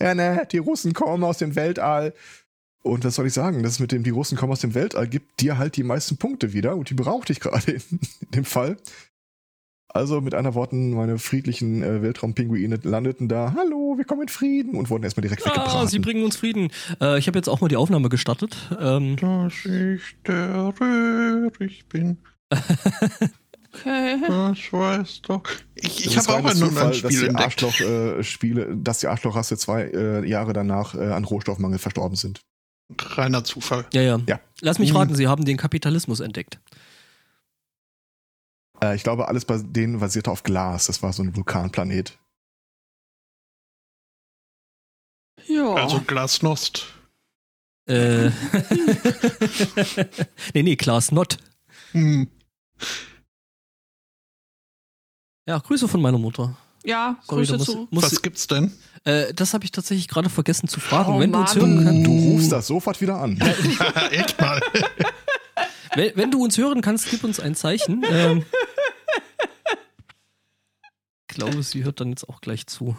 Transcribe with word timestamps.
ja, 0.00 0.14
ne, 0.14 0.46
die 0.50 0.58
Russen 0.58 0.92
kommen 0.92 1.24
aus 1.24 1.38
dem 1.38 1.54
Weltall. 1.56 2.14
Und 2.82 3.04
was 3.04 3.14
soll 3.14 3.28
ich 3.28 3.32
sagen? 3.32 3.62
Das 3.62 3.78
mit 3.78 3.92
dem, 3.92 4.02
die 4.02 4.10
Russen 4.10 4.36
kommen 4.36 4.52
aus 4.52 4.60
dem 4.60 4.74
Weltall, 4.74 5.06
gibt 5.06 5.40
dir 5.40 5.56
halt 5.56 5.76
die 5.76 5.84
meisten 5.84 6.16
Punkte 6.16 6.52
wieder 6.52 6.74
und 6.76 6.90
die 6.90 6.94
brauchte 6.94 7.32
ich 7.32 7.38
gerade 7.40 7.70
in, 7.72 7.82
in, 8.20 8.30
dem 8.34 8.44
Fall. 8.44 8.76
Also 9.94 10.20
mit 10.22 10.34
einer 10.34 10.54
Worten, 10.54 10.92
meine 10.92 11.18
friedlichen 11.18 11.82
äh, 11.82 12.00
Weltraumpinguine 12.02 12.78
landeten 12.82 13.28
da, 13.28 13.52
hallo, 13.54 13.98
wir 13.98 14.04
kommen 14.06 14.22
in 14.22 14.28
Frieden 14.28 14.74
und 14.74 14.88
wurden 14.88 15.04
erstmal 15.04 15.20
direkt 15.22 15.42
Ah, 15.46 15.50
weggebracht. 15.50 15.88
sie 15.90 15.98
bringen 15.98 16.24
uns 16.24 16.36
Frieden. 16.36 16.70
Äh, 17.00 17.18
ich 17.18 17.26
habe 17.28 17.38
jetzt 17.38 17.48
auch 17.48 17.60
mal 17.60 17.68
die 17.68 17.76
Aufnahme 17.76 18.08
gestartet. 18.08 18.56
Ähm, 18.80 19.16
Dass 19.16 19.52
ich 19.66 20.16
der 20.26 20.72
Röhrig 20.80 21.86
bin, 21.90 22.16
Okay. 23.74 24.20
Hm. 24.20 24.28
das 24.28 24.72
weiß 24.72 25.22
doch. 25.22 25.42
Ich, 25.74 26.06
ich 26.06 26.14
Das 26.14 26.24
ist 26.24 26.28
habe 26.28 26.44
auch 26.46 26.50
ein, 26.50 26.56
Zufall, 26.56 26.82
ein 26.84 26.88
dass 26.90 26.98
Spiel 26.98 27.20
die 27.20 27.26
entdeckt. 27.26 27.62
Arschloch, 27.64 27.80
äh, 27.80 28.22
Spiele, 28.22 28.76
dass 28.76 28.98
die 28.98 29.06
Arschlochrasse 29.06 29.56
zwei 29.56 29.84
äh, 29.84 30.28
Jahre 30.28 30.52
danach 30.52 30.94
äh, 30.94 31.10
an 31.12 31.24
Rohstoffmangel 31.24 31.78
verstorben 31.78 32.16
sind. 32.16 32.40
Reiner 33.00 33.44
Zufall. 33.44 33.86
ja, 33.94 34.02
ja, 34.02 34.20
Ja. 34.28 34.40
Lass 34.60 34.78
mich 34.78 34.90
Mhm. 34.92 34.96
raten, 34.98 35.14
Sie 35.14 35.26
haben 35.26 35.46
den 35.46 35.56
Kapitalismus 35.56 36.20
entdeckt. 36.20 36.60
Äh, 38.82 38.94
ich 38.96 39.02
glaube, 39.04 39.28
alles 39.28 39.46
bei 39.46 39.56
denen 39.58 40.00
basierte 40.00 40.30
auf 40.30 40.42
Glas. 40.42 40.86
Das 40.88 41.02
war 41.02 41.12
so 41.14 41.22
ein 41.22 41.34
Vulkanplanet. 41.34 42.18
Ja. 45.46 45.74
Also 45.74 46.00
Glasnost. 46.00 46.86
Äh, 47.86 48.30
nee, 50.54 50.62
nee, 50.62 50.76
Klaas 50.76 51.10
Nott. 51.10 51.38
Hm. 51.92 52.28
Ja, 55.46 55.58
Grüße 55.58 55.88
von 55.88 56.00
meiner 56.00 56.18
Mutter. 56.18 56.56
ja, 56.84 57.16
Sorry, 57.22 57.40
Grüße 57.40 57.52
da 57.52 57.58
muss, 57.58 57.66
zu. 57.66 57.88
muss, 57.90 58.04
Was 58.04 58.22
gibt's 58.22 58.46
denn? 58.46 58.72
äh, 59.04 59.32
das 59.34 59.54
habe 59.54 59.64
ich 59.64 59.70
tatsächlich 59.72 60.08
gerade 60.08 60.28
vergessen 60.30 60.68
zu 60.68 60.78
fragen. 60.80 61.14
Oh, 61.14 61.20
wenn 61.20 61.32
du 61.32 61.38
uns 61.40 61.54
Mann. 61.56 61.64
hören 61.74 61.84
kannst, 61.84 62.06
Du 62.06 62.10
rufst 62.32 62.52
das 62.52 62.66
sofort 62.68 63.00
wieder 63.00 63.16
an. 63.20 63.40
Echt 64.10 64.40
mal. 64.40 64.60
wenn, 65.96 66.16
wenn 66.16 66.30
du 66.30 66.42
uns 66.44 66.56
hören 66.58 66.80
kannst, 66.80 67.10
gib 67.10 67.24
uns 67.24 67.40
ein 67.40 67.54
Zeichen. 67.54 68.04
Ähm, 68.08 68.44
ich 71.30 71.36
glaube, 71.36 71.62
sie 71.62 71.82
hört 71.84 72.00
dann 72.00 72.10
jetzt 72.10 72.28
auch 72.28 72.40
gleich 72.40 72.66
zu. 72.66 72.94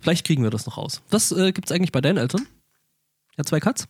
Vielleicht 0.00 0.26
kriegen 0.26 0.42
wir 0.42 0.50
das 0.50 0.66
noch 0.66 0.76
raus. 0.78 1.00
Was 1.10 1.30
äh, 1.32 1.52
gibt's 1.52 1.70
eigentlich 1.72 1.92
bei 1.92 2.00
deinen 2.00 2.18
Eltern? 2.18 2.46
Ja, 3.36 3.44
zwei 3.44 3.60
Katz? 3.60 3.86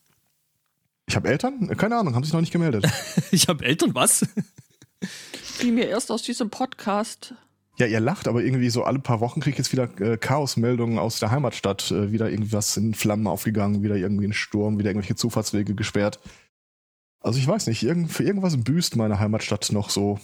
Ich 1.06 1.16
habe 1.16 1.28
Eltern? 1.28 1.74
Keine 1.76 1.96
Ahnung, 1.96 2.14
haben 2.14 2.22
sich 2.22 2.32
noch 2.34 2.40
nicht 2.40 2.52
gemeldet. 2.52 2.86
Ich 3.30 3.48
habe 3.48 3.64
Eltern, 3.64 3.94
was? 3.94 4.26
Wie 5.58 5.70
mir 5.70 5.86
erst 5.88 6.10
aus 6.10 6.22
diesem 6.22 6.48
Podcast. 6.50 7.34
Ja, 7.78 7.86
ihr 7.86 8.00
lacht, 8.00 8.26
aber 8.26 8.42
irgendwie 8.42 8.70
so 8.70 8.82
alle 8.82 8.98
paar 8.98 9.20
Wochen 9.20 9.40
kriege 9.40 9.52
ich 9.52 9.58
jetzt 9.58 9.72
wieder 9.72 9.88
äh, 10.00 10.16
Chaosmeldungen 10.16 10.98
aus 10.98 11.20
der 11.20 11.30
Heimatstadt. 11.30 11.92
Äh, 11.92 12.10
wieder 12.10 12.28
irgendwas 12.28 12.76
in 12.76 12.92
Flammen 12.92 13.28
aufgegangen, 13.28 13.84
wieder 13.84 13.94
irgendwie 13.94 14.26
ein 14.26 14.32
Sturm, 14.32 14.78
wieder 14.78 14.90
irgendwelche 14.90 15.14
Zufahrtswege 15.14 15.76
gesperrt. 15.76 16.18
Also 17.20 17.38
ich 17.38 17.46
weiß 17.46 17.68
nicht, 17.68 17.84
irgend, 17.84 18.12
für 18.12 18.24
irgendwas 18.24 18.56
büßt 18.62 18.96
meine 18.96 19.20
Heimatstadt 19.20 19.70
noch 19.70 19.90
so. 19.90 20.18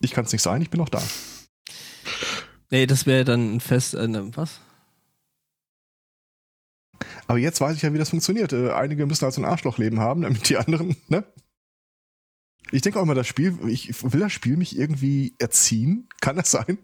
Ich 0.00 0.10
kann 0.10 0.24
es 0.24 0.32
nicht 0.32 0.42
sein, 0.42 0.62
ich 0.62 0.70
bin 0.70 0.80
noch 0.80 0.88
da. 0.88 1.02
Nee, 2.70 2.86
das 2.86 3.06
wäre 3.06 3.24
dann 3.24 3.56
ein 3.56 3.60
Fest. 3.60 3.94
Äh, 3.94 4.08
ne, 4.08 4.30
was? 4.34 4.60
Aber 7.28 7.38
jetzt 7.38 7.60
weiß 7.60 7.76
ich 7.76 7.82
ja, 7.82 7.92
wie 7.92 7.98
das 7.98 8.10
funktioniert. 8.10 8.52
Äh, 8.52 8.72
einige 8.72 9.06
müssen 9.06 9.22
halt 9.22 9.34
so 9.34 9.40
ein 9.40 9.44
Arschlochleben 9.44 10.00
haben, 10.00 10.22
damit 10.22 10.48
die 10.48 10.56
anderen, 10.56 10.96
ne? 11.06 11.24
Ich 12.72 12.82
denke 12.82 12.98
auch 12.98 13.02
immer, 13.02 13.14
das 13.14 13.26
Spiel, 13.26 13.58
ich 13.68 14.02
will 14.02 14.20
das 14.20 14.32
Spiel 14.32 14.56
mich 14.56 14.76
irgendwie 14.76 15.34
erziehen? 15.38 16.08
Kann 16.20 16.36
das 16.36 16.50
sein? 16.50 16.78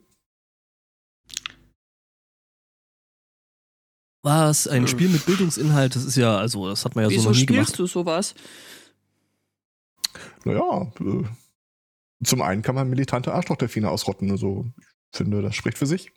Was? 4.23 4.67
Ein 4.67 4.84
Äh. 4.84 4.89
Spiel 4.89 5.09
mit 5.09 5.25
Bildungsinhalt, 5.27 5.95
das 5.95 6.05
ist 6.05 6.17
ja, 6.17 6.37
also, 6.37 6.69
das 6.69 6.84
hat 6.84 6.97
man 6.97 7.05
ja 7.05 7.11
so 7.11 7.17
Wieso 7.17 7.29
noch 7.31 7.37
nie 7.37 7.42
spielst 7.42 7.77
gemacht. 7.77 7.79
du 7.79 7.87
sowas? 7.87 8.34
Naja, 10.45 10.91
äh, 11.01 11.25
zum 12.24 12.42
einen 12.42 12.63
kann 12.63 12.74
man 12.74 12.89
militante 12.89 13.33
Arschlochdelfine 13.33 13.89
ausrotten. 13.89 14.30
Also, 14.30 14.67
ich 15.13 15.18
finde, 15.18 15.42
das 15.42 15.55
spricht 15.55 15.79
für 15.79 15.86
sich. 15.86 16.11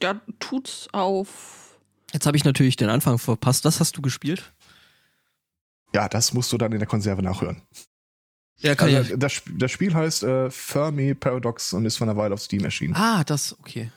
Ja, 0.00 0.20
tut's 0.38 0.88
auf. 0.92 1.78
Jetzt 2.12 2.26
habe 2.26 2.36
ich 2.36 2.44
natürlich 2.44 2.76
den 2.76 2.90
Anfang 2.90 3.18
verpasst. 3.18 3.64
Was 3.64 3.80
hast 3.80 3.96
du 3.96 4.02
gespielt? 4.02 4.52
Ja, 5.94 6.08
das 6.08 6.32
musst 6.32 6.52
du 6.52 6.58
dann 6.58 6.72
in 6.72 6.78
der 6.78 6.88
Konserve 6.88 7.22
nachhören. 7.22 7.62
Ja, 8.60 8.74
Also, 8.74 9.16
das, 9.16 9.32
Sp- 9.40 9.52
das 9.56 9.70
Spiel 9.70 9.94
heißt 9.94 10.22
äh, 10.22 10.50
Fermi 10.50 11.14
Paradox 11.14 11.72
und 11.72 11.84
ist 11.86 11.96
von 11.96 12.08
einer 12.08 12.18
Weile 12.18 12.34
auf 12.34 12.40
Steam 12.42 12.64
erschienen. 12.64 12.94
Ah, 12.94 13.24
das, 13.24 13.58
okay. 13.58 13.90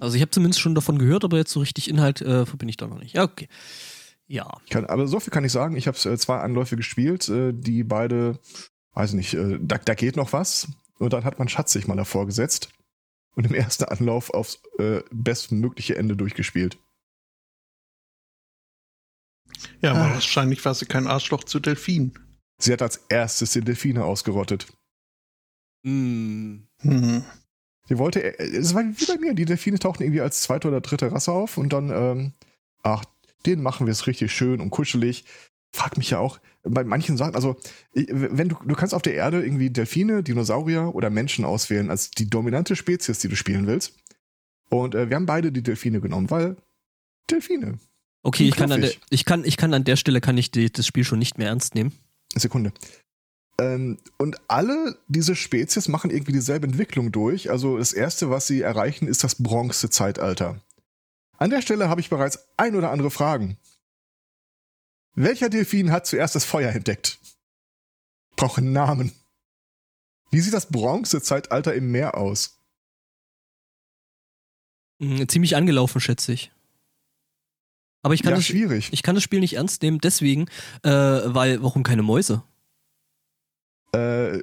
Also 0.00 0.16
ich 0.16 0.22
habe 0.22 0.30
zumindest 0.30 0.60
schon 0.60 0.74
davon 0.74 0.98
gehört, 0.98 1.24
aber 1.24 1.36
jetzt 1.36 1.52
so 1.52 1.60
richtig 1.60 1.88
Inhalt 1.88 2.20
äh, 2.22 2.46
verbinde 2.46 2.70
ich 2.70 2.76
da 2.78 2.86
noch 2.86 2.98
nicht. 2.98 3.14
Ja, 3.14 3.24
okay. 3.24 3.48
Ja. 4.26 4.50
Ich 4.64 4.70
kann, 4.70 4.86
aber 4.86 5.06
so 5.06 5.20
viel 5.20 5.30
kann 5.30 5.44
ich 5.44 5.52
sagen. 5.52 5.76
Ich 5.76 5.86
habe 5.86 5.98
äh, 6.08 6.16
zwei 6.16 6.38
Anläufe 6.38 6.76
gespielt, 6.76 7.28
äh, 7.28 7.52
die 7.52 7.84
beide, 7.84 8.38
weiß 8.94 9.12
nicht, 9.12 9.34
äh, 9.34 9.58
da, 9.60 9.76
da 9.78 9.94
geht 9.94 10.16
noch 10.16 10.32
was. 10.32 10.68
Und 10.98 11.12
dann 11.12 11.24
hat 11.24 11.38
man 11.38 11.48
Schatz 11.48 11.72
sich 11.72 11.86
mal 11.86 11.96
davor 11.96 12.26
gesetzt 12.26 12.70
und 13.34 13.44
im 13.46 13.54
ersten 13.54 13.84
Anlauf 13.84 14.30
aufs 14.30 14.62
äh, 14.78 15.02
bestmögliche 15.10 15.96
Ende 15.96 16.16
durchgespielt. 16.16 16.78
Ja, 19.80 19.92
aber 19.92 20.00
Ah. 20.06 20.14
wahrscheinlich 20.14 20.64
war 20.64 20.74
sie 20.74 20.86
kein 20.86 21.06
Arschloch 21.06 21.44
zu 21.44 21.60
Delfinen. 21.60 22.12
Sie 22.58 22.72
hat 22.72 22.82
als 22.82 23.00
erstes 23.08 23.52
die 23.52 23.60
Delfine 23.60 24.04
ausgerottet. 24.04 24.66
Mm. 25.84 26.58
Hm. 26.80 27.24
Sie 27.88 27.98
wollte, 27.98 28.22
äh, 28.22 28.56
es 28.56 28.74
war 28.74 28.84
wie 28.84 29.06
bei 29.06 29.18
mir, 29.18 29.34
die 29.34 29.44
Delfine 29.44 29.78
tauchten 29.78 30.04
irgendwie 30.04 30.20
als 30.20 30.42
zweite 30.42 30.68
oder 30.68 30.80
dritte 30.80 31.10
Rasse 31.10 31.32
auf 31.32 31.58
und 31.58 31.72
dann, 31.72 31.90
ähm, 31.90 32.32
ach, 32.82 33.04
den 33.46 33.62
machen 33.62 33.86
wir 33.86 33.92
es 33.92 34.06
richtig 34.06 34.32
schön 34.32 34.60
und 34.60 34.70
kuschelig. 34.70 35.24
Frag 35.74 35.96
mich 35.96 36.10
ja 36.10 36.18
auch, 36.18 36.38
bei 36.62 36.84
manchen 36.84 37.16
Sachen, 37.16 37.34
also, 37.34 37.56
wenn 37.94 38.48
du, 38.48 38.56
du 38.64 38.74
kannst 38.76 38.94
auf 38.94 39.02
der 39.02 39.14
Erde 39.14 39.42
irgendwie 39.42 39.70
Delfine, 39.70 40.22
Dinosaurier 40.22 40.94
oder 40.94 41.10
Menschen 41.10 41.44
auswählen 41.44 41.90
als 41.90 42.10
die 42.10 42.30
dominante 42.30 42.76
Spezies, 42.76 43.18
die 43.18 43.28
du 43.28 43.34
spielen 43.36 43.66
willst. 43.66 43.98
Und 44.68 44.94
äh, 44.94 45.08
wir 45.08 45.16
haben 45.16 45.26
beide 45.26 45.50
die 45.50 45.62
Delfine 45.62 46.00
genommen, 46.00 46.30
weil 46.30 46.56
Delfine. 47.30 47.78
Okay, 48.22 48.48
ich 48.48 48.54
kann, 48.54 48.70
an 48.70 48.82
der, 48.82 48.92
ich, 49.10 49.24
kann, 49.24 49.44
ich 49.44 49.56
kann 49.56 49.74
an 49.74 49.84
der 49.84 49.96
Stelle 49.96 50.20
kann 50.20 50.38
ich 50.38 50.50
die, 50.50 50.70
das 50.70 50.86
Spiel 50.86 51.04
schon 51.04 51.18
nicht 51.18 51.38
mehr 51.38 51.48
ernst 51.48 51.74
nehmen. 51.74 51.92
Sekunde. 52.34 52.72
Ähm, 53.58 53.98
und 54.16 54.36
alle 54.48 54.96
diese 55.08 55.34
Spezies 55.34 55.88
machen 55.88 56.10
irgendwie 56.10 56.32
dieselbe 56.32 56.66
Entwicklung 56.66 57.12
durch. 57.12 57.50
Also 57.50 57.78
das 57.78 57.92
erste, 57.92 58.30
was 58.30 58.46
sie 58.46 58.62
erreichen, 58.62 59.08
ist 59.08 59.24
das 59.24 59.42
Bronzezeitalter. 59.42 60.60
An 61.38 61.50
der 61.50 61.62
Stelle 61.62 61.88
habe 61.88 62.00
ich 62.00 62.10
bereits 62.10 62.38
ein 62.56 62.76
oder 62.76 62.90
andere 62.90 63.10
Fragen. 63.10 63.58
Welcher 65.14 65.50
Delfin 65.50 65.90
hat 65.90 66.06
zuerst 66.06 66.34
das 66.34 66.44
Feuer 66.44 66.70
entdeckt? 66.70 67.18
Brauche 68.36 68.60
einen 68.60 68.72
Namen. 68.72 69.12
Wie 70.30 70.40
sieht 70.40 70.54
das 70.54 70.70
Bronzezeitalter 70.70 71.74
im 71.74 71.90
Meer 71.90 72.16
aus? 72.16 72.58
Mm, 74.98 75.26
ziemlich 75.28 75.56
angelaufen, 75.56 76.00
schätze 76.00 76.32
ich. 76.32 76.52
Aber 78.02 78.14
ich 78.14 78.22
kann, 78.22 78.30
ja, 78.30 78.36
das, 78.36 78.46
schwierig. 78.46 78.88
ich 78.92 79.02
kann 79.02 79.14
das 79.14 79.22
Spiel 79.22 79.40
nicht 79.40 79.56
ernst 79.56 79.82
nehmen, 79.82 79.98
deswegen, 79.98 80.46
äh, 80.82 80.90
weil, 80.90 81.62
warum 81.62 81.84
keine 81.84 82.02
Mäuse? 82.02 82.42
Äh, 83.94 84.38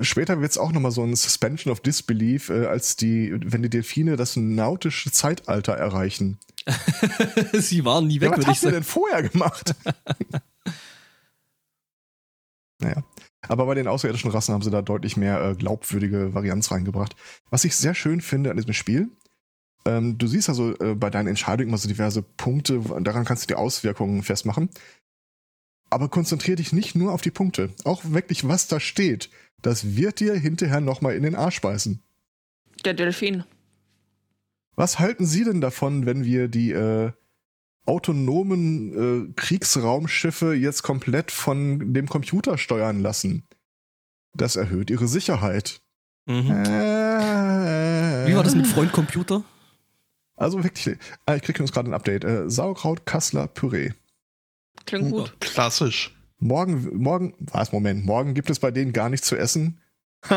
später 0.00 0.40
wird 0.40 0.52
es 0.52 0.58
auch 0.58 0.70
nochmal 0.70 0.92
so 0.92 1.02
ein 1.02 1.16
Suspension 1.16 1.72
of 1.72 1.80
Disbelief, 1.80 2.50
äh, 2.50 2.66
als 2.66 2.96
die, 2.96 3.34
wenn 3.44 3.62
die 3.62 3.68
Delfine 3.68 4.16
das 4.16 4.36
nautische 4.36 5.10
Zeitalter 5.10 5.72
erreichen. 5.72 6.38
Sie 7.52 7.84
waren 7.84 8.06
nie 8.06 8.20
weg, 8.20 8.30
ja, 8.30 8.38
was 8.38 8.46
ihr 8.46 8.54
sagen. 8.54 8.74
denn 8.74 8.84
vorher 8.84 9.28
gemacht? 9.28 9.74
naja. 12.78 13.02
Aber 13.48 13.66
bei 13.66 13.74
den 13.74 13.88
außerirdischen 13.88 14.30
Rassen 14.30 14.54
haben 14.54 14.62
sie 14.62 14.70
da 14.70 14.82
deutlich 14.82 15.16
mehr 15.16 15.42
äh, 15.42 15.56
glaubwürdige 15.56 16.32
Varianz 16.32 16.70
reingebracht. 16.70 17.16
Was 17.50 17.64
ich 17.64 17.74
sehr 17.74 17.94
schön 17.94 18.20
finde 18.20 18.52
an 18.52 18.56
diesem 18.56 18.72
Spiel, 18.72 19.08
ähm, 19.84 20.18
du 20.18 20.26
siehst 20.26 20.48
also 20.48 20.76
äh, 20.78 20.94
bei 20.94 21.10
deinen 21.10 21.28
Entscheidungen 21.28 21.68
immer 21.68 21.78
so 21.78 21.88
diverse 21.88 22.22
Punkte, 22.22 22.80
daran 23.00 23.24
kannst 23.24 23.44
du 23.44 23.46
die 23.48 23.54
Auswirkungen 23.54 24.22
festmachen. 24.22 24.70
Aber 25.90 26.08
konzentrier 26.08 26.56
dich 26.56 26.72
nicht 26.72 26.94
nur 26.94 27.12
auf 27.12 27.20
die 27.20 27.30
Punkte. 27.30 27.70
Auch 27.84 28.02
wirklich, 28.04 28.48
was 28.48 28.66
da 28.66 28.80
steht, 28.80 29.28
das 29.60 29.96
wird 29.96 30.20
dir 30.20 30.34
hinterher 30.34 30.80
nochmal 30.80 31.14
in 31.14 31.22
den 31.22 31.34
Arsch 31.34 31.60
beißen. 31.60 32.00
Der 32.84 32.94
Delfin. 32.94 33.44
Was 34.74 34.98
halten 34.98 35.26
Sie 35.26 35.44
denn 35.44 35.60
davon, 35.60 36.06
wenn 36.06 36.24
wir 36.24 36.48
die 36.48 36.72
äh, 36.72 37.12
autonomen 37.84 39.28
äh, 39.28 39.32
Kriegsraumschiffe 39.34 40.54
jetzt 40.54 40.82
komplett 40.82 41.30
von 41.30 41.92
dem 41.92 42.08
Computer 42.08 42.56
steuern 42.56 43.00
lassen? 43.00 43.44
Das 44.34 44.56
erhöht 44.56 44.90
ihre 44.90 45.08
Sicherheit. 45.08 45.82
Mhm. 46.26 46.50
Äh, 46.50 48.28
Wie 48.28 48.34
war 48.34 48.44
das 48.44 48.54
mit 48.54 48.66
Freund 48.66 48.92
Computer? 48.92 49.44
Also 50.42 50.64
wirklich, 50.64 50.98
äh, 51.26 51.36
ich 51.36 51.42
kriege 51.42 51.62
uns 51.62 51.70
gerade 51.70 51.88
ein 51.88 51.94
Update. 51.94 52.24
Äh, 52.24 52.50
Sauerkraut, 52.50 53.06
Kassler, 53.06 53.46
Püree. 53.46 53.92
Klingt 54.86 55.12
gut. 55.12 55.38
Klassisch. 55.38 56.16
Morgen, 56.38 56.96
morgen, 57.00 57.34
was, 57.38 57.70
Moment, 57.70 58.04
morgen 58.04 58.34
gibt 58.34 58.50
es 58.50 58.58
bei 58.58 58.72
denen 58.72 58.92
gar 58.92 59.08
nichts 59.08 59.28
zu 59.28 59.36
essen. 59.36 59.80
Hier, 60.28 60.34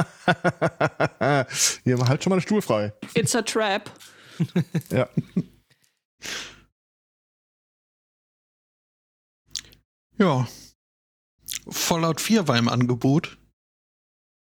halt 2.08 2.24
schon 2.24 2.30
mal 2.30 2.36
einen 2.36 2.42
Stuhl 2.42 2.62
frei. 2.62 2.94
It's 3.16 3.36
a 3.36 3.42
trap. 3.42 3.90
Ja. 4.92 5.10
Ja. 10.20 10.48
Fallout 11.68 12.22
4 12.22 12.48
war 12.48 12.58
im 12.58 12.70
Angebot. 12.70 13.40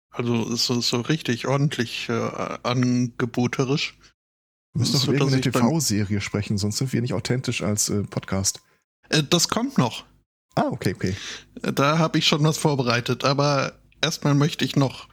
Also 0.10 0.52
ist 0.52 0.66
so, 0.66 0.82
so 0.82 1.02
richtig 1.02 1.46
ordentlich 1.48 2.10
äh, 2.10 2.58
angeboterisch. 2.64 3.98
Wir 4.74 4.80
müssen 4.80 4.94
noch 4.94 5.02
So, 5.02 5.12
über 5.12 5.26
irgendeine 5.26 5.42
dann- 5.52 5.62
TV-Serie 5.70 6.22
sprechen, 6.22 6.58
sonst 6.58 6.78
sind 6.78 6.92
wir 6.94 7.02
nicht 7.02 7.14
authentisch 7.14 7.62
als 7.62 7.90
äh, 7.90 8.04
Podcast. 8.04 8.62
Äh, 9.10 9.24
das 9.30 9.48
kommt 9.50 9.78
noch. 9.78 10.06
Ah, 10.56 10.68
okay, 10.72 10.94
okay. 10.96 11.16
Äh, 11.62 11.74
Da 11.74 11.98
habe 12.00 12.18
ich 12.18 12.28
schon 12.28 12.44
was 12.44 12.58
vorbereitet. 12.58 13.24
Aber 13.24 13.74
erstmal 14.02 14.34
möchte 14.34 14.66
ich 14.66 14.76
noch 14.76 15.08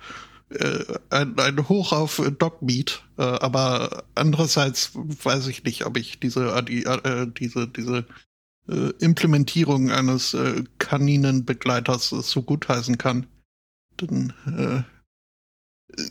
äh, 0.51 0.85
ein, 1.11 1.39
ein 1.39 1.69
Hoch 1.69 1.93
auf 1.93 2.23
Dogmeat. 2.39 3.05
Äh, 3.19 3.23
aber 3.23 4.05
andererseits 4.15 4.93
weiß 4.95 5.47
ich 5.49 5.63
nicht, 5.65 5.85
ob 5.85 5.97
ich 5.99 6.19
diese, 6.21 6.47
äh, 6.57 6.63
die, 6.63 6.85
diese, 7.39 7.69
diese 7.69 8.07
Implementierung 9.01 9.91
eines 9.91 10.33
äh, 10.35 10.63
Kaninenbegleiters 10.79 12.11
so 12.11 12.43
gutheißen 12.43 12.99
kann. 12.99 13.27
Denn 14.01 14.33
äh, 14.47 16.03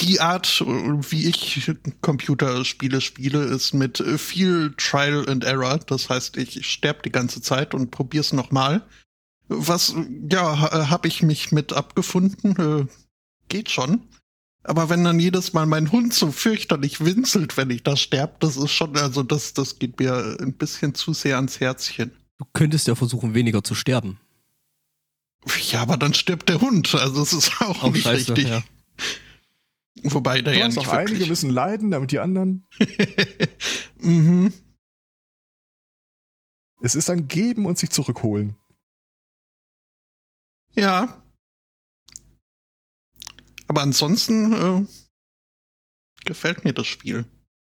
die 0.00 0.20
Art, 0.20 0.60
wie 0.66 1.26
ich 1.28 1.70
Computerspiele 2.00 3.00
spiele, 3.00 3.44
ist 3.44 3.74
mit 3.74 4.02
viel 4.18 4.74
Trial 4.76 5.28
and 5.28 5.44
Error. 5.44 5.78
Das 5.78 6.08
heißt, 6.08 6.36
ich 6.36 6.66
sterbe 6.70 7.02
die 7.02 7.12
ganze 7.12 7.40
Zeit 7.40 7.74
und 7.74 7.90
probier's 7.90 8.32
nochmal. 8.32 8.82
Was, 9.48 9.94
ja, 10.30 10.88
habe 10.90 11.08
ich 11.08 11.22
mich 11.22 11.52
mit 11.52 11.72
abgefunden. 11.72 12.56
Äh, 12.56 12.86
geht 13.48 13.70
schon. 13.70 14.02
Aber 14.62 14.90
wenn 14.90 15.04
dann 15.04 15.18
jedes 15.18 15.54
Mal 15.54 15.64
mein 15.64 15.90
Hund 15.92 16.12
so 16.12 16.30
fürchterlich 16.30 17.02
winselt, 17.02 17.56
wenn 17.56 17.70
ich 17.70 17.82
da 17.82 17.96
sterb, 17.96 18.40
das 18.40 18.56
ist 18.58 18.70
schon, 18.72 18.96
also 18.98 19.22
das, 19.22 19.54
das 19.54 19.78
geht 19.78 19.98
mir 19.98 20.36
ein 20.40 20.52
bisschen 20.52 20.94
zu 20.94 21.14
sehr 21.14 21.36
ans 21.36 21.60
Herzchen. 21.60 22.10
Du 22.36 22.44
könntest 22.52 22.86
ja 22.86 22.94
versuchen, 22.94 23.32
weniger 23.34 23.64
zu 23.64 23.74
sterben. 23.74 24.20
Ja, 25.70 25.80
aber 25.82 25.96
dann 25.96 26.12
stirbt 26.12 26.48
der 26.48 26.60
Hund. 26.60 26.94
Also 26.94 27.22
es 27.22 27.32
ist 27.32 27.52
auch, 27.60 27.82
Auch 27.82 27.92
nicht 27.92 28.02
scheiße, 28.02 28.32
richtig. 28.32 28.48
ja. 28.48 28.62
Wobei 30.04 30.42
Du 30.42 30.56
ja 30.56 30.66
hast 30.66 30.76
nicht 30.76 30.88
auch 30.88 30.92
einige 30.92 31.26
müssen 31.26 31.50
leiden, 31.50 31.90
damit 31.90 32.12
die 32.12 32.18
anderen. 32.18 32.66
mhm. 34.00 34.52
Es 36.80 36.94
ist 36.94 37.10
ein 37.10 37.28
Geben 37.28 37.66
und 37.66 37.78
sich 37.78 37.90
zurückholen. 37.90 38.56
Ja. 40.74 41.22
Aber 43.66 43.82
ansonsten 43.82 44.52
äh, 44.52 44.86
gefällt 46.24 46.64
mir 46.64 46.72
das 46.72 46.86
Spiel. 46.86 47.26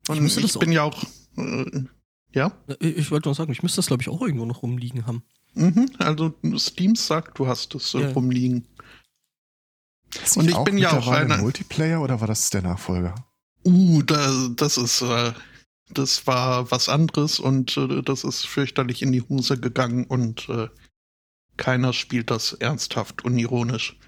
Und 0.08 0.24
ich, 0.24 0.36
das 0.36 0.58
bin 0.58 0.72
ja 0.72 0.82
auch. 0.82 1.02
Äh, 1.36 1.84
ja. 2.32 2.52
Ich, 2.80 2.96
ich 2.96 3.10
wollte 3.10 3.28
noch 3.28 3.36
sagen, 3.36 3.52
ich 3.52 3.62
müsste 3.62 3.76
das, 3.76 3.86
glaube 3.86 4.02
ich, 4.02 4.08
auch 4.08 4.20
irgendwo 4.20 4.44
noch 4.44 4.62
rumliegen 4.62 5.06
haben. 5.06 5.24
Mhm. 5.54 5.90
Also 5.98 6.34
Steam 6.58 6.94
sagt, 6.94 7.38
du 7.38 7.46
hast 7.46 7.74
es 7.74 7.94
äh, 7.94 8.00
Ja. 8.02 8.12
rumliegen. 8.12 8.66
Ist 10.24 10.36
Und 10.36 10.48
ich 10.50 10.56
bin 10.58 10.78
ja 10.78 10.96
auch 10.96 11.08
einer- 11.08 11.38
Multiplayer 11.38 12.00
oder 12.02 12.20
war 12.20 12.28
das 12.28 12.50
der 12.50 12.62
Nachfolger? 12.62 13.14
Uh, 13.64 14.02
da, 14.02 14.48
das 14.56 14.76
ist. 14.76 15.02
Äh, 15.02 15.32
das 15.92 16.26
war 16.26 16.70
was 16.70 16.88
anderes 16.88 17.40
und 17.40 17.76
äh, 17.76 18.02
das 18.02 18.22
ist 18.22 18.46
fürchterlich 18.46 19.02
in 19.02 19.10
die 19.10 19.22
Hose 19.22 19.58
gegangen 19.58 20.04
und 20.04 20.48
äh, 20.48 20.68
keiner 21.56 21.92
spielt 21.92 22.30
das 22.30 22.52
ernsthaft 22.52 23.24
unironisch. 23.24 23.98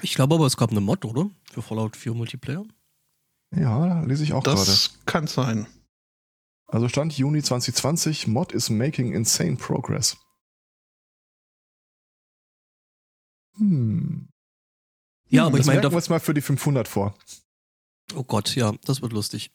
Ich 0.00 0.14
glaube 0.14 0.36
aber, 0.36 0.46
es 0.46 0.56
gab 0.56 0.70
eine 0.70 0.80
Mod, 0.80 1.04
oder? 1.04 1.28
Für 1.50 1.60
Fallout 1.60 1.96
4 1.96 2.14
Multiplayer. 2.14 2.64
Ja, 3.54 3.86
da 3.86 4.00
lese 4.02 4.22
ich 4.22 4.32
auch 4.32 4.44
gerade. 4.44 4.58
Das 4.58 5.00
kann 5.06 5.26
sein. 5.26 5.66
Also 6.68 6.88
Stand 6.88 7.16
Juni 7.18 7.42
2020, 7.42 8.28
Mod 8.28 8.52
is 8.52 8.70
making 8.70 9.12
insane 9.12 9.56
progress. 9.56 10.16
Hm. 13.56 14.27
Ja, 15.30 15.46
aber 15.46 15.58
das 15.58 15.60
ich 15.60 15.66
meine, 15.66 15.80
merken 15.80 15.92
wir 15.92 15.96
uns 15.96 16.08
mal 16.08 16.20
für 16.20 16.34
die 16.34 16.40
500 16.40 16.88
vor. 16.88 17.14
Oh 18.14 18.24
Gott, 18.24 18.54
ja, 18.56 18.72
das 18.84 19.02
wird 19.02 19.12
lustig. 19.12 19.50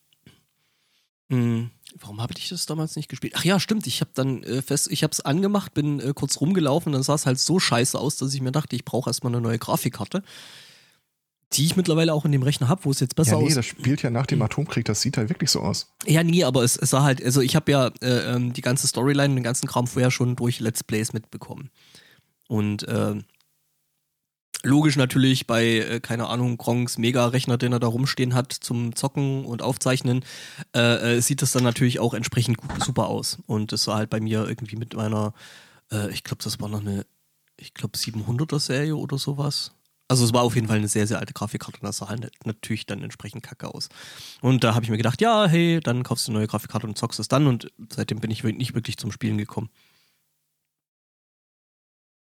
Hm, 1.29 1.71
warum 1.99 2.21
habe 2.21 2.33
ich 2.37 2.49
das 2.49 2.65
damals 2.65 2.95
nicht 2.95 3.09
gespielt? 3.09 3.33
Ach 3.35 3.43
ja, 3.43 3.59
stimmt. 3.59 3.87
Ich 3.87 4.01
habe 4.01 4.11
dann 4.13 4.43
äh, 4.43 4.61
fest, 4.61 4.89
ich 4.91 5.03
habe 5.03 5.11
es 5.11 5.21
angemacht, 5.21 5.73
bin 5.73 5.99
äh, 5.99 6.13
kurz 6.13 6.39
rumgelaufen, 6.39 6.91
dann 6.93 7.01
sah 7.03 7.15
es 7.15 7.25
halt 7.25 7.39
so 7.39 7.59
scheiße 7.59 7.97
aus, 7.97 8.17
dass 8.17 8.33
ich 8.33 8.41
mir 8.41 8.51
dachte, 8.51 8.75
ich 8.75 8.85
brauche 8.85 9.09
erstmal 9.09 9.33
eine 9.33 9.41
neue 9.41 9.57
Grafikkarte, 9.57 10.21
die 11.53 11.65
ich 11.65 11.75
mittlerweile 11.75 12.13
auch 12.13 12.25
in 12.25 12.31
dem 12.31 12.43
Rechner 12.43 12.67
habe, 12.67 12.85
wo 12.85 12.91
es 12.91 12.99
jetzt 12.99 13.15
besser 13.15 13.31
Ja, 13.33 13.37
nee, 13.37 13.45
aussieht. 13.45 13.57
das 13.57 13.65
spielt 13.65 14.01
ja 14.03 14.09
nach 14.09 14.25
dem 14.25 14.41
Atomkrieg, 14.41 14.85
das 14.85 15.01
sieht 15.01 15.17
halt 15.17 15.29
wirklich 15.29 15.49
so 15.49 15.61
aus. 15.61 15.87
Ja, 16.05 16.23
nee, 16.23 16.43
aber 16.43 16.63
es, 16.63 16.77
es 16.77 16.89
sah 16.91 17.03
halt, 17.03 17.23
also 17.23 17.41
ich 17.41 17.55
habe 17.55 17.71
ja 17.71 17.87
äh, 18.01 18.35
ähm, 18.35 18.53
die 18.53 18.61
ganze 18.61 18.87
Storyline 18.87 19.29
und 19.29 19.35
den 19.35 19.43
ganzen 19.43 19.67
Kram 19.67 19.87
vorher 19.87 20.11
schon 20.11 20.35
durch 20.35 20.59
Let's 20.59 20.83
Plays 20.83 21.13
mitbekommen. 21.13 21.69
Und 22.47 22.83
äh, 22.87 23.15
logisch 24.63 24.95
natürlich 24.95 25.45
bei, 25.45 25.65
äh, 25.65 25.99
keine 25.99 26.27
Ahnung, 26.27 26.57
Gronks 26.57 26.97
Mega-Rechner, 26.97 27.57
den 27.57 27.73
er 27.73 27.79
da 27.79 27.87
rumstehen 27.87 28.33
hat 28.33 28.53
zum 28.53 28.95
Zocken 28.95 29.45
und 29.45 29.61
Aufzeichnen, 29.61 30.23
äh, 30.75 31.17
äh, 31.17 31.21
sieht 31.21 31.41
das 31.41 31.51
dann 31.51 31.63
natürlich 31.63 31.99
auch 31.99 32.13
entsprechend 32.13 32.57
super 32.79 33.07
aus. 33.07 33.37
Und 33.45 33.71
das 33.71 33.87
war 33.87 33.97
halt 33.97 34.09
bei 34.09 34.19
mir 34.19 34.47
irgendwie 34.47 34.77
mit 34.77 34.95
meiner, 34.95 35.33
äh, 35.91 36.09
ich 36.11 36.23
glaube, 36.23 36.43
das 36.43 36.59
war 36.59 36.69
noch 36.69 36.81
eine, 36.81 37.05
ich 37.57 37.73
glaube, 37.73 37.97
700er-Serie 37.97 38.95
oder 38.95 39.17
sowas. 39.17 39.71
Also 40.07 40.25
es 40.25 40.33
war 40.33 40.43
auf 40.43 40.55
jeden 40.55 40.67
Fall 40.67 40.77
eine 40.77 40.87
sehr, 40.87 41.07
sehr 41.07 41.19
alte 41.19 41.33
Grafikkarte 41.33 41.79
und 41.79 41.87
das 41.87 41.97
sah 41.97 42.09
halt 42.09 42.29
natürlich 42.45 42.85
dann 42.85 43.01
entsprechend 43.03 43.41
kacke 43.41 43.73
aus. 43.73 43.89
Und 44.41 44.63
da 44.63 44.75
habe 44.75 44.83
ich 44.83 44.91
mir 44.91 44.97
gedacht, 44.97 45.21
ja, 45.21 45.47
hey, 45.47 45.79
dann 45.81 46.03
kaufst 46.03 46.27
du 46.27 46.31
eine 46.31 46.39
neue 46.39 46.47
Grafikkarte 46.47 46.85
und 46.85 46.97
zockst 46.97 47.19
es 47.19 47.29
dann 47.29 47.47
und 47.47 47.71
seitdem 47.89 48.19
bin 48.19 48.29
ich 48.29 48.43
nicht 48.43 48.75
wirklich 48.75 48.97
zum 48.97 49.11
Spielen 49.11 49.37
gekommen. 49.37 49.69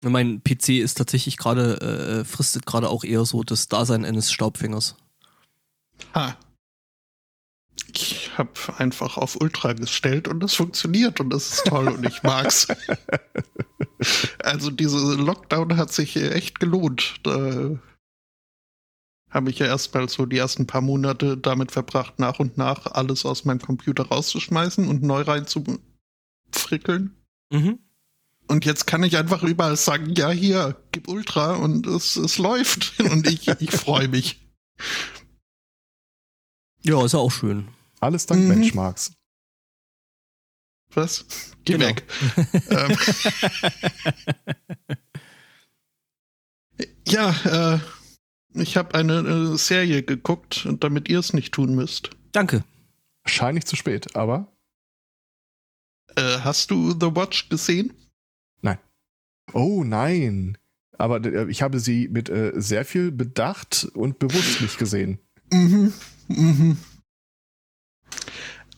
Mein 0.03 0.43
PC 0.43 0.81
ist 0.81 0.99
tatsächlich 0.99 1.37
gerade, 1.37 1.81
äh, 1.81 2.25
fristet 2.25 2.67
gerade 2.67 2.89
auch 2.89 3.03
eher 3.03 3.25
so 3.25 3.43
das 3.43 3.69
Dasein 3.69 4.05
eines 4.05 4.31
Staubfängers. 4.31 4.97
Ha. 6.15 6.37
Ich 7.93 8.31
habe 8.37 8.53
einfach 8.77 9.17
auf 9.17 9.41
Ultra 9.41 9.73
gestellt 9.73 10.29
und 10.29 10.41
das 10.41 10.55
funktioniert 10.55 11.21
und 11.21 11.31
das 11.31 11.53
ist 11.53 11.67
toll 11.67 11.89
und 11.89 12.07
ich 12.07 12.23
mag's. 12.23 12.69
also 14.45 14.71
diese 14.71 15.15
Lockdown 15.15 15.77
hat 15.77 15.93
sich 15.93 16.17
echt 16.17 16.61
gelohnt. 16.61 17.17
Da 17.25 17.79
habe 19.31 19.51
ich 19.51 19.59
ja 19.59 19.67
erstmal 19.67 20.09
so 20.09 20.27
die 20.27 20.39
ersten 20.39 20.67
paar 20.67 20.81
Monate 20.81 21.37
damit 21.37 21.73
verbracht, 21.73 22.19
nach 22.19 22.39
und 22.39 22.57
nach 22.57 22.87
alles 22.87 23.25
aus 23.25 23.45
meinem 23.45 23.61
Computer 23.61 24.07
rauszuschmeißen 24.07 24.87
und 24.87 25.03
neu 25.03 25.23
reinzufrickeln. 25.23 27.17
Mhm. 27.51 27.79
Und 28.49 28.65
jetzt 28.65 28.87
kann 28.87 29.03
ich 29.03 29.17
einfach 29.17 29.43
überall 29.43 29.77
sagen, 29.77 30.15
ja, 30.15 30.31
hier, 30.31 30.77
gib 30.93 31.07
Ultra 31.09 31.55
und 31.57 31.87
es, 31.87 32.17
es 32.17 32.39
läuft. 32.39 32.99
Und 33.11 33.27
ich, 33.27 33.47
ich 33.49 33.71
freue 33.71 34.09
mich. 34.09 34.41
Ja, 36.83 37.05
ist 37.05 37.13
ja 37.13 37.19
auch 37.19 37.31
schön. 37.33 37.69
Alles 38.01 38.25
dank 38.27 38.43
Mhm. 38.43 38.49
Benchmarks. 38.49 39.13
Was? 40.95 41.27
Geh 41.65 41.75
Genau. 41.75 41.87
weg. 41.87 42.05
ähm, 42.71 42.97
ja, 47.07 47.75
äh, 47.75 47.81
ich 48.55 48.77
habe 48.77 48.95
eine 48.95 49.19
äh, 49.53 49.57
Serie 49.59 50.03
geguckt, 50.03 50.67
damit 50.81 51.09
ihr 51.09 51.19
es 51.19 51.33
nicht 51.35 51.53
tun 51.53 51.75
müsst. 51.75 52.11
Danke. 52.33 52.65
Wahrscheinlich 53.25 53.67
zu 53.67 53.77
spät, 53.77 54.17
aber 54.17 54.51
Äh, 56.17 56.39
hast 56.41 56.71
du 56.71 56.93
The 56.93 57.15
Watch 57.15 57.49
gesehen? 57.51 57.93
Oh 59.53 59.85
nein. 59.85 60.59
Aber 60.99 61.25
äh, 61.25 61.49
ich 61.51 61.63
habe 61.63 61.79
sie 61.81 62.09
mit 62.09 62.29
äh, 62.29 62.53
sehr 62.57 62.85
viel 62.85 63.13
Bedacht 63.13 63.89
und 63.95 64.19
bewusst 64.19 64.61
nicht 64.61 64.79
gesehen. 64.79 65.19
Mhm. 65.53 65.93
Mhm. 66.29 66.77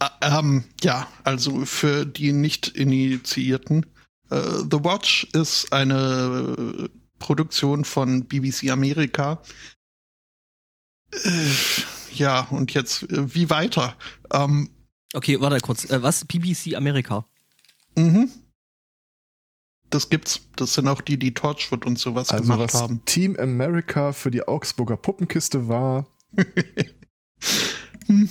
Ä- 0.01 0.39
Ähm, 0.39 0.65
ja, 0.83 1.09
also 1.25 1.65
für 1.65 2.05
die 2.07 2.33
Nicht-Initiierten. 2.33 3.87
Äh, 4.31 4.41
The 4.71 4.85
Watch 4.85 5.25
ist 5.33 5.73
eine 5.73 6.57
äh, 6.85 6.89
Produktion 7.19 7.85
von 7.85 8.27
BBC 8.27 8.71
Amerika. 8.71 9.43
Äh, 11.13 11.51
ja, 12.15 12.43
und 12.51 12.73
jetzt, 12.75 13.03
äh, 13.11 13.35
wie 13.35 13.51
weiter? 13.51 13.97
Ähm, 14.33 14.71
Okay, 15.13 15.41
warte 15.41 15.59
kurz. 15.61 15.91
Äh, 15.91 16.03
was? 16.03 16.25
BBC 16.25 16.77
Amerika. 16.77 17.27
mhm. 17.97 18.31
Das 19.91 20.09
gibt's. 20.09 20.41
Das 20.57 20.75
sind 20.75 20.89
auch 20.89 21.01
die, 21.01 21.19
die 21.19 21.35
Torchwood 21.35 21.85
und 21.85 21.99
sowas 21.99 22.31
Also 22.31 22.45
gemacht 22.45 22.61
was 22.61 22.75
haben. 22.75 23.05
Team 23.05 23.37
America 23.39 24.13
für 24.13 24.31
die 24.31 24.47
Augsburger 24.47 24.97
Puppenkiste 24.97 25.69
war. 25.69 26.07
Hm. 28.07 28.29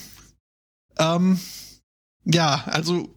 Ähm, 0.99 1.39
ja, 2.25 2.63
also 2.65 3.15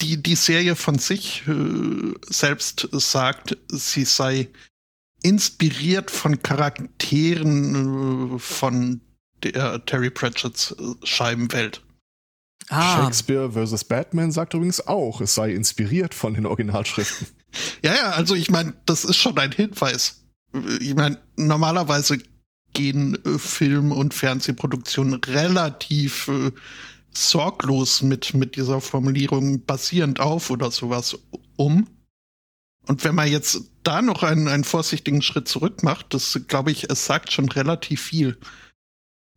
die, 0.00 0.22
die 0.22 0.34
Serie 0.34 0.74
von 0.74 0.98
sich 0.98 1.46
äh, 1.46 2.14
selbst 2.28 2.88
sagt, 2.92 3.56
sie 3.68 4.04
sei 4.04 4.48
inspiriert 5.22 6.10
von 6.10 6.42
Charakteren 6.42 8.36
äh, 8.36 8.38
von 8.38 9.00
der 9.42 9.84
Terry 9.84 10.10
Pratchett's 10.10 10.72
äh, 10.72 11.06
Scheibenwelt. 11.06 11.82
Ah, 12.70 13.04
Shakespeare 13.04 13.50
vs. 13.50 13.84
Batman 13.84 14.30
sagt 14.30 14.54
übrigens 14.54 14.86
auch, 14.86 15.20
es 15.20 15.34
sei 15.34 15.52
inspiriert 15.52 16.14
von 16.14 16.34
den 16.34 16.46
Originalschriften. 16.46 17.26
Ja, 17.82 17.96
ja, 17.96 18.10
also 18.10 18.36
ich 18.36 18.48
meine, 18.48 18.74
das 18.86 19.04
ist 19.04 19.16
schon 19.16 19.36
ein 19.36 19.50
Hinweis. 19.50 20.22
Ich 20.78 20.94
meine, 20.94 21.18
normalerweise 21.34 22.18
gehen 22.74 23.18
äh, 23.24 23.38
Film- 23.40 23.90
und 23.90 24.14
Fernsehproduktionen 24.14 25.14
relativ 25.14 26.28
äh, 26.28 26.52
sorglos 27.12 28.02
mit, 28.02 28.34
mit 28.34 28.54
dieser 28.54 28.80
Formulierung 28.80 29.64
basierend 29.64 30.20
auf 30.20 30.50
oder 30.50 30.70
sowas 30.70 31.18
um. 31.56 31.88
Und 32.86 33.02
wenn 33.02 33.16
man 33.16 33.28
jetzt 33.28 33.62
da 33.82 34.00
noch 34.00 34.22
einen, 34.22 34.48
einen 34.48 34.64
vorsichtigen 34.64 35.22
Schritt 35.22 35.48
zurück 35.48 35.82
macht, 35.82 36.14
das 36.14 36.40
glaube 36.46 36.70
ich, 36.70 36.88
es 36.88 37.04
sagt 37.04 37.32
schon 37.32 37.48
relativ 37.48 38.00
viel. 38.00 38.38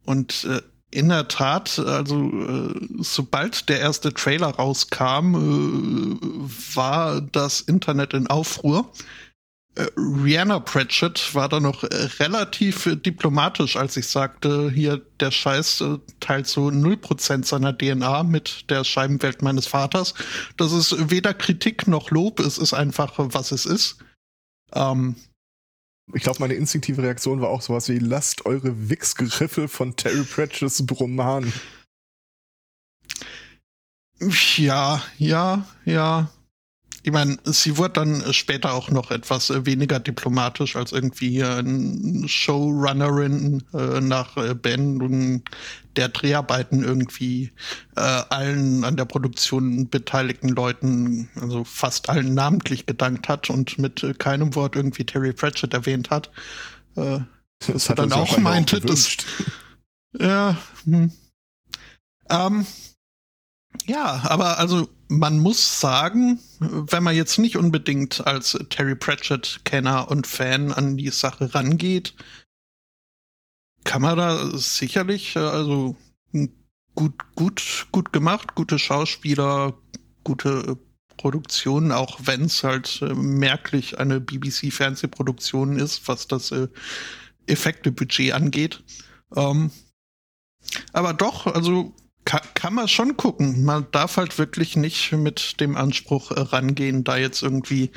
Und 0.06 0.44
äh, 0.46 0.62
in 0.94 1.10
der 1.10 1.28
Tat, 1.28 1.80
also 1.80 2.30
äh, 2.30 2.88
sobald 3.00 3.68
der 3.68 3.80
erste 3.80 4.14
Trailer 4.14 4.50
rauskam, 4.50 5.36
äh, 5.36 6.76
war 6.76 7.22
das 7.22 7.62
Internet 7.62 8.14
in 8.14 8.28
Aufruhr. 8.28 8.92
Äh, 9.76 9.88
Rihanna 9.98 10.60
Pratchett 10.60 11.34
war 11.34 11.50
da 11.50 11.60
noch 11.60 11.84
relativ 12.20 12.88
diplomatisch, 13.04 13.76
als 13.76 13.98
ich 13.98 14.08
sagte, 14.08 14.70
hier 14.70 15.02
der 15.20 15.32
Scheiß 15.32 15.84
teilt 16.20 16.48
so 16.48 16.68
0% 16.68 17.44
seiner 17.44 17.76
DNA 17.76 18.24
mit 18.24 18.70
der 18.70 18.84
Scheibenwelt 18.84 19.42
meines 19.42 19.66
Vaters. 19.66 20.14
Das 20.58 20.72
ist 20.72 21.10
weder 21.10 21.34
Kritik 21.34 21.88
noch 21.88 22.12
Lob, 22.12 22.40
es 22.40 22.60
ist 22.60 22.74
einfach, 22.74 23.14
was 23.18 23.52
es 23.52 23.66
ist. 23.66 23.98
Ähm, 24.74 25.16
Ich 26.12 26.24
glaube, 26.24 26.40
meine 26.40 26.56
instinktive 26.56 27.02
Reaktion 27.02 27.40
war 27.40 27.50
auch 27.50 27.62
sowas 27.62 27.88
wie, 27.88 27.98
lasst 27.98 28.46
eure 28.46 28.90
Wichsgriffel 28.90 29.68
von 29.68 29.96
Terry 29.96 30.24
Pratchett's 30.24 30.84
Roman. 31.00 31.52
Ja, 34.58 35.02
ja, 35.18 35.66
ja. 35.86 36.30
Ich 37.06 37.12
meine, 37.12 37.38
sie 37.44 37.78
wurde 37.78 37.94
dann 37.94 38.34
später 38.34 38.74
auch 38.74 38.90
noch 38.90 39.12
etwas 39.12 39.50
äh, 39.50 39.66
weniger 39.66 40.00
diplomatisch 40.00 40.78
als 40.78 40.94
irgendwie 40.94 41.44
eine 41.44 42.28
Showrunnerin 42.28 43.62
äh, 43.74 44.00
nach 44.00 44.38
äh, 44.38 44.56
Beendigung 44.56 45.44
der 45.98 46.08
Dreharbeiten 46.10 46.82
irgendwie 46.84 47.52
äh, 47.98 48.00
allen 48.00 48.86
an 48.86 48.96
der 48.96 49.06
Produktion 49.06 49.90
beteiligten 49.90 50.50
Leuten, 50.50 51.30
also 51.36 51.66
fast 51.66 52.10
allen 52.10 52.34
namentlich 52.34 52.86
gedankt 52.86 53.28
hat 53.28 53.50
und 53.50 53.78
mit 53.78 54.02
äh, 54.04 54.14
keinem 54.14 54.56
Wort 54.56 54.78
irgendwie 54.78 55.06
Terry 55.06 55.34
Pratchett 55.34 55.74
erwähnt 55.74 56.10
hat. 56.10 56.32
Äh, 56.96 57.20
Das 57.68 57.90
er 57.90 57.96
dann 57.96 58.12
er 58.12 58.22
sich 58.22 58.32
auch 58.36 58.38
meinte, 58.40 58.80
gewünscht. 58.80 59.26
ja. 60.18 60.58
Hm. 60.86 61.12
Ähm, 62.30 62.66
ja, 63.86 64.22
aber 64.24 64.58
also 64.60 64.88
man 65.20 65.40
muss 65.40 65.80
sagen, 65.80 66.40
wenn 66.60 67.04
man 67.04 67.16
jetzt 67.16 67.38
nicht 67.38 67.58
unbedingt 67.58 68.26
als 68.26 68.58
Terry 68.70 68.96
Pratchett-Kenner 68.96 70.10
und 70.10 70.28
Fan 70.28 70.72
an 70.72 70.98
die 70.98 71.10
Sache 71.10 71.54
rangeht, 71.54 72.16
kann 73.84 74.02
man 74.02 74.18
da 74.18 74.58
sicherlich, 74.58 75.36
äh, 75.36 75.40
also 75.40 75.96
gut, 76.96 77.14
gut, 77.36 77.88
gut 77.92 78.14
gemacht, 78.14 78.56
gute 78.56 78.80
Schauspieler, 78.80 79.78
gute 80.24 80.50
äh, 80.50 80.76
Produktion, 81.18 81.92
auch 81.92 82.20
wenn 82.24 82.46
es 82.46 82.64
halt 82.64 83.02
äh, 83.02 83.14
merklich 83.14 84.00
eine 84.00 84.20
BBC-Fernsehproduktion 84.20 85.78
ist, 85.78 86.08
was 86.08 86.28
das 86.28 86.54
Effektebudget 87.46 88.34
angeht. 88.34 88.84
Ähm, 89.36 89.70
aber 90.92 91.14
doch, 91.14 91.46
also 91.46 91.94
kann, 92.26 92.42
kann 92.54 92.74
man 92.74 92.88
schon 92.88 93.18
gucken. 93.18 93.64
Man 93.64 93.88
darf 93.92 94.18
halt 94.18 94.38
wirklich 94.38 94.76
nicht 94.76 95.12
mit 95.12 95.60
dem 95.60 95.76
Anspruch 95.76 96.32
äh, 96.32 96.40
rangehen, 96.40 97.04
da 97.04 97.18
jetzt 97.18 97.42
irgendwie 97.42 97.92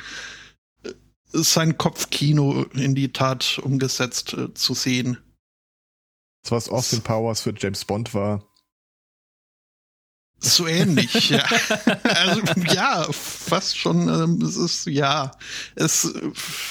äh, 0.85 0.93
sein 1.33 1.79
Kopfkino 1.79 2.65
in 2.75 2.95
die 2.95 3.13
Tat 3.13 3.59
umgesetzt 3.63 4.35
äh, 4.35 4.55
zu 4.55 4.75
sehen. 4.75 5.19
Das, 6.43 6.53
was 6.53 6.69
Austin 6.69 7.03
Powers 7.03 7.41
für 7.41 7.55
James 7.57 7.85
Bond 7.85 8.15
war. 8.15 8.43
So 10.39 10.67
ähnlich, 10.67 11.31
ja. 11.31 11.45
Also 12.03 12.43
ja, 12.73 13.07
fast 13.11 13.79
schon. 13.79 14.09
Ähm, 14.09 14.43
es 14.43 14.57
ist 14.57 14.87
ja, 14.87 15.33
es 15.75 16.05
äh, 16.05 16.31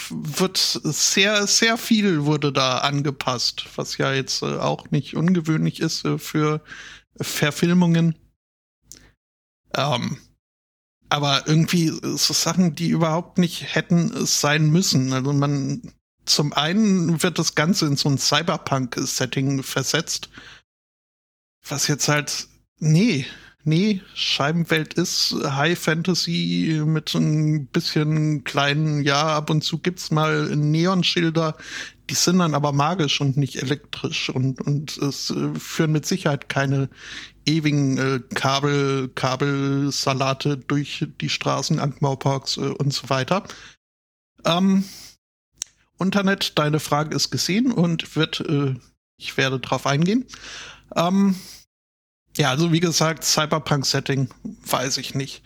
wird 0.09 0.57
sehr, 0.57 1.47
sehr 1.47 1.77
viel 1.77 2.25
wurde 2.25 2.53
da 2.53 2.79
angepasst, 2.79 3.65
was 3.75 3.97
ja 3.97 4.13
jetzt 4.13 4.43
äh, 4.43 4.57
auch 4.57 4.91
nicht 4.91 5.15
ungewöhnlich 5.15 5.79
ist 5.79 6.05
äh, 6.05 6.19
für 6.19 6.62
Verfilmungen. 7.19 8.15
Ähm, 9.75 10.17
aber 11.10 11.48
irgendwie 11.48 11.89
so 11.89 12.34
Sachen, 12.34 12.75
die 12.75 12.89
überhaupt 12.89 13.38
nicht 13.38 13.75
hätten 13.75 14.25
sein 14.25 14.69
müssen. 14.69 15.13
Also 15.13 15.34
man, 15.34 15.93
zum 16.25 16.53
einen 16.53 17.22
wird 17.22 17.39
das 17.39 17.55
Ganze 17.55 17.86
in 17.86 17.95
so 17.95 18.10
ein 18.10 18.17
Cyberpunk-Setting 18.17 19.63
versetzt, 19.63 20.29
was 21.67 21.88
jetzt 21.88 22.07
halt, 22.07 22.48
nee, 22.79 23.25
nee, 23.63 24.01
Scheibenwelt 24.13 24.95
ist 24.95 25.36
High 25.43 25.77
Fantasy 25.77 26.81
mit 26.86 27.10
so 27.10 27.19
ein 27.19 27.67
bisschen 27.67 28.43
kleinen, 28.43 29.03
ja, 29.03 29.36
ab 29.38 29.50
und 29.50 29.63
zu 29.63 29.79
gibt's 29.79 30.12
mal 30.12 30.55
Neonschilder, 30.55 31.55
die 32.09 32.15
sind 32.15 32.39
dann 32.39 32.53
aber 32.53 32.71
magisch 32.71 33.21
und 33.21 33.38
nicht 33.38 33.62
elektrisch 33.62 34.29
und, 34.29 34.62
und 34.62 34.97
es 34.97 35.31
äh, 35.31 35.55
führen 35.55 35.91
mit 35.91 36.05
Sicherheit 36.05 36.50
keine 36.50 36.89
ewigen 37.45 37.97
äh, 37.97 38.19
Kabel, 38.33 39.09
Kabelsalate 39.09 40.57
durch 40.57 41.07
die 41.21 41.29
Straßen, 41.29 41.79
Ankmauparks 41.79 42.57
äh, 42.57 42.62
und 42.62 42.93
so 42.93 43.09
weiter. 43.09 43.43
Ähm, 44.45 44.83
Internet, 46.00 46.57
deine 46.59 46.79
Frage 46.79 47.15
ist 47.15 47.31
gesehen 47.31 47.71
und 47.71 48.15
wird, 48.15 48.41
äh, 48.41 48.75
ich 49.17 49.38
werde 49.38 49.59
drauf 49.59 49.88
eingehen. 49.88 50.25
Ähm, 50.95 51.35
ja, 52.38 52.50
also 52.50 52.71
wie 52.71 52.81
gesagt, 52.81 53.24
Cyberpunk-Setting 53.24 54.29
weiß 54.43 54.97
ich 54.97 55.15
nicht. 55.15 55.41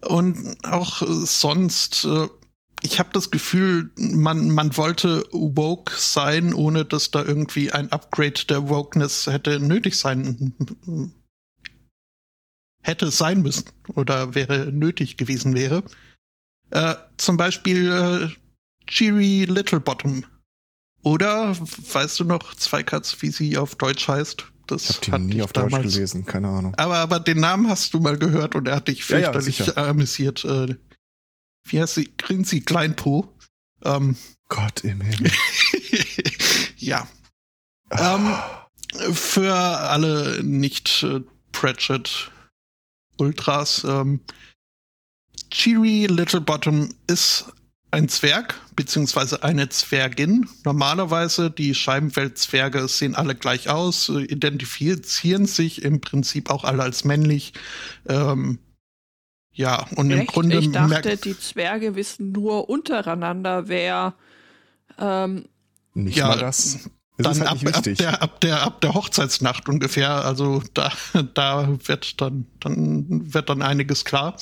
Und 0.00 0.56
auch 0.64 1.02
äh, 1.02 1.06
sonst, 1.26 2.04
äh, 2.06 2.28
ich 2.82 2.98
habe 2.98 3.10
das 3.12 3.30
Gefühl, 3.30 3.90
man, 3.96 4.50
man 4.50 4.76
wollte 4.76 5.24
woke 5.32 5.92
sein, 5.96 6.54
ohne 6.54 6.84
dass 6.84 7.10
da 7.10 7.22
irgendwie 7.24 7.72
ein 7.72 7.90
Upgrade 7.92 8.44
der 8.48 8.68
Wokeness 8.68 9.26
hätte 9.26 9.60
nötig 9.60 9.96
sein 9.96 10.54
hätte 12.82 13.10
sein 13.10 13.42
müssen 13.42 13.64
oder 13.94 14.34
wäre 14.34 14.72
nötig 14.72 15.16
gewesen 15.16 15.54
wäre. 15.54 15.82
Äh, 16.70 16.94
zum 17.18 17.36
Beispiel 17.36 17.90
äh, 18.32 18.86
Cheery 18.86 19.44
Littlebottom. 19.44 20.24
Oder 21.02 21.54
weißt 21.58 22.20
du 22.20 22.24
noch, 22.24 22.54
Zweikatz, 22.54 23.16
wie 23.20 23.30
sie 23.30 23.56
auf 23.58 23.74
Deutsch 23.76 24.08
heißt? 24.08 24.44
Das 24.66 24.88
Ich 24.90 24.96
habe 24.96 25.04
die 25.06 25.12
hat 25.12 25.20
nie 25.22 25.42
auf 25.42 25.52
Deutsch 25.52 25.72
damals- 25.72 25.92
gelesen, 25.94 26.24
keine 26.26 26.48
Ahnung. 26.48 26.74
aber, 26.76 26.96
aber 26.96 27.20
den 27.20 27.40
Namen 27.40 27.68
hast 27.68 27.92
du 27.92 28.00
mal 28.00 28.16
gehört 28.18 28.54
und 28.54 28.66
er 28.68 28.76
hat 28.76 28.88
dich 28.88 29.06
Ja, 29.08 29.18
ja, 29.18 29.32
fürchterlich 29.32 29.56
sicher. 29.58 29.76
amüsiert. 29.76 30.44
Äh, 30.44 30.76
wie 31.64 31.80
heißt 31.80 31.94
sie? 31.94 32.12
Grinzi 32.16 32.60
Kleinpo. 32.60 33.32
Ähm, 33.84 34.16
Gott 34.48 34.84
im 34.84 35.00
Himmel. 35.00 35.30
ja. 36.76 37.08
Ähm, 37.90 38.34
für 39.12 39.54
alle 39.54 40.42
nicht 40.42 41.02
äh, 41.02 41.20
Pratchett 41.52 42.30
Ultras, 43.16 43.84
ähm, 43.84 44.20
Cheery 45.50 46.06
Littlebottom 46.06 46.88
ist 47.06 47.52
ein 47.90 48.08
Zwerg, 48.08 48.54
beziehungsweise 48.76 49.42
eine 49.42 49.68
Zwergin. 49.68 50.48
Normalerweise, 50.64 51.50
die 51.50 51.74
Scheibenweltzwerge 51.74 52.86
sehen 52.86 53.16
alle 53.16 53.34
gleich 53.34 53.68
aus, 53.68 54.08
äh, 54.08 54.22
identifizieren 54.22 55.46
sich 55.46 55.82
im 55.82 56.00
Prinzip 56.00 56.50
auch 56.50 56.64
alle 56.64 56.82
als 56.82 57.04
männlich. 57.04 57.52
Ähm, 58.08 58.58
ja, 59.52 59.86
und 59.96 60.10
im 60.10 60.20
Echt? 60.20 60.32
Grunde 60.32 60.58
ich 60.58 60.70
dachte, 60.70 61.16
die 61.16 61.38
Zwerge 61.38 61.94
wissen 61.96 62.32
nur 62.32 62.68
untereinander, 62.68 63.68
wer 63.68 64.14
ähm, 64.98 65.46
Nicht 65.94 66.16
Ja, 66.16 66.28
mal 66.28 66.38
das. 66.38 66.90
Es 67.16 67.24
dann 67.24 67.32
ist 67.32 67.40
halt 67.40 67.50
ab, 67.50 67.62
nicht 67.62 67.76
ab, 67.76 67.84
der, 67.84 68.22
ab, 68.22 68.40
der, 68.40 68.62
ab 68.62 68.80
der 68.80 68.94
Hochzeitsnacht 68.94 69.68
ungefähr, 69.68 70.10
also 70.24 70.62
da, 70.72 70.90
da 71.34 71.68
wird 71.84 72.20
dann, 72.20 72.46
dann 72.60 73.34
wird 73.34 73.50
dann 73.50 73.60
einiges 73.60 74.04
klar. 74.04 74.36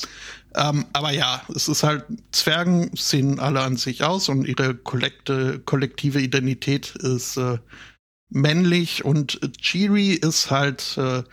Ähm, 0.54 0.86
aber 0.92 1.10
ja, 1.10 1.42
es 1.54 1.68
ist 1.68 1.82
halt, 1.82 2.04
Zwergen 2.30 2.90
sehen 2.94 3.40
alle 3.40 3.60
an 3.62 3.76
sich 3.76 4.04
aus 4.04 4.28
und 4.28 4.46
ihre 4.46 4.74
kollekte, 4.74 5.58
kollektive 5.60 6.20
Identität 6.20 6.94
ist 6.96 7.36
äh, 7.36 7.58
männlich 8.30 9.04
und 9.04 9.40
Chiri 9.60 10.12
ist 10.12 10.50
halt, 10.50 10.96
äh, 10.98 11.24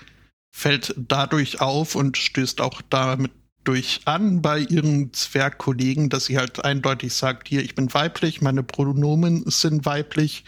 fällt 0.51 0.95
dadurch 0.97 1.61
auf 1.61 1.95
und 1.95 2.17
stößt 2.17 2.61
auch 2.61 2.81
damit 2.89 3.31
durch 3.65 4.01
an 4.05 4.41
bei 4.41 4.59
ihren 4.59 5.11
Zwergkollegen, 5.13 6.09
dass 6.09 6.25
sie 6.25 6.37
halt 6.37 6.63
eindeutig 6.63 7.13
sagt, 7.13 7.49
hier, 7.49 7.61
ich 7.61 7.75
bin 7.75 7.93
weiblich, 7.93 8.41
meine 8.41 8.63
Pronomen 8.63 9.43
sind 9.47 9.85
weiblich, 9.85 10.45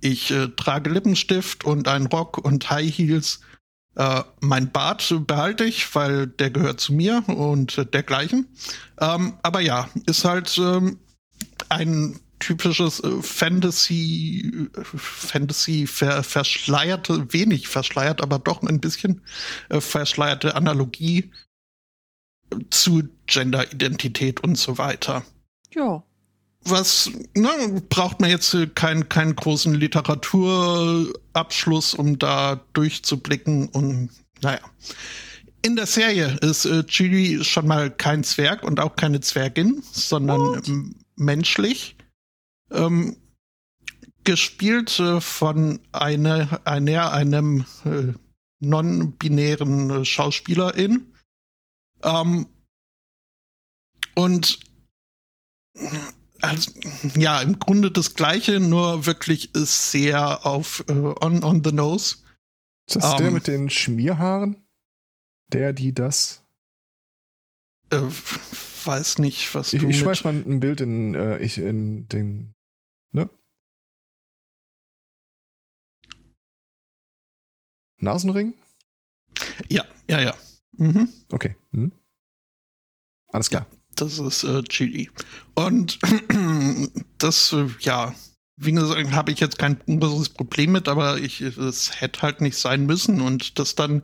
ich 0.00 0.30
äh, 0.30 0.48
trage 0.48 0.90
Lippenstift 0.90 1.64
und 1.64 1.88
einen 1.88 2.06
Rock 2.06 2.38
und 2.38 2.70
High 2.70 2.90
Heels. 2.90 3.40
Äh, 3.96 4.22
mein 4.40 4.70
Bart 4.70 5.14
behalte 5.26 5.64
ich, 5.64 5.94
weil 5.94 6.26
der 6.26 6.50
gehört 6.50 6.80
zu 6.80 6.92
mir 6.92 7.24
und 7.28 7.92
dergleichen. 7.92 8.46
Ähm, 9.00 9.34
aber 9.42 9.60
ja, 9.60 9.88
ist 10.06 10.24
halt 10.24 10.56
ähm, 10.58 10.98
ein 11.68 12.18
typisches 12.38 13.00
äh, 13.00 13.22
Fantasy, 13.22 14.68
Fantasy 14.82 15.86
ver, 15.86 16.22
verschleierte, 16.22 17.32
wenig 17.32 17.68
verschleiert, 17.68 18.22
aber 18.22 18.38
doch 18.38 18.62
ein 18.62 18.80
bisschen 18.80 19.22
äh, 19.68 19.80
verschleierte 19.80 20.54
Analogie 20.54 21.30
zu 22.70 23.02
Genderidentität 23.26 24.42
und 24.42 24.56
so 24.56 24.78
weiter. 24.78 25.22
Ja. 25.74 26.02
Was, 26.64 27.10
ne, 27.34 27.82
braucht 27.88 28.20
man 28.20 28.30
jetzt 28.30 28.56
keinen 28.74 29.08
keinen 29.08 29.36
großen 29.36 29.74
Literaturabschluss, 29.74 31.94
um 31.94 32.18
da 32.18 32.60
durchzublicken 32.72 33.68
und 33.68 34.10
naja. 34.42 34.58
In 35.62 35.76
der 35.76 35.86
Serie 35.86 36.36
ist 36.40 36.66
äh, 36.66 36.84
Chiri 36.84 37.42
schon 37.44 37.66
mal 37.66 37.90
kein 37.90 38.22
Zwerg 38.22 38.62
und 38.62 38.78
auch 38.80 38.96
keine 38.96 39.20
Zwergin, 39.20 39.82
sondern 39.92 40.94
menschlich. 41.16 41.96
Ähm, 42.70 43.16
gespielt 44.24 45.00
äh, 45.00 45.22
von 45.22 45.80
einer, 45.90 46.60
einer 46.64 47.12
einem 47.12 47.64
äh, 47.84 48.12
non-binären 48.60 49.90
äh, 49.90 50.04
Schauspielerin. 50.04 51.12
Ähm, 52.02 52.46
und 54.14 54.60
also, 56.40 56.70
ja, 57.16 57.40
im 57.42 57.58
Grunde 57.58 57.90
das 57.90 58.14
Gleiche, 58.14 58.60
nur 58.60 59.06
wirklich 59.06 59.50
sehr 59.54 60.46
auf 60.46 60.84
äh, 60.88 60.92
on, 60.92 61.42
on 61.42 61.64
the 61.64 61.72
nose. 61.72 62.18
Ist 62.86 62.96
das 62.96 63.16
der 63.16 63.30
mit 63.30 63.46
den 63.46 63.70
Schmierhaaren? 63.70 64.64
Der, 65.52 65.72
die 65.72 65.92
das? 65.92 66.44
Äh, 67.90 68.02
weiß 68.84 69.18
nicht, 69.18 69.54
was 69.54 69.72
Ich, 69.72 69.80
du 69.80 69.88
ich 69.88 69.98
schmeiß 69.98 70.24
mal 70.24 70.34
ein 70.34 70.60
Bild 70.60 70.80
in, 70.80 71.14
äh, 71.14 71.38
ich 71.38 71.58
in 71.58 72.08
den. 72.08 72.54
Ne? 73.12 73.28
Nasenring? 77.98 78.54
Ja, 79.68 79.84
ja, 80.08 80.20
ja. 80.20 80.34
Mhm. 80.78 81.08
Okay. 81.30 81.56
Hm. 81.72 81.92
Alles 83.28 83.50
klar. 83.50 83.66
Das 83.94 84.18
ist 84.18 84.44
äh, 84.44 84.62
Chili. 84.62 85.10
Und 85.54 85.98
das, 87.18 87.52
äh, 87.52 87.66
ja, 87.80 88.14
wie 88.56 88.72
gesagt, 88.72 89.12
habe 89.12 89.32
ich 89.32 89.40
jetzt 89.40 89.58
kein 89.58 89.78
großes 89.86 90.30
Problem 90.30 90.72
mit, 90.72 90.88
aber 90.88 91.18
ich, 91.18 91.40
es 91.40 92.00
hätte 92.00 92.22
halt 92.22 92.40
nicht 92.40 92.56
sein 92.56 92.86
müssen. 92.86 93.20
Und 93.20 93.58
das 93.58 93.74
dann 93.74 94.02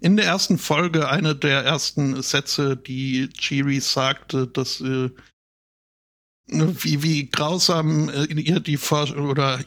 in 0.00 0.16
der 0.16 0.26
ersten 0.26 0.58
Folge 0.58 1.08
eine 1.08 1.34
der 1.34 1.64
ersten 1.64 2.20
Sätze, 2.22 2.76
die 2.76 3.28
Chiri 3.30 3.80
sagte, 3.80 4.46
dass 4.46 4.80
äh, 4.80 5.10
wie, 6.48 7.02
wie 7.02 7.28
grausam 7.30 8.08
äh, 8.08 8.24
ihr 8.24 8.60
die 8.60 8.76
Vor 8.76 9.10
oder 9.16 9.60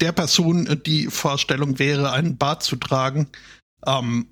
der 0.00 0.12
Person 0.12 0.66
äh, 0.66 0.76
die 0.76 1.06
Vorstellung 1.06 1.78
wäre, 1.78 2.12
einen 2.12 2.36
Bart 2.38 2.62
zu 2.62 2.76
tragen. 2.76 3.28
Ähm, 3.86 4.28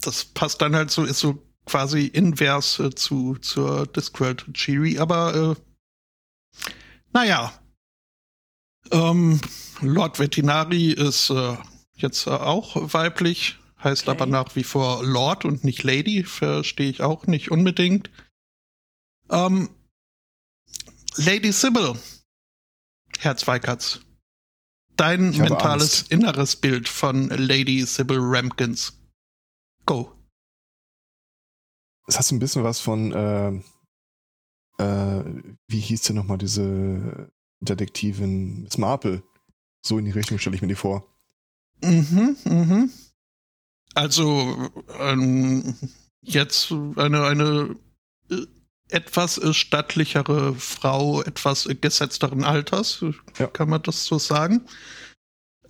das 0.00 0.24
passt 0.24 0.62
dann 0.62 0.76
halt 0.76 0.90
so, 0.90 1.04
ist 1.04 1.20
so 1.20 1.42
quasi 1.64 2.06
invers 2.06 2.78
äh, 2.78 2.94
zu 2.94 3.36
zur 3.36 3.86
Discworld 3.86 4.46
Chiri, 4.54 4.98
aber 4.98 5.56
äh, 5.56 5.62
naja. 7.12 7.52
Ähm, 8.92 9.40
Lord 9.80 10.18
Vetinari 10.18 10.92
ist 10.92 11.30
äh, 11.30 11.56
jetzt 11.96 12.26
äh, 12.26 12.30
auch 12.30 12.76
weiblich, 12.94 13.58
heißt 13.82 14.02
Okay. 14.02 14.10
aber 14.10 14.26
nach 14.26 14.54
wie 14.54 14.62
vor 14.62 15.02
Lord 15.04 15.44
und 15.44 15.64
nicht 15.64 15.82
Lady, 15.82 16.22
verstehe 16.22 16.88
ich 16.90 17.02
auch 17.02 17.26
nicht 17.26 17.50
unbedingt. 17.50 18.10
Ähm, 19.30 19.70
Lady 21.16 21.50
Sybil, 21.50 21.94
Herr 23.18 23.36
Zweikatz, 23.36 24.00
dein 24.96 25.30
mentales 25.30 26.00
Angst. 26.00 26.12
inneres 26.12 26.56
Bild 26.56 26.88
von 26.88 27.28
Lady 27.30 27.84
Sybil 27.84 28.18
Rampkins. 28.20 28.95
Go. 29.86 30.12
Es 32.08 32.18
hat 32.18 32.24
so 32.24 32.34
ein 32.34 32.38
bisschen 32.38 32.62
was 32.64 32.80
von, 32.80 33.12
äh, 33.12 34.82
äh, 34.82 35.24
wie 35.68 35.80
hieß 35.80 36.02
denn 36.02 36.16
nochmal 36.16 36.38
diese 36.38 37.30
Detektivin 37.60 38.62
Miss 38.62 38.78
Marple? 38.78 39.22
So 39.84 39.98
in 39.98 40.04
die 40.04 40.10
Richtung 40.12 40.38
stelle 40.38 40.56
ich 40.56 40.62
mir 40.62 40.68
die 40.68 40.74
vor. 40.74 41.06
Mhm, 41.82 42.36
mhm. 42.44 42.90
Also 43.94 44.70
ähm, 44.98 45.74
jetzt 46.22 46.70
eine, 46.72 47.24
eine 47.24 47.76
äh, 48.30 48.46
etwas 48.88 49.38
äh, 49.38 49.52
stattlichere 49.54 50.54
Frau, 50.54 51.22
etwas 51.22 51.66
äh, 51.66 51.74
gesetzteren 51.74 52.44
Alters, 52.44 53.04
Ja. 53.38 53.46
kann 53.48 53.68
man 53.68 53.82
das 53.82 54.04
so 54.04 54.18
sagen. 54.18 54.66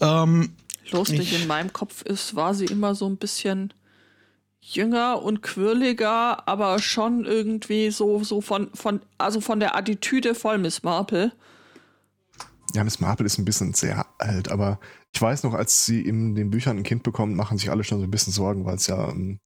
Ähm, 0.00 0.56
Lustig, 0.90 1.32
Ich- 1.32 1.40
in 1.40 1.46
meinem 1.48 1.72
Kopf 1.72 2.02
ist, 2.02 2.34
war 2.36 2.54
sie 2.54 2.66
immer 2.66 2.94
so 2.94 3.08
ein 3.08 3.16
bisschen 3.16 3.72
jünger 4.66 5.22
und 5.22 5.42
quirliger, 5.42 6.48
aber 6.48 6.78
schon 6.80 7.24
irgendwie 7.24 7.90
so, 7.90 8.24
so 8.24 8.40
von, 8.40 8.70
von, 8.74 9.00
also 9.16 9.40
von 9.40 9.60
der 9.60 9.76
Attitüde 9.76 10.34
voll 10.34 10.58
Miss 10.58 10.82
Marple. 10.82 11.32
Ja, 12.74 12.82
Miss 12.82 13.00
Marple 13.00 13.26
ist 13.26 13.38
ein 13.38 13.44
bisschen 13.44 13.74
sehr 13.74 14.06
alt, 14.18 14.50
aber 14.50 14.80
ich 15.14 15.22
weiß 15.22 15.44
noch, 15.44 15.54
als 15.54 15.86
sie 15.86 16.00
in 16.00 16.34
den 16.34 16.50
Büchern 16.50 16.78
ein 16.78 16.82
Kind 16.82 17.04
bekommt, 17.04 17.36
machen 17.36 17.58
sich 17.58 17.70
alle 17.70 17.84
schon 17.84 18.00
so 18.00 18.04
ein 18.04 18.10
bisschen 18.10 18.32
Sorgen, 18.32 18.64
weil 18.64 18.74
es 18.74 18.88
ja 18.88 19.08
ähm, 19.08 19.38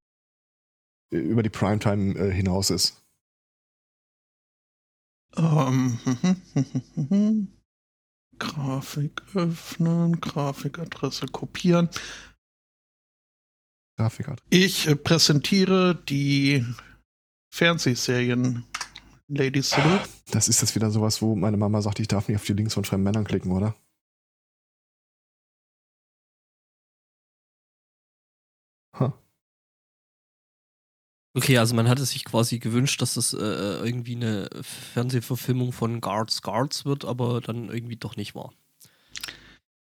über 1.11 1.43
die 1.43 1.49
Primetime 1.49 2.15
äh, 2.15 2.31
hinaus 2.31 2.71
ist. 2.71 3.01
ähm, 5.37 5.99
Grafik 8.39 9.21
öffnen, 9.35 10.19
Grafikadresse 10.19 11.27
kopieren. 11.27 11.89
Grafikart. 13.97 14.41
Ich 14.49 14.87
äh, 14.87 14.95
präsentiere 14.95 15.95
die 16.07 16.65
Fernsehserien 17.53 18.65
Lady 19.27 19.61
Sybil. 19.61 19.99
Das 20.31 20.47
ist 20.47 20.61
jetzt 20.61 20.75
wieder 20.75 20.91
sowas, 20.91 21.21
wo 21.21 21.35
meine 21.35 21.57
Mama 21.57 21.81
sagt, 21.81 21.99
ich 21.99 22.07
darf 22.07 22.27
nicht 22.27 22.37
auf 22.37 22.45
die 22.45 22.53
Links 22.53 22.73
von 22.73 22.83
fremden 22.83 23.03
Männern 23.03 23.25
klicken, 23.25 23.51
oder? 23.51 23.75
Huh. 28.99 29.11
Okay, 31.33 31.57
also 31.57 31.75
man 31.75 31.87
hatte 31.87 32.05
sich 32.05 32.25
quasi 32.25 32.59
gewünscht, 32.59 33.01
dass 33.01 33.13
das 33.13 33.33
äh, 33.33 33.37
irgendwie 33.37 34.15
eine 34.15 34.49
Fernsehverfilmung 34.61 35.71
von 35.71 36.01
Guards 36.01 36.41
Guards 36.41 36.83
wird, 36.85 37.05
aber 37.05 37.39
dann 37.39 37.69
irgendwie 37.69 37.95
doch 37.95 38.17
nicht 38.17 38.35
war. 38.35 38.53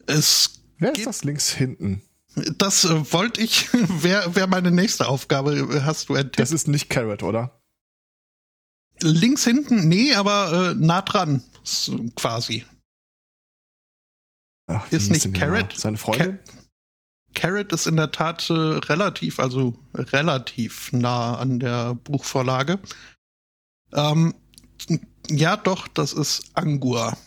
Es 0.07 0.61
Wer 0.77 0.93
ist 0.93 1.05
das 1.05 1.23
links 1.23 1.53
hinten? 1.53 2.01
Das 2.57 2.85
äh, 2.85 3.11
wollte 3.13 3.41
ich, 3.41 3.71
wäre 4.03 4.35
wär 4.35 4.47
meine 4.47 4.71
nächste 4.71 5.07
Aufgabe. 5.07 5.55
Äh, 5.57 5.81
Hast 5.81 6.09
du 6.09 6.15
entdeckt? 6.15 6.39
Das 6.39 6.51
ist 6.51 6.67
nicht 6.67 6.89
Carrot, 6.89 7.23
oder? 7.23 7.61
Links 9.01 9.43
hinten, 9.43 9.87
nee, 9.87 10.13
aber 10.13 10.71
äh, 10.71 10.75
nah 10.75 11.01
dran, 11.01 11.43
quasi. 12.15 12.65
Ach, 14.67 14.89
Ist 14.91 15.09
nicht 15.09 15.33
Carrot? 15.33 15.73
Seine 15.77 15.97
Freundin? 15.97 16.39
Carrot 17.33 17.71
ist 17.73 17.87
in 17.87 17.95
der 17.97 18.11
Tat 18.11 18.49
äh, 18.49 18.53
relativ, 18.53 19.39
also 19.39 19.73
relativ 19.95 20.91
nah 20.93 21.35
an 21.37 21.59
der 21.59 21.95
Buchvorlage. 21.95 22.79
Ähm, 23.93 24.33
ja, 25.29 25.57
doch, 25.57 25.87
das 25.87 26.13
ist 26.13 26.51
Angur. 26.55 27.17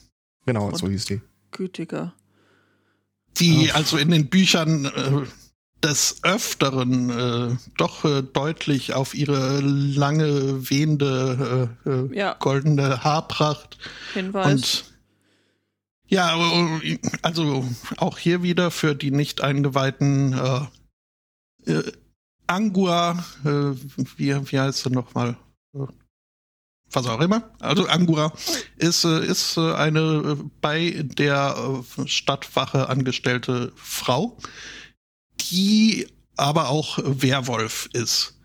genau, 0.46 0.68
Und- 0.68 0.78
so 0.78 0.88
hieß 0.88 1.06
die. 1.06 1.20
Gütiger. 1.50 2.14
Die 3.38 3.70
Ach. 3.70 3.76
also 3.76 3.96
in 3.96 4.10
den 4.10 4.28
Büchern 4.28 4.84
äh, 4.84 5.26
des 5.82 6.22
Öfteren 6.22 7.10
äh, 7.10 7.56
doch 7.76 8.04
äh, 8.04 8.22
deutlich 8.22 8.94
auf 8.94 9.14
ihre 9.14 9.60
lange, 9.60 10.70
wehende, 10.70 11.68
äh, 11.84 11.90
äh, 11.90 12.16
Ja, 12.18 12.36
goldene 12.38 13.04
Haarpracht 13.04 13.78
Hinweis. 14.14 14.52
Und 14.52 14.84
ja, 16.06 16.36
äh, 16.82 16.98
also 17.22 17.68
auch 17.96 18.18
hier 18.18 18.42
wieder 18.42 18.70
für 18.70 18.94
die 18.94 19.10
nicht 19.10 19.42
eingeweihten 19.42 20.32
äh, 20.32 21.72
äh, 21.72 21.92
Angua, 22.46 23.24
äh, 23.44 23.48
wie, 24.16 24.52
wie 24.52 24.60
heißt 24.60 24.84
sie 24.84 24.90
nochmal? 24.90 25.36
Äh, 26.94 26.98
Was 26.98 27.06
auch 27.06 27.20
immer. 27.20 27.50
Also 27.60 27.86
Angua 27.86 28.32
ist, 28.76 29.04
äh, 29.04 29.24
ist 29.26 29.56
äh, 29.56 29.74
eine 29.74 30.36
äh, 30.38 30.44
bei 30.60 31.02
der 31.04 31.56
äh, 31.98 32.06
Stadtwache 32.08 32.88
angestellte 32.88 33.72
Frau, 33.76 34.38
die 35.40 36.06
aber 36.36 36.68
auch 36.68 36.98
Werwolf 37.02 37.88
ist. 37.92 38.40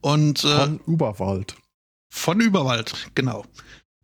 Und 0.00 0.44
äh, 0.44 0.56
Von 0.56 0.80
Überwald. 0.86 1.56
von 2.10 2.40
Überwald, 2.40 3.10
genau. 3.14 3.44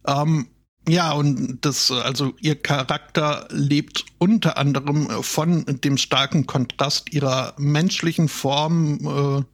Ähm, 0.07 0.49
ja, 0.87 1.12
und 1.12 1.64
das, 1.64 1.90
also 1.90 2.35
ihr 2.40 2.61
Charakter 2.61 3.49
lebt 3.51 4.05
unter 4.18 4.59
anderem 4.59 5.09
von 5.23 5.64
dem 5.66 5.97
starken 5.97 6.47
Kontrast 6.47 7.12
ihrer 7.14 7.55
menschlichen 7.57 8.29
Form, 8.29 8.99
äh, 9.07 9.44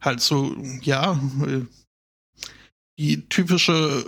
halt 0.00 0.20
so, 0.20 0.54
ja, 0.82 1.18
äh, 1.44 1.62
die 2.98 3.28
typische 3.28 4.04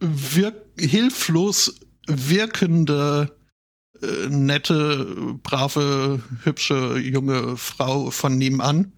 wirk 0.00 0.56
hilflos 0.78 1.80
wirkende, 2.06 3.36
äh, 4.00 4.28
nette, 4.28 5.38
brave, 5.42 6.22
hübsche 6.42 6.98
junge 6.98 7.56
Frau 7.56 8.10
von 8.10 8.36
nebenan, 8.36 8.92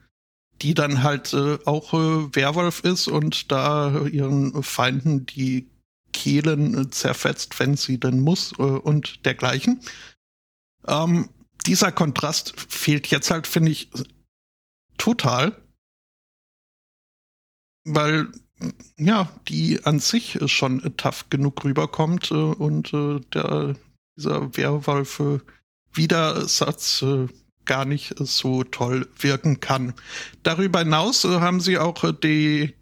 die 0.63 0.75
dann 0.75 1.03
halt 1.03 1.35
äh, 1.35 1.59
auch 1.67 1.93
äh, 1.93 2.35
Werwolf 2.35 2.81
ist 2.85 3.09
und 3.09 3.53
da 3.53 4.07
ihren 4.07 4.63
Feinden 4.63 5.27
die 5.27 5.69
Kehlen 6.13 6.79
äh, 6.79 6.91
zerfetzt, 6.91 7.59
wenn 7.59 7.77
sie 7.77 7.99
denn 8.01 8.21
muss 8.21 8.53
äh, 8.59 8.63
und 8.63 9.27
dergleichen. 9.27 9.81
Ähm, 10.87 11.29
dieser 11.67 11.93
Kontrast 11.93 12.59
fehlt 12.59 13.09
jetzt 13.09 13.31
halt, 13.31 13.47
finde 13.47 13.73
ich, 13.73 13.91
total. 14.97 15.61
Weil, 17.85 18.33
ja, 18.99 19.31
die 19.49 19.85
an 19.85 20.01
sich 20.01 20.39
schon 20.47 20.97
tough 20.97 21.27
genug 21.31 21.65
rüberkommt 21.65 22.31
äh, 22.31 22.35
und 22.35 22.93
äh, 22.95 23.21
der, 23.33 23.77
dieser 24.17 24.57
Werwolf-Widersatz 24.57 27.03
äh, 27.03 27.27
gar 27.65 27.85
nicht 27.85 28.15
so 28.19 28.65
toll 28.65 29.09
wirken 29.19 29.61
kann. 29.61 29.95
Darüber 30.43 30.81
hinaus 30.81 31.23
haben 31.25 31.61
sie 31.61 31.79
auch 31.79 32.13
die 32.13 32.75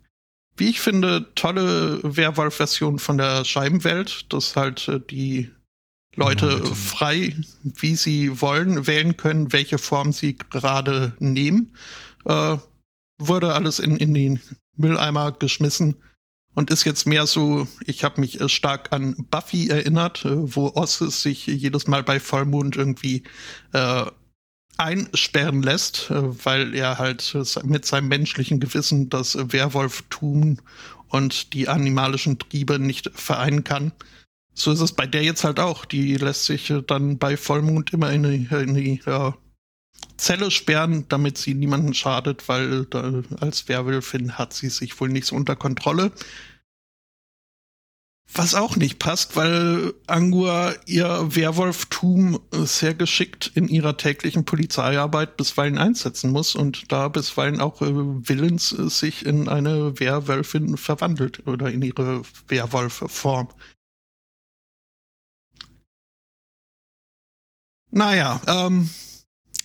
wie 0.57 0.69
ich 0.69 0.81
finde, 0.81 1.33
tolle 1.35 2.01
Werwolf-Version 2.03 2.99
von 2.99 3.19
der 3.19 3.45
Scheibenwelt, 3.45 4.33
dass 4.33 4.55
halt 4.55 5.03
die 5.11 5.51
Leute 6.15 6.61
ja, 6.63 6.75
frei, 6.75 7.35
wie 7.63 7.97
sie 7.97 8.41
wollen, 8.41 8.87
wählen 8.87 9.17
können, 9.17 9.53
welche 9.53 9.79
Form 9.79 10.13
sie 10.13 10.37
gerade 10.37 11.15
nehmen. 11.19 11.75
Äh, 12.27 12.59
wurde 13.29 13.55
alles 13.55 13.79
in, 13.79 13.97
in 13.97 14.15
den 14.15 14.41
Mülleimer 14.77 15.33
geschmissen 15.33 15.97
und 16.55 16.71
ist 16.71 16.85
jetzt 16.85 17.07
mehr 17.07 17.27
so, 17.27 17.67
ich 17.87 18.05
habe 18.05 18.21
mich 18.21 18.41
äh, 18.41 18.49
stark 18.49 18.93
an 18.93 19.15
Buffy 19.31 19.69
erinnert, 19.69 20.25
äh, 20.25 20.55
wo 20.55 20.73
Oz 20.75 20.99
sich 20.99 21.47
jedes 21.47 21.87
Mal 21.87 22.03
bei 22.03 22.21
Vollmond 22.21 22.77
irgendwie 22.77 23.23
äh, 23.73 24.05
einsperren 24.77 25.63
lässt, 25.63 26.11
äh, 26.11 26.45
weil 26.45 26.75
er 26.75 26.99
halt 26.99 27.37
mit 27.65 27.87
seinem 27.87 28.09
menschlichen 28.09 28.61
Gewissen 28.61 29.09
das 29.09 29.37
Werwolftum 29.53 30.59
und 31.09 31.53
die 31.53 31.69
animalischen 31.69 32.39
Triebe 32.39 32.79
nicht 32.79 33.11
vereinen 33.15 33.65
kann. 33.65 33.93
So 34.55 34.73
ist 34.73 34.81
es 34.81 34.93
bei 34.93 35.07
der 35.07 35.23
jetzt 35.23 35.45
halt 35.45 35.61
auch. 35.61 35.87
Die 35.87 36.17
lässt 36.17 36.45
sich 36.45 36.73
dann 36.87 37.19
bei 37.19 37.37
Vollmond 37.39 37.93
immer 37.93 38.11
in 38.11 38.23
die, 38.23 38.49
in 38.55 38.75
die 38.75 39.01
ja, 39.07 39.35
Zelle 40.17 40.51
sperren, 40.51 41.07
damit 41.09 41.39
sie 41.39 41.55
niemanden 41.55 41.95
schadet, 41.95 42.49
weil 42.49 42.87
da, 42.87 43.23
als 43.41 43.69
Werwölfin 43.69 44.39
hat 44.39 44.53
sie 44.53 44.69
sich 44.69 45.01
wohl 45.01 45.09
nicht 45.09 45.27
so 45.27 45.37
unter 45.37 45.57
Kontrolle. 45.57 46.13
Was 48.35 48.55
auch 48.55 48.77
nicht 48.77 48.99
passt, 48.99 49.37
weil 49.37 49.93
Angua 50.07 50.73
ihr 50.87 51.37
Werwolftum 51.37 52.41
sehr 52.53 52.95
geschickt 52.95 53.51
in 53.55 53.69
ihrer 53.69 53.99
täglichen 53.99 54.47
Polizeiarbeit 54.47 55.37
bisweilen 55.37 55.77
einsetzen 55.77 56.31
muss 56.31 56.55
und 56.55 56.91
da 56.91 57.09
bisweilen 57.09 57.61
auch 57.61 57.83
äh, 57.83 57.91
willens 57.93 58.73
äh, 58.73 58.89
sich 58.89 59.27
in 59.27 59.49
eine 59.49 60.01
Werwölfin 60.01 60.79
verwandelt 60.79 61.47
oder 61.47 61.71
in 61.71 61.83
ihre 61.83 62.23
Werwolfform. 62.49 63.49
Naja, 67.91 68.41
ähm, 68.47 68.89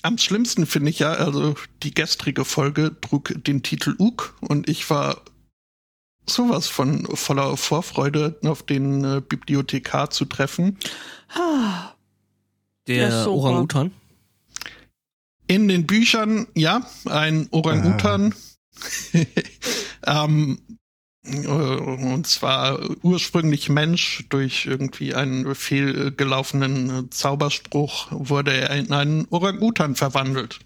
am 0.07 0.17
schlimmsten 0.17 0.65
finde 0.65 0.89
ich 0.89 0.99
ja, 0.99 1.11
also 1.11 1.55
die 1.83 1.93
gestrige 1.93 2.45
Folge 2.45 2.95
trug 3.01 3.33
den 3.43 3.61
Titel 3.61 3.93
Uk 3.99 4.35
und 4.39 4.69
ich 4.69 4.89
war 4.89 5.21
sowas 6.25 6.67
von 6.67 7.05
voller 7.15 7.57
Vorfreude 7.57 8.39
auf 8.43 8.63
den 8.63 9.03
äh, 9.03 9.21
Bibliothekar 9.21 10.09
zu 10.09 10.23
treffen. 10.23 10.77
Der 12.87 13.27
Orang-Utan? 13.29 13.91
In 15.47 15.67
den 15.67 15.85
Büchern, 15.85 16.47
ja, 16.55 16.89
ein 17.05 17.49
Orang-Utan. 17.51 18.33
Ah. 20.03 20.23
ähm, 20.25 20.59
äh, 20.69 20.73
und 21.27 22.25
zwar 22.27 22.79
ursprünglich 23.01 23.69
Mensch, 23.69 24.25
durch 24.29 24.65
irgendwie 24.65 25.13
einen 25.13 25.53
fehlgelaufenen 25.55 27.11
Zauberspruch 27.11 28.07
wurde 28.11 28.53
er 28.53 28.71
in 28.71 28.91
einen 28.93 29.27
Orang-Utan 29.29 29.95
verwandelt. 29.95 30.59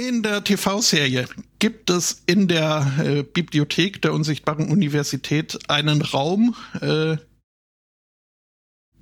In 0.00 0.22
der 0.22 0.42
TV-Serie 0.42 1.28
gibt 1.58 1.90
es 1.90 2.22
in 2.24 2.48
der 2.48 2.90
äh, 3.04 3.22
Bibliothek 3.22 4.00
der 4.00 4.14
Unsichtbaren 4.14 4.70
Universität 4.70 5.58
einen 5.68 6.00
Raum, 6.00 6.56
äh, 6.80 7.18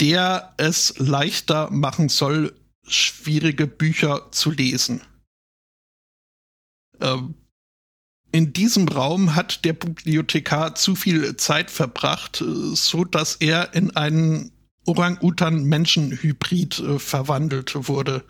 der 0.00 0.54
es 0.56 0.98
leichter 0.98 1.70
machen 1.70 2.08
soll, 2.08 2.52
schwierige 2.84 3.68
Bücher 3.68 4.32
zu 4.32 4.50
lesen. 4.50 5.00
Ähm, 7.00 7.34
in 8.30 8.52
diesem 8.52 8.88
Raum 8.88 9.34
hat 9.34 9.64
der 9.64 9.72
Bibliothekar 9.72 10.74
zu 10.74 10.94
viel 10.94 11.36
Zeit 11.36 11.70
verbracht, 11.70 12.40
äh, 12.40 12.74
so 12.74 13.04
dass 13.04 13.36
er 13.36 13.74
in 13.74 13.96
einen 13.96 14.52
Orang-Utan-Menschen-Hybrid 14.86 16.78
äh, 16.78 16.98
verwandelt 16.98 17.88
wurde. 17.88 18.24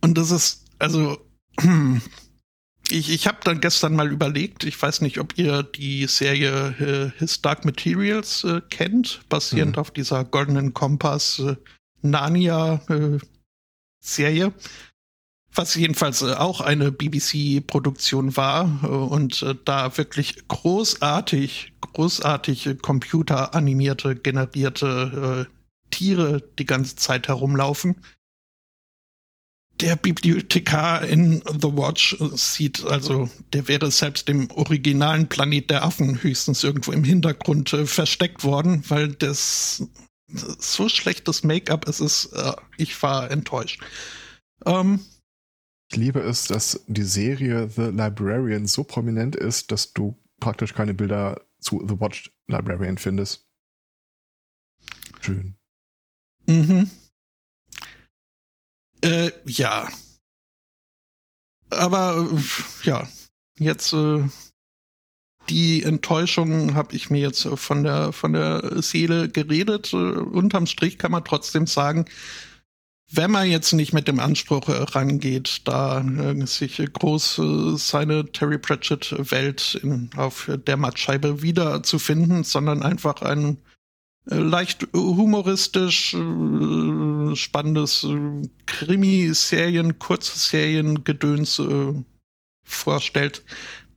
Und 0.00 0.16
das 0.16 0.30
ist 0.30 0.64
also, 0.78 1.18
ich, 2.90 3.10
ich 3.10 3.26
habe 3.26 3.38
dann 3.44 3.60
gestern 3.60 3.94
mal 3.94 4.10
überlegt, 4.10 4.64
ich 4.64 4.80
weiß 4.80 5.02
nicht, 5.02 5.18
ob 5.18 5.36
ihr 5.38 5.62
die 5.62 6.06
Serie 6.06 7.12
äh, 7.14 7.18
His 7.18 7.42
Dark 7.42 7.64
Materials 7.64 8.44
äh, 8.44 8.60
kennt, 8.70 9.20
basierend 9.28 9.76
mhm. 9.76 9.80
auf 9.80 9.90
dieser 9.90 10.24
Goldenen 10.24 10.74
Kompass 10.74 11.38
äh, 11.38 11.56
Narnia 12.02 12.82
äh, 12.88 13.18
Serie. 14.00 14.52
Was 15.52 15.74
jedenfalls 15.74 16.22
äh, 16.22 16.32
auch 16.34 16.60
eine 16.60 16.92
BBC-Produktion 16.92 18.36
war 18.36 18.80
äh, 18.82 18.86
und 18.86 19.44
da 19.64 19.96
wirklich 19.96 20.48
großartig, 20.48 21.72
großartig 21.80 22.78
computeranimierte, 22.82 24.16
generierte 24.16 25.48
Tiere 25.90 26.42
die 26.58 26.66
ganze 26.66 26.96
Zeit 26.96 27.28
herumlaufen 27.28 27.96
der 29.80 29.96
Bibliothekar 29.96 31.04
in 31.04 31.42
The 31.46 31.72
Watch 31.76 32.16
sieht, 32.34 32.84
also 32.84 33.30
der 33.52 33.68
wäre 33.68 33.90
selbst 33.90 34.28
im 34.28 34.50
originalen 34.50 35.28
Planet 35.28 35.70
der 35.70 35.84
Affen 35.84 36.22
höchstens 36.22 36.62
irgendwo 36.62 36.92
im 36.92 37.04
Hintergrund 37.04 37.72
äh, 37.72 37.86
versteckt 37.86 38.44
worden, 38.44 38.84
weil 38.88 39.08
das 39.08 39.88
so 40.28 40.88
schlechtes 40.88 41.42
Make-up 41.42 41.88
es 41.88 42.00
ist. 42.00 42.26
Äh, 42.32 42.52
ich 42.76 43.02
war 43.02 43.30
enttäuscht. 43.30 43.80
Ähm, 44.66 45.00
ich 45.90 45.96
liebe 45.96 46.20
es, 46.20 46.44
dass 46.44 46.84
die 46.86 47.02
Serie 47.02 47.68
The 47.68 47.86
Librarian 47.86 48.66
so 48.66 48.84
prominent 48.84 49.34
ist, 49.34 49.72
dass 49.72 49.92
du 49.92 50.16
praktisch 50.38 50.72
keine 50.72 50.94
Bilder 50.94 51.44
zu 51.58 51.84
The 51.86 51.98
Watch 51.98 52.32
Librarian 52.46 52.96
findest. 52.96 53.46
Schön. 55.20 55.56
Mhm. 56.46 56.90
Äh, 59.02 59.32
ja. 59.46 59.88
Aber 61.70 62.28
äh, 62.32 62.86
ja, 62.86 63.08
jetzt 63.58 63.92
äh, 63.92 64.22
die 65.48 65.82
Enttäuschung 65.82 66.74
habe 66.74 66.94
ich 66.94 67.10
mir 67.10 67.20
jetzt 67.20 67.42
von 67.42 67.82
der 67.82 68.12
von 68.12 68.32
der 68.32 68.80
Seele 68.80 69.28
geredet. 69.28 69.92
Äh, 69.92 69.96
unterm 69.96 70.66
Strich 70.66 70.98
kann 70.98 71.10
man 71.10 71.24
trotzdem 71.24 71.66
sagen, 71.66 72.06
wenn 73.12 73.30
man 73.30 73.50
jetzt 73.50 73.72
nicht 73.72 73.92
mit 73.92 74.06
dem 74.06 74.20
Anspruch 74.20 74.68
rangeht, 74.68 75.62
da 75.64 76.00
äh, 76.00 76.46
sich 76.46 76.76
groß 76.92 77.38
äh, 77.38 77.76
seine 77.76 78.30
Terry 78.30 78.58
Pratchett 78.58 79.14
Welt 79.32 79.80
in, 79.82 80.10
auf 80.16 80.48
der 80.66 80.76
Mattscheibe 80.76 81.42
wiederzufinden, 81.42 82.44
sondern 82.44 82.82
einfach 82.82 83.22
ein 83.22 83.58
äh, 84.30 84.36
leicht 84.36 84.86
humoristisch, 84.94 86.14
äh, 86.14 87.34
spannendes 87.34 88.04
äh, 88.04 88.48
Krimi-Serien, 88.66 89.98
Kurzserien, 89.98 91.02
Gedöns 91.02 91.60
vorstellt, 92.62 93.42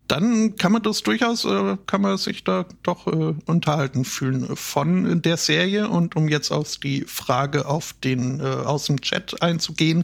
dann 0.07 0.55
kann 0.57 0.71
man 0.71 0.83
das 0.83 1.01
durchaus, 1.01 1.47
kann 1.87 2.01
man 2.01 2.17
sich 2.17 2.43
da 2.43 2.65
doch 2.83 3.05
unterhalten 3.05 4.05
fühlen 4.05 4.55
von 4.55 5.21
der 5.21 5.37
Serie. 5.37 5.87
Und 5.87 6.15
um 6.15 6.27
jetzt 6.27 6.51
auf 6.51 6.77
die 6.77 7.01
Frage 7.01 7.65
auf 7.65 7.93
den, 7.93 8.41
aus 8.41 8.85
dem 8.85 8.99
Chat 8.99 9.41
einzugehen, 9.41 10.03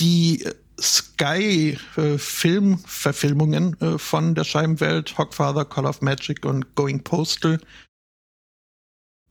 die 0.00 0.46
äh, 0.46 2.18
Filmverfilmungen 2.18 3.80
äh, 3.80 3.98
von 3.98 4.34
der 4.34 4.44
Scheibenwelt, 4.44 5.18
Hogfather, 5.18 5.66
Call 5.66 5.84
of 5.86 6.00
Magic 6.00 6.46
und 6.46 6.74
Going 6.74 7.04
Postal, 7.04 7.60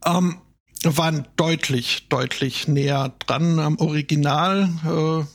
ähm, 0.06 0.42
waren 0.84 1.28
deutlich, 1.36 2.08
deutlich 2.10 2.68
näher 2.68 3.16
dran 3.20 3.60
am 3.60 3.78
Original. 3.80 4.70
Äh, 4.86 5.26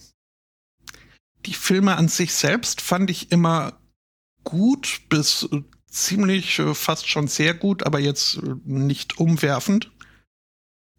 die 1.46 1.54
Filme 1.54 1.96
an 1.96 2.08
sich 2.08 2.32
selbst 2.32 2.80
fand 2.80 3.10
ich 3.10 3.32
immer 3.32 3.74
gut 4.44 5.02
bis 5.08 5.48
ziemlich, 5.94 6.58
äh, 6.58 6.74
fast 6.74 7.08
schon 7.08 7.28
sehr 7.28 7.54
gut, 7.54 7.84
aber 7.84 8.00
jetzt 8.00 8.36
äh, 8.36 8.54
nicht 8.64 9.18
umwerfend. 9.18 9.90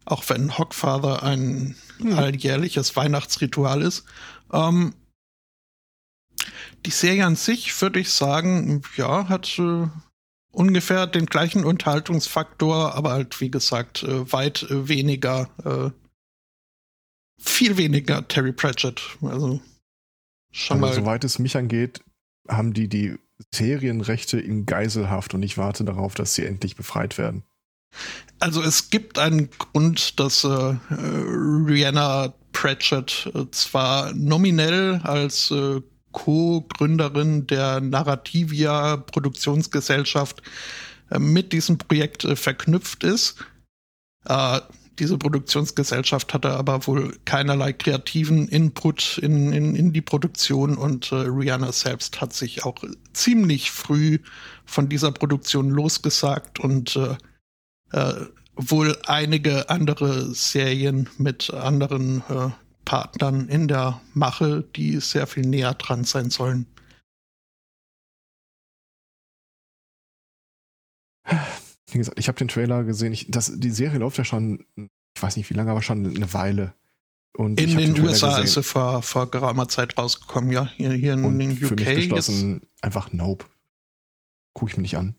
Auch 0.04 0.28
wenn 0.28 0.56
Hogfather 0.56 1.22
ein 1.22 1.76
hm. 1.98 2.18
alljährliches 2.18 2.94
Weihnachtsritual 2.96 3.82
ist. 3.82 4.04
Ähm, 4.52 4.94
die 6.84 6.90
Serie 6.90 7.26
an 7.26 7.36
sich, 7.36 7.80
würde 7.82 7.98
ich 7.98 8.10
sagen, 8.10 8.82
ja, 8.96 9.28
hat 9.28 9.58
äh, 9.58 9.88
ungefähr 10.52 11.06
den 11.06 11.26
gleichen 11.26 11.64
Unterhaltungsfaktor, 11.64 12.94
aber 12.94 13.10
halt, 13.10 13.40
wie 13.40 13.50
gesagt, 13.50 14.04
äh, 14.04 14.32
weit 14.32 14.62
äh, 14.64 14.88
weniger, 14.88 15.50
äh, 15.64 15.90
viel 17.42 17.76
weniger 17.76 18.26
Terry 18.28 18.52
Pratchett. 18.52 19.02
Also 19.22 19.60
schon 20.52 20.82
also, 20.82 20.86
mal. 20.86 20.94
Soweit 20.94 21.24
es 21.24 21.38
mich 21.38 21.56
angeht, 21.56 22.02
haben 22.48 22.72
die 22.72 22.88
die 22.88 23.18
Serienrechte 23.54 24.38
in 24.38 24.66
Geiselhaft 24.66 25.34
und 25.34 25.42
ich 25.42 25.58
warte 25.58 25.84
darauf, 25.84 26.14
dass 26.14 26.34
sie 26.34 26.46
endlich 26.46 26.76
befreit 26.76 27.18
werden. 27.18 27.44
Also 28.38 28.62
es 28.62 28.90
gibt 28.90 29.18
einen 29.18 29.50
Grund, 29.50 30.20
dass 30.20 30.44
äh, 30.44 30.76
Rihanna 30.90 32.34
Pratchett 32.52 33.30
äh, 33.34 33.50
zwar 33.50 34.12
nominell 34.14 35.00
als 35.02 35.50
äh, 35.50 35.80
Co-Gründerin 36.12 37.46
der 37.46 37.80
Narrativia 37.80 38.96
Produktionsgesellschaft 38.96 40.42
äh, 41.10 41.18
mit 41.18 41.52
diesem 41.52 41.78
Projekt 41.78 42.24
äh, 42.24 42.36
verknüpft 42.36 43.04
ist. 43.04 43.36
Diese 44.98 45.18
Produktionsgesellschaft 45.18 46.32
hatte 46.32 46.50
aber 46.50 46.86
wohl 46.86 47.16
keinerlei 47.26 47.72
kreativen 47.72 48.48
Input 48.48 49.18
in, 49.18 49.52
in, 49.52 49.74
in 49.74 49.92
die 49.92 50.00
Produktion 50.00 50.76
und 50.76 51.12
äh, 51.12 51.16
Rihanna 51.16 51.72
selbst 51.72 52.20
hat 52.20 52.32
sich 52.32 52.64
auch 52.64 52.76
ziemlich 53.12 53.70
früh 53.70 54.18
von 54.64 54.88
dieser 54.88 55.12
Produktion 55.12 55.68
losgesagt 55.68 56.60
und 56.60 56.96
äh, 56.96 57.16
äh, 57.92 58.26
wohl 58.56 58.96
einige 59.06 59.68
andere 59.68 60.34
Serien 60.34 61.10
mit 61.18 61.52
anderen 61.52 62.22
äh, 62.30 62.50
Partnern 62.86 63.48
in 63.48 63.68
der 63.68 64.00
Mache, 64.14 64.64
die 64.76 65.00
sehr 65.00 65.26
viel 65.26 65.46
näher 65.46 65.74
dran 65.74 66.04
sein 66.04 66.30
sollen. 66.30 66.66
Wie 71.96 72.00
gesagt, 72.00 72.18
ich 72.18 72.28
habe 72.28 72.36
den 72.36 72.48
Trailer 72.48 72.84
gesehen. 72.84 73.14
Ich, 73.14 73.30
das, 73.30 73.50
die 73.54 73.70
Serie 73.70 73.98
läuft 73.98 74.18
ja 74.18 74.24
schon, 74.24 74.66
ich 74.76 75.22
weiß 75.22 75.38
nicht 75.38 75.48
wie 75.48 75.54
lange, 75.54 75.70
aber 75.70 75.80
schon 75.80 76.04
eine 76.04 76.34
Weile. 76.34 76.74
Und 77.34 77.58
in 77.58 77.74
den, 77.74 77.94
den 77.94 78.04
USA 78.04 78.36
ist 78.36 78.52
sie 78.52 78.62
vor, 78.62 79.00
vor 79.00 79.30
geraumer 79.30 79.66
Zeit 79.68 79.96
rausgekommen, 79.96 80.52
ja. 80.52 80.66
Hier, 80.76 80.92
hier 80.92 81.14
in 81.14 81.24
und 81.24 81.38
den 81.38 81.52
UK. 81.52 81.68
Für 81.68 81.74
mich 81.74 81.86
beschlossen, 81.86 82.60
jetzt. 82.60 82.84
einfach 82.84 83.14
Nope. 83.14 83.46
Guck 84.52 84.68
ich 84.68 84.76
mir 84.76 84.82
nicht 84.82 84.98
an. 84.98 85.16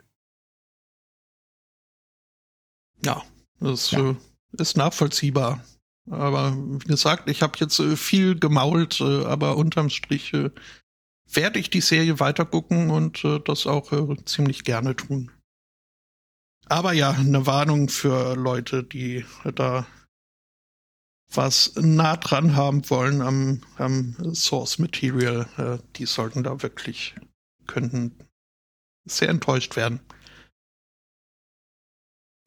Ja, 3.04 3.24
das 3.60 3.90
ja. 3.90 4.12
Äh, 4.12 4.16
ist 4.60 4.78
nachvollziehbar. 4.78 5.66
Aber 6.12 6.56
wie 6.56 6.88
gesagt, 6.88 7.28
ich 7.28 7.42
habe 7.42 7.58
jetzt 7.58 7.80
äh, 7.80 7.98
viel 7.98 8.38
gemault, 8.38 9.02
äh, 9.02 9.26
aber 9.26 9.58
unterm 9.58 9.90
Strich 9.90 10.32
werde 11.26 11.58
ich 11.58 11.72
die 11.72 11.82
Serie 11.82 12.20
weitergucken 12.20 12.92
und 12.92 13.24
das 13.46 13.66
auch 13.66 13.92
ziemlich 14.26 14.64
gerne 14.64 14.96
tun. 14.96 15.32
Aber 16.70 16.94
ja, 16.94 17.12
eine 17.12 17.46
Warnung 17.46 17.90
für 17.90 18.36
Leute, 18.36 18.84
die 18.84 19.26
da 19.56 19.88
was 21.34 21.74
nah 21.76 22.16
dran 22.18 22.56
haben 22.56 22.90
wollen 22.90 23.22
am, 23.22 23.62
am 23.78 24.34
Source 24.34 24.80
Material, 24.80 25.48
äh, 25.58 25.84
die 25.96 26.06
sollten 26.06 26.44
da 26.44 26.62
wirklich, 26.62 27.16
könnten 27.68 28.16
sehr 29.06 29.30
enttäuscht 29.30 29.76
werden. 29.76 30.00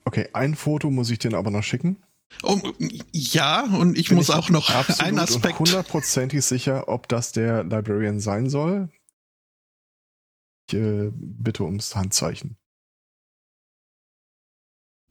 Okay, 0.05 0.29
ein 0.33 0.55
Foto 0.55 0.91
muss 0.91 1.11
ich 1.11 1.19
dir 1.19 1.37
aber 1.37 1.51
noch 1.51 1.63
schicken. 1.63 2.03
Oh, 2.43 2.59
ja, 3.13 3.65
und 3.65 3.99
ich 3.99 4.09
Bin 4.09 4.17
muss 4.17 4.29
ich 4.29 4.35
auch 4.35 4.51
noch 4.51 4.71
einen 5.01 5.19
Aspekt. 5.19 5.59
hundertprozentig 5.59 6.45
sicher, 6.45 6.89
ob 6.89 7.09
das 7.09 7.33
der 7.33 7.65
Librarian 7.65 8.21
sein 8.21 8.49
soll. 8.49 8.89
Ich 10.69 10.75
äh, 10.75 11.11
bitte 11.13 11.65
ums 11.65 11.97
Handzeichen. 11.97 12.57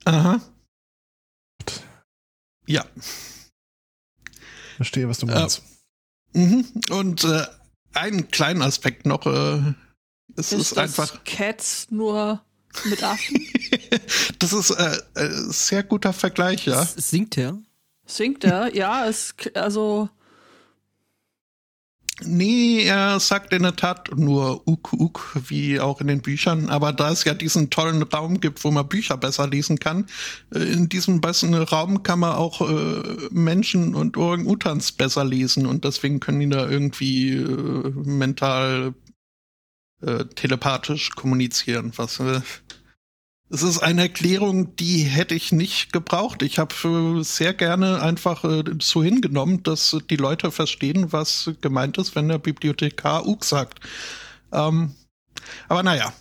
Aha. 0.05 0.41
Ja. 2.65 2.85
Verstehe, 4.77 5.09
was 5.09 5.19
du 5.19 5.25
meinst. 5.25 5.63
Äh, 6.33 6.63
und 6.91 7.23
äh, 7.23 7.45
einen 7.93 8.29
kleinen 8.29 8.61
Aspekt 8.61 9.05
noch. 9.05 9.25
Äh, 9.25 9.73
es 10.35 10.53
ist, 10.53 10.71
ist 10.71 10.77
einfach. 10.77 11.23
Cats 11.23 11.87
nur 11.89 12.41
mit 12.85 13.03
Affen? 13.03 13.45
das 14.39 14.53
ist 14.53 14.69
äh, 14.71 14.99
äh, 15.15 15.29
sehr 15.49 15.83
guter 15.83 16.13
Vergleich, 16.13 16.65
ja. 16.65 16.85
Singt 16.85 17.37
er? 17.37 17.57
Singt 18.05 18.43
er? 18.43 18.73
Ja, 18.75 19.07
es, 19.07 19.33
also. 19.53 20.09
Nee, 22.21 22.83
er 22.83 23.19
sagt 23.19 23.53
in 23.53 23.63
der 23.63 23.75
Tat 23.75 24.09
nur 24.17 24.67
Uk 24.67 24.91
Uk, 24.93 25.37
wie 25.47 25.79
auch 25.79 26.01
in 26.01 26.07
den 26.07 26.21
Büchern. 26.21 26.69
Aber 26.69 26.91
da 26.91 27.11
es 27.11 27.23
ja 27.23 27.33
diesen 27.33 27.69
tollen 27.69 28.03
Raum 28.03 28.41
gibt, 28.41 28.63
wo 28.63 28.71
man 28.71 28.87
Bücher 28.87 29.15
besser 29.15 29.47
lesen 29.47 29.79
kann, 29.79 30.05
äh, 30.53 30.59
in 30.59 30.89
diesem 30.89 31.21
besseren 31.21 31.53
Raum 31.55 32.03
kann 32.03 32.19
man 32.19 32.33
auch 32.33 32.61
äh, 32.61 33.29
Menschen 33.31 33.95
und 33.95 34.17
Orang-Utans 34.17 34.91
besser 34.91 35.23
lesen. 35.23 35.65
Und 35.65 35.85
deswegen 35.85 36.19
können 36.19 36.41
die 36.41 36.49
da 36.49 36.69
irgendwie 36.69 37.33
äh, 37.33 37.91
mental 38.03 38.93
äh, 40.01 40.25
telepathisch 40.25 41.11
kommunizieren. 41.11 41.93
Was 41.95 42.19
äh, 42.19 42.41
es 43.51 43.63
ist 43.63 43.79
eine 43.79 44.03
Erklärung, 44.03 44.75
die 44.75 44.99
hätte 44.99 45.33
ich 45.33 45.51
nicht 45.51 45.91
gebraucht. 45.91 46.43
Ich 46.43 46.59
habe 46.59 46.75
äh, 47.19 47.23
sehr 47.23 47.53
gerne 47.53 48.01
einfach 48.01 48.43
äh, 48.43 48.63
so 48.79 49.03
hingenommen, 49.03 49.63
dass 49.63 49.97
die 50.09 50.15
Leute 50.17 50.51
verstehen, 50.51 51.11
was 51.11 51.51
gemeint 51.61 51.97
ist, 51.97 52.15
wenn 52.15 52.27
der 52.27 52.37
Bibliothekar 52.37 53.25
Ug 53.25 53.43
sagt. 53.43 53.79
Ähm, 54.51 54.95
aber 55.67 55.81
naja. 55.81 56.13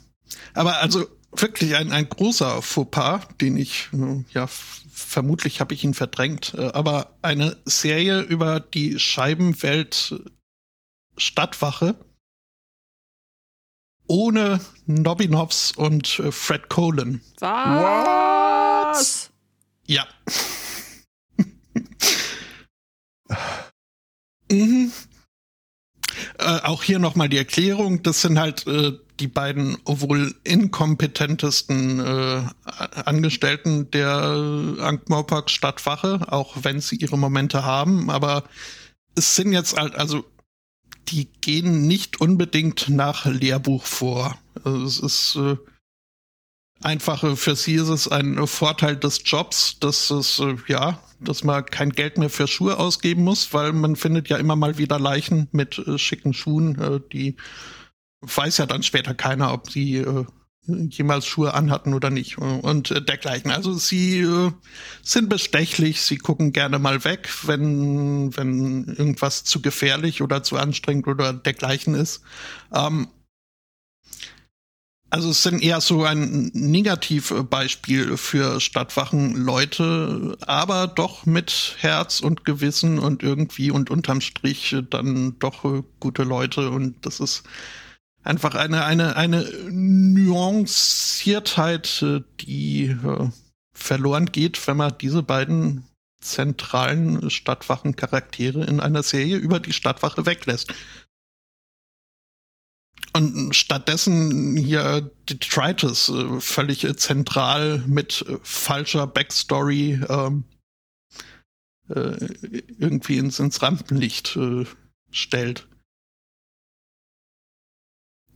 Aber 0.55 0.79
also 0.79 1.07
wirklich 1.33 1.77
ein, 1.77 1.93
ein 1.93 2.09
großer 2.09 2.63
Fauxpas, 2.63 3.21
den 3.41 3.59
ich, 3.59 3.91
äh, 3.93 4.25
ja, 4.33 4.49
vermutlich 4.91 5.61
habe 5.61 5.75
ich 5.75 5.85
ihn 5.85 5.95
verdrängt, 5.95 6.59
aber 6.59 7.17
eine 7.23 7.57
Serie 7.65 8.21
über 8.21 8.59
die 8.59 8.99
Scheibenwelt 8.99 10.13
Stadtwache 11.17 11.95
ohne 14.09 14.61
Nobby 14.87 15.29
Nobbs 15.29 15.73
und 15.73 16.19
äh, 16.19 16.33
Fred 16.33 16.69
Colin. 16.69 17.21
Was? 17.39 19.31
Ja. 19.87 20.07
mhm. 24.51 24.91
Äh, 26.39 26.61
auch 26.63 26.83
hier 26.83 26.99
nochmal 26.99 27.29
die 27.29 27.39
Erklärung. 27.39 28.03
Das 28.03 28.23
sind 28.23 28.39
halt 28.39 28.67
äh, 28.67 28.93
die 29.21 29.29
beiden 29.29 29.79
wohl 29.85 30.35
inkompetentesten 30.45 32.01
äh, 32.01 32.43
Angestellten 33.05 33.91
der 33.91 34.09
Ankh-Morpork 34.81 35.51
Stadtwache, 35.51 36.21
auch 36.29 36.57
wenn 36.63 36.81
sie 36.81 36.97
ihre 36.97 37.19
Momente 37.19 37.65
haben. 37.65 38.11
Aber 38.11 38.45
es 39.15 39.35
sind 39.37 39.53
jetzt 39.53 39.77
halt, 39.77 39.97
also 39.97 40.25
die 41.11 41.29
gehen 41.41 41.87
nicht 41.87 42.21
unbedingt 42.21 42.89
nach 42.89 43.27
Lehrbuch 43.27 43.85
vor. 43.85 44.39
Also 44.65 44.85
es 44.85 44.99
ist 45.01 45.37
äh, 45.37 45.57
einfach 46.83 47.25
äh, 47.25 47.37
für 47.37 47.57
sie 47.57 47.75
ist 47.75 47.89
es 47.89 48.09
ein 48.09 48.47
Vorteil 48.47 48.97
des 48.97 49.23
Jobs, 49.25 49.79
dass 49.81 50.11
es 50.11 50.39
äh, 50.39 50.57
ja, 50.67 51.03
dass 51.21 51.45
man 51.45 51.65
kein 51.67 51.91
Geld 51.91 52.19
mehr 52.19 52.31
für 52.31 52.47
Schuhe 52.47 52.79
ausgeben 52.79 53.25
muss, 53.25 53.53
weil 53.53 53.73
man 53.73 53.97
findet 53.97 54.29
ja 54.29 54.37
immer 54.37 54.57
mal 54.57 54.79
wieder 54.79 54.99
Leichen 54.99 55.49
mit 55.53 55.79
äh, 55.79 55.99
schicken 55.99 56.33
Schuhen, 56.33 56.79
äh, 56.81 57.01
die 57.13 57.37
weiß 58.21 58.59
ja 58.59 58.67
dann 58.67 58.83
später 58.83 59.15
keiner, 59.15 59.53
ob 59.53 59.71
sie 59.71 59.97
äh, 59.97 60.25
jemals 60.91 61.27
Schuhe 61.27 61.55
anhatten 61.55 61.95
oder 61.95 62.11
nicht 62.11 62.39
und 62.39 62.91
äh, 62.91 63.03
dergleichen. 63.03 63.51
Also 63.51 63.75
sie 63.75 64.21
äh, 64.21 64.53
sind 65.03 65.29
bestechlich, 65.29 66.03
sie 66.03 66.19
gucken 66.19 66.53
gerne 66.53 66.79
mal 66.79 67.05
weg, 67.05 67.29
wenn, 67.45 68.37
wenn 68.37 68.85
irgendwas 68.85 69.45
zu 69.45 69.63
gefährlich 69.63 70.23
oder 70.23 70.43
zu 70.43 70.57
anstrengend 70.57 71.09
oder 71.09 71.33
dergleichen 71.33 71.95
ist. 71.95 72.23
Ähm, 72.75 73.09
Also 75.11 75.31
es 75.31 75.43
sind 75.43 75.63
eher 75.63 75.81
so 75.81 76.05
ein 76.05 76.51
Negativbeispiel 76.53 78.19
für 78.19 78.61
Stadtwachen-Leute, 78.61 80.37
aber 80.43 80.87
doch 80.87 81.25
mit 81.25 81.77
Herz 81.79 82.21
und 82.21 82.45
Gewissen 82.45 82.99
und 82.99 83.23
irgendwie 83.23 83.71
und 83.71 83.89
unterm 83.91 84.21
Strich 84.21 84.77
dann 84.91 85.39
doch 85.39 85.65
gute 85.99 86.25
Leute 86.25 86.69
und 86.71 87.07
das 87.07 87.21
ist 87.21 87.43
einfach 88.23 88.55
eine, 88.55 88.85
eine, 88.85 89.17
eine 89.17 89.43
Nuanciertheit, 89.71 92.05
die 92.41 92.85
äh, 92.87 93.31
verloren 93.73 94.27
geht, 94.27 94.67
wenn 94.67 94.77
man 94.77 94.99
diese 94.99 95.23
beiden 95.23 95.85
zentralen 96.21 97.31
Stadtwachen-Charaktere 97.31 98.65
in 98.65 98.81
einer 98.81 99.03
Serie 99.03 99.37
über 99.37 99.61
die 99.61 99.73
Stadtwache 99.73 100.27
weglässt. 100.27 100.75
Und 103.15 103.57
stattdessen 103.57 104.57
hier 104.57 105.11
Detritus 105.29 106.09
äh, 106.09 106.41
völlig 106.41 106.85
äh, 106.85 106.97
zentral 106.97 107.83
mit 107.87 108.25
äh, 108.29 108.39
falscher 108.43 109.07
Backstory 109.07 110.01
ähm, 110.09 110.45
äh, 111.89 112.17
irgendwie 112.79 113.19
ins, 113.19 113.39
ins 113.39 113.63
Rampenlicht 113.63 114.37
äh, 114.37 114.65
stellt. 115.11 115.69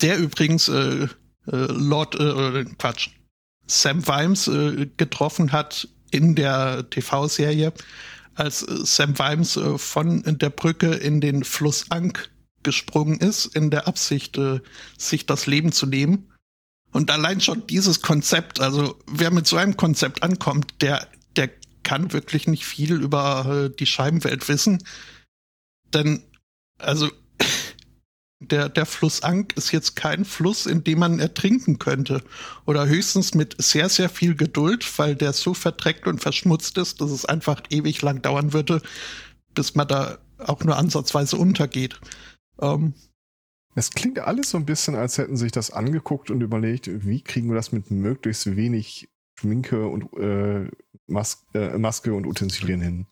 Der 0.03 0.19
übrigens 0.19 0.69
äh, 0.69 1.09
Lord, 1.47 2.17
Quatsch, 2.79 3.11
Sam 3.67 4.07
Vimes 4.07 4.51
getroffen 4.97 5.53
hat 5.53 5.89
in 6.11 6.35
der 6.35 6.89
TV-Serie, 6.91 7.73
als 8.35 8.61
Sam 8.61 9.19
Vimes 9.19 9.59
von 9.77 10.23
der 10.25 10.51
Brücke 10.51 10.95
in 10.95 11.21
den 11.21 11.43
Fluss 11.43 11.91
Ank 11.91 12.31
gesprungen 12.63 13.19
ist, 13.19 13.47
in 13.47 13.71
der 13.71 13.87
Absicht, 13.87 14.39
äh, 14.39 14.61
sich 14.97 15.27
das 15.27 15.47
Leben 15.47 15.73
zu 15.73 15.87
nehmen. 15.87 16.31
Und 16.93 17.11
allein 17.11 17.41
schon 17.41 17.67
dieses 17.67 18.03
Konzept, 18.03 18.61
also 18.61 18.99
wer 19.07 19.31
mit 19.31 19.47
so 19.47 19.57
einem 19.57 19.77
Konzept 19.77 20.23
ankommt, 20.23 20.75
der, 20.81 21.09
der 21.37 21.51
kann 21.83 22.13
wirklich 22.13 22.47
nicht 22.47 22.65
viel 22.65 23.01
über 23.01 23.71
äh, 23.71 23.77
die 23.77 23.87
Scheibenwelt 23.87 24.49
wissen. 24.49 24.83
Denn, 25.95 26.23
also, 26.79 27.11
der, 28.51 28.69
der 28.69 28.87
Fluss 28.87 29.23
Ank 29.23 29.57
ist 29.57 29.73
jetzt 29.73 29.97
kein 29.97 30.25
Fluss, 30.25 30.67
in 30.67 30.85
dem 30.85 30.99
man 30.99 31.21
ertrinken 31.21 31.79
könnte. 31.79 32.23
Oder 32.67 32.87
höchstens 32.87 33.35
mit 33.35 33.61
sehr, 33.63 33.89
sehr 33.89 34.09
viel 34.09 34.35
Geduld, 34.35 34.87
weil 34.99 35.15
der 35.15 35.33
so 35.33 35.55
verdreckt 35.55 36.07
und 36.07 36.21
verschmutzt 36.21 36.79
ist, 36.79 37.01
dass 37.01 37.11
es 37.11 37.25
einfach 37.25 37.63
ewig 37.71 38.03
lang 38.03 38.23
dauern 38.23 38.53
würde, 38.53 38.83
bis 39.55 39.75
man 39.75 39.89
da 39.89 40.19
auch 40.39 40.63
nur 40.65 40.77
ansatzweise 40.77 41.37
untergeht. 41.37 42.01
Ähm, 42.61 42.95
es 43.75 43.91
klingt 43.91 44.19
alles 44.19 44.51
so 44.51 44.59
ein 44.59 44.67
bisschen, 44.67 44.95
als 44.95 45.19
hätten 45.19 45.37
sich 45.37 45.53
das 45.53 45.71
angeguckt 45.71 46.31
und 46.31 46.43
überlegt, 46.43 46.91
wie 47.07 47.23
kriegen 47.23 47.49
wir 47.49 47.55
das 47.55 47.73
mit 47.73 47.91
möglichst 47.91 48.57
wenig 48.57 49.09
Schminke 49.39 49.87
und 49.87 50.13
äh, 50.19 50.71
Mas 51.07 51.47
äh, 51.55 51.79
Maske 51.79 52.13
und 52.15 52.27
Utensilien 52.27 52.81
hin. 52.81 53.07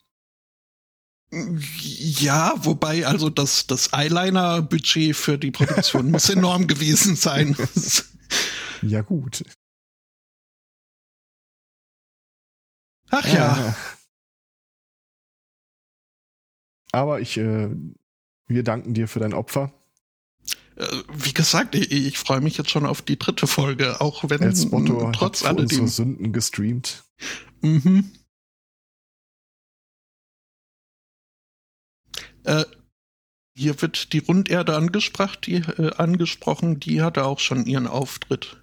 Ja, 1.32 2.54
wobei 2.64 3.06
also 3.06 3.30
das, 3.30 3.66
das 3.66 3.92
Eyeliner-Budget 3.92 5.14
für 5.14 5.38
die 5.38 5.52
Produktion 5.52 6.10
muss 6.10 6.28
enorm 6.28 6.66
gewesen 6.66 7.14
sein. 7.14 7.56
ja, 8.82 9.02
gut. 9.02 9.44
Ach 13.10 13.26
ja. 13.26 13.68
Äh, 13.68 13.72
aber 16.92 17.20
ich 17.20 17.36
äh, 17.36 17.70
wir 18.50 18.64
danken 18.64 18.94
dir 18.94 19.06
für 19.06 19.20
dein 19.20 19.32
Opfer. 19.32 19.72
Äh, 20.74 20.84
wie 21.12 21.32
gesagt, 21.32 21.76
ich, 21.76 21.92
ich 21.92 22.18
freue 22.18 22.40
mich 22.40 22.58
jetzt 22.58 22.70
schon 22.70 22.84
auf 22.84 23.00
die 23.00 23.18
dritte 23.18 23.46
Folge, 23.46 24.00
auch 24.00 24.24
wenn 24.28 24.54
Spotto 24.56 25.10
trotz 25.12 25.44
hat 25.44 25.56
alledem 25.56 25.86
Sünden 25.86 26.32
gestreamt. 26.32 27.04
Mhm. 27.60 28.10
Äh, 32.44 32.64
hier 33.56 33.80
wird 33.82 34.12
die 34.12 34.18
Runderde 34.18 34.76
angesprochen, 34.76 35.38
die, 35.44 35.56
äh, 35.56 35.92
angesprochen, 35.96 36.80
die 36.80 37.02
hatte 37.02 37.24
auch 37.24 37.38
schon 37.38 37.66
ihren 37.66 37.86
Auftritt 37.86 38.56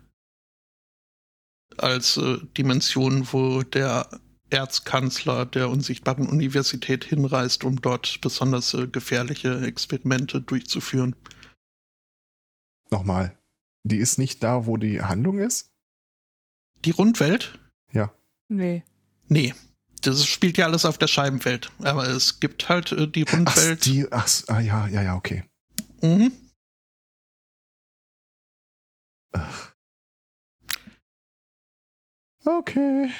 als 1.77 2.17
äh, 2.17 2.37
Dimension, 2.57 3.27
wo 3.31 3.61
der 3.63 4.09
Erzkanzler 4.49 5.45
der 5.45 5.69
unsichtbaren 5.69 6.27
Universität 6.27 7.03
hinreist, 7.03 7.63
um 7.63 7.81
dort 7.81 8.21
besonders 8.21 8.73
äh, 8.73 8.87
gefährliche 8.87 9.61
Experimente 9.61 10.41
durchzuführen. 10.41 11.15
Nochmal, 12.89 13.37
die 13.83 13.97
ist 13.97 14.17
nicht 14.17 14.43
da, 14.43 14.65
wo 14.65 14.77
die 14.77 15.01
Handlung 15.01 15.39
ist? 15.39 15.69
Die 16.85 16.91
Rundwelt? 16.91 17.59
Ja. 17.91 18.13
Nee. 18.47 18.83
Nee. 19.27 19.53
Das 20.07 20.25
spielt 20.25 20.57
ja 20.57 20.65
alles 20.65 20.85
auf 20.85 20.97
der 20.97 21.07
Scheibenwelt. 21.07 21.69
Aber 21.79 22.07
es 22.07 22.39
gibt 22.39 22.69
halt 22.69 22.93
äh, 22.93 23.09
die 23.09 23.23
Rundwelt. 23.23 23.79
Ach, 23.81 23.83
die, 23.83 24.09
ach, 24.09 24.29
ah, 24.47 24.61
ja, 24.61 24.87
ja, 24.87 25.01
ja, 25.01 25.15
okay. 25.15 25.43
Mhm. 26.01 26.31
Ach. 29.33 29.73
Okay. 32.45 33.11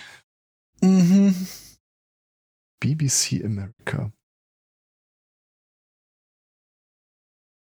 Mhm. 0.82 1.36
BBC 2.80 3.44
America. 3.44 4.14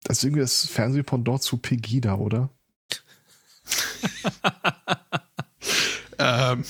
Das 0.04 0.20
ist 0.20 0.24
irgendwie 0.24 0.42
das 0.42 0.68
Fernsehpendant 0.68 1.42
zu 1.42 1.58
Pegida, 1.58 2.14
oder? 2.14 2.52
ähm, 6.20 6.64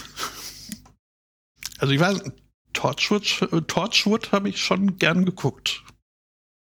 also 1.80 1.94
ich 1.94 2.00
weiß, 2.00 2.24
Torchwood, 2.76 3.42
äh, 3.52 3.62
Torchwood 3.62 4.32
habe 4.32 4.50
ich 4.50 4.62
schon 4.62 4.98
gern 4.98 5.26
geguckt. 5.26 5.84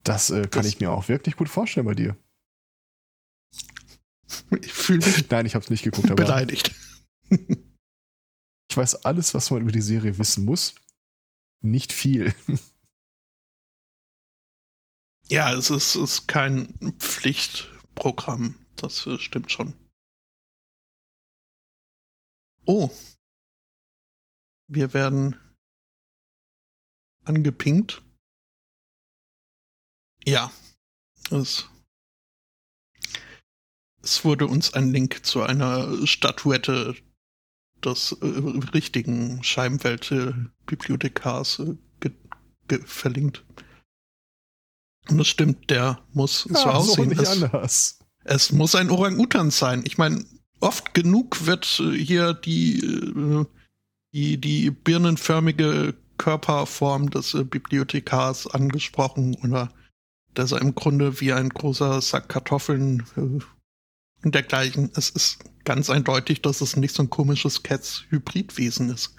Das 0.04 0.30
äh, 0.30 0.42
kann 0.42 0.64
das, 0.64 0.66
ich 0.66 0.80
mir 0.80 0.90
auch 0.90 1.08
wirklich 1.08 1.36
gut 1.36 1.48
vorstellen 1.48 1.86
bei 1.86 1.94
dir. 1.94 2.16
Ich 4.62 4.72
fühle 4.72 5.04
mich. 5.06 5.30
Nein, 5.30 5.46
ich 5.46 5.54
habe 5.54 5.62
es 5.62 5.70
nicht 5.70 5.82
geguckt, 5.82 6.10
aber. 6.10 6.24
Beleidigt. 6.24 6.74
Ich 7.28 8.76
weiß 8.76 9.04
alles, 9.04 9.34
was 9.34 9.50
man 9.50 9.62
über 9.62 9.72
die 9.72 9.82
Serie 9.82 10.18
wissen 10.18 10.44
muss. 10.44 10.74
Nicht 11.62 11.92
viel. 11.92 12.34
Ja, 15.28 15.54
es 15.54 15.70
ist, 15.70 15.94
ist 15.94 16.28
kein 16.28 16.74
Pflichtprogramm. 16.98 18.54
Das 18.76 19.06
äh, 19.06 19.18
stimmt 19.18 19.50
schon. 19.50 19.72
Oh. 22.66 22.90
Wir 24.68 24.92
werden 24.92 25.38
angepinkt. 27.24 28.02
Ja. 30.24 30.52
Es, 31.30 31.68
es 34.02 34.24
wurde 34.24 34.46
uns 34.46 34.72
ein 34.74 34.92
Link 34.92 35.24
zu 35.24 35.42
einer 35.42 36.06
Statuette 36.06 36.94
des 37.84 38.12
äh, 38.20 38.26
richtigen 38.74 39.42
Scheibenwelt-Bibliothekars 39.42 41.62
äh, 42.00 42.10
verlinkt. 42.84 43.44
Und 45.08 45.18
das 45.18 45.28
stimmt, 45.28 45.70
der 45.70 46.00
muss 46.12 46.46
ja, 46.48 46.54
so 46.54 46.68
aussehen. 46.68 47.08
Nicht 47.08 47.20
es, 47.20 47.42
anders. 47.42 47.98
es 48.24 48.52
muss 48.52 48.74
ein 48.74 48.90
Orang-Utan 48.90 49.50
sein. 49.50 49.82
Ich 49.84 49.98
meine, 49.98 50.24
oft 50.60 50.94
genug 50.94 51.46
wird 51.46 51.80
äh, 51.80 51.92
hier 51.92 52.34
die, 52.34 52.84
äh, 52.84 53.44
die, 54.12 54.38
die 54.38 54.70
birnenförmige 54.70 55.94
Körperform 56.22 57.10
des 57.10 57.34
äh, 57.34 57.42
Bibliothekars 57.42 58.46
angesprochen 58.46 59.34
oder 59.42 59.72
dass 60.34 60.52
er 60.52 60.60
im 60.60 60.76
Grunde 60.76 61.20
wie 61.20 61.32
ein 61.32 61.48
großer 61.48 62.00
Sack 62.00 62.28
Kartoffeln 62.28 63.02
und 63.16 63.44
dergleichen. 64.22 64.92
Es 64.94 65.10
ist 65.10 65.40
ganz 65.64 65.90
eindeutig, 65.90 66.40
dass 66.40 66.60
es 66.60 66.76
nicht 66.76 66.94
so 66.94 67.02
ein 67.02 67.10
komisches 67.10 67.64
Cats-Hybridwesen 67.64 68.90
ist. 68.90 69.16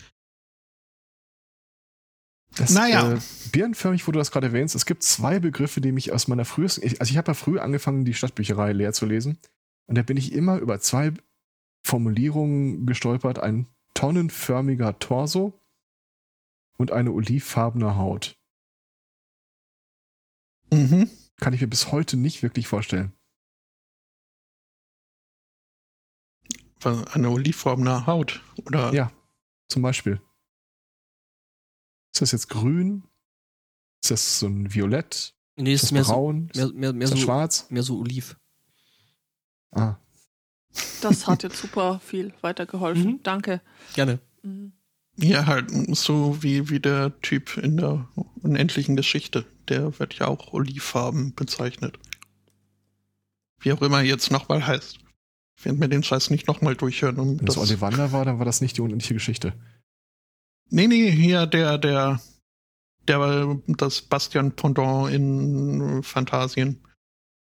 Das, 2.56 2.72
naja. 2.72 3.12
Äh, 3.12 3.20
birnenförmig, 3.52 4.08
wo 4.08 4.14
du 4.14 4.20
das 4.20 4.32
gerade 4.32 4.48
erwähnst, 4.48 4.74
es 4.74 4.86
gibt 4.86 5.04
zwei 5.04 5.40
Begriffe, 5.40 5.82
die 5.82 5.92
mich 5.92 6.14
aus 6.14 6.30
meiner 6.30 6.46
frühesten. 6.46 6.86
Ich, 6.86 7.02
also 7.02 7.12
ich 7.12 7.18
habe 7.18 7.32
ja 7.32 7.34
früh 7.34 7.60
angefangen, 7.60 8.06
die 8.06 8.14
Stadtbücherei 8.14 8.72
leer 8.72 8.94
zu 8.94 9.06
lesen. 9.06 9.40
Und 9.88 9.98
da 9.98 10.04
bin 10.04 10.16
ich 10.16 10.32
immer 10.32 10.58
über 10.58 10.80
zwei 10.80 11.12
Formulierungen 11.86 12.86
gestolpert: 12.86 13.40
ein 13.40 13.68
tonnenförmiger 13.94 15.00
Torso 15.00 15.60
und 16.78 16.92
eine 16.92 17.12
olivfarbene 17.12 17.98
Haut. 17.98 18.36
Mhm. 20.72 21.10
Kann 21.40 21.54
ich 21.54 21.62
mir 21.62 21.68
bis 21.68 21.92
heute 21.92 22.18
nicht 22.18 22.44
wirklich 22.44 22.68
vorstellen. 22.68 23.14
eine 26.86 27.30
olivfarbene 27.30 28.06
Haut, 28.08 28.42
oder? 28.66 28.94
Ja, 28.94 29.12
zum 29.70 29.82
Beispiel. 29.84 30.22
Ist 32.14 32.22
das 32.22 32.32
jetzt 32.34 32.50
grün? 32.50 33.04
Ist 34.04 34.12
das 34.12 34.40
so 34.40 34.48
ein 34.48 34.74
Violett? 34.74 35.34
Nee, 35.56 35.74
ist, 35.74 35.84
ist 35.84 35.92
mehr 35.92 36.04
braun? 36.04 36.50
So, 36.54 36.68
mehr, 36.68 36.74
mehr, 36.74 36.94
mehr 36.94 37.06
ist 37.06 37.12
so 37.12 37.18
schwarz? 37.18 37.68
Mehr 37.70 37.84
so 37.84 38.00
oliv. 38.00 38.38
Ah. 39.72 39.96
Das 41.02 41.28
hat 41.28 41.44
jetzt 41.44 41.58
super 41.58 42.00
viel 42.00 42.34
weitergeholfen. 42.42 43.14
Mhm. 43.14 43.24
Danke. 43.24 43.62
Gerne. 43.94 44.20
Mhm. 44.42 44.74
Ja, 45.18 45.46
halt 45.46 45.70
so 45.96 46.42
wie, 46.42 46.70
wie 46.70 46.80
der 46.80 47.20
Typ 47.22 47.58
in 47.58 47.78
der 47.78 48.08
unendlichen 48.42 48.96
Geschichte. 48.96 49.46
Der 49.70 49.98
wird 50.00 50.16
ja 50.16 50.28
auch 50.28 50.54
olivfarben 50.54 51.34
bezeichnet. 51.36 52.00
Wie 53.60 53.72
auch 53.72 53.82
immer 53.82 54.00
er 54.00 54.06
jetzt 54.06 54.32
nochmal 54.32 54.66
heißt. 54.66 55.00
Ich 55.58 55.66
werde 55.66 55.78
mir 55.78 55.88
den 55.88 56.04
Scheiß 56.04 56.32
nicht 56.32 56.48
nochmal 56.48 56.76
durchhören. 56.76 57.20
Um 57.20 57.40
Wenn 57.40 57.46
das 57.46 57.58
Ollivander 57.58 58.12
war, 58.12 58.26
dann 58.26 58.40
war 58.40 58.46
das 58.46 58.60
nicht 58.60 58.78
die 58.78 58.82
unendliche 58.82 59.14
Geschichte. 59.14 59.54
nee, 60.70 60.88
nee, 60.88 61.12
hier 61.12 61.46
der, 61.46 61.78
der, 61.78 62.20
der 63.08 63.20
war 63.20 63.62
das 63.68 64.02
Bastian 64.02 64.52
Pendant 64.56 65.14
in 65.14 66.02
Phantasien. 66.04 66.82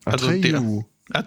Also 0.04 0.30
der- 0.32 0.56
Atreyu. 0.58 0.84
Ah, 1.12 1.24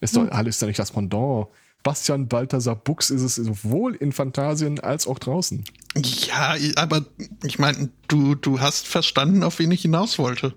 Ist 0.00 0.14
doch, 0.14 0.30
Hallo, 0.30 0.48
ist 0.50 0.60
ja 0.60 0.68
nicht 0.68 0.78
das 0.78 0.92
Pendant. 0.92 1.48
Bastian 1.82 2.28
Balthasar 2.28 2.76
Buchs 2.76 3.10
ist 3.10 3.22
es 3.22 3.34
sowohl 3.36 3.94
in 3.94 4.12
Phantasien 4.12 4.80
als 4.80 5.06
auch 5.06 5.18
draußen. 5.18 5.64
Ja, 5.96 6.54
aber 6.76 7.04
ich 7.42 7.58
meine, 7.58 7.90
du, 8.08 8.34
du 8.34 8.60
hast 8.60 8.86
verstanden, 8.86 9.42
auf 9.42 9.58
wen 9.58 9.70
ich 9.70 9.82
hinaus 9.82 10.18
wollte. 10.18 10.56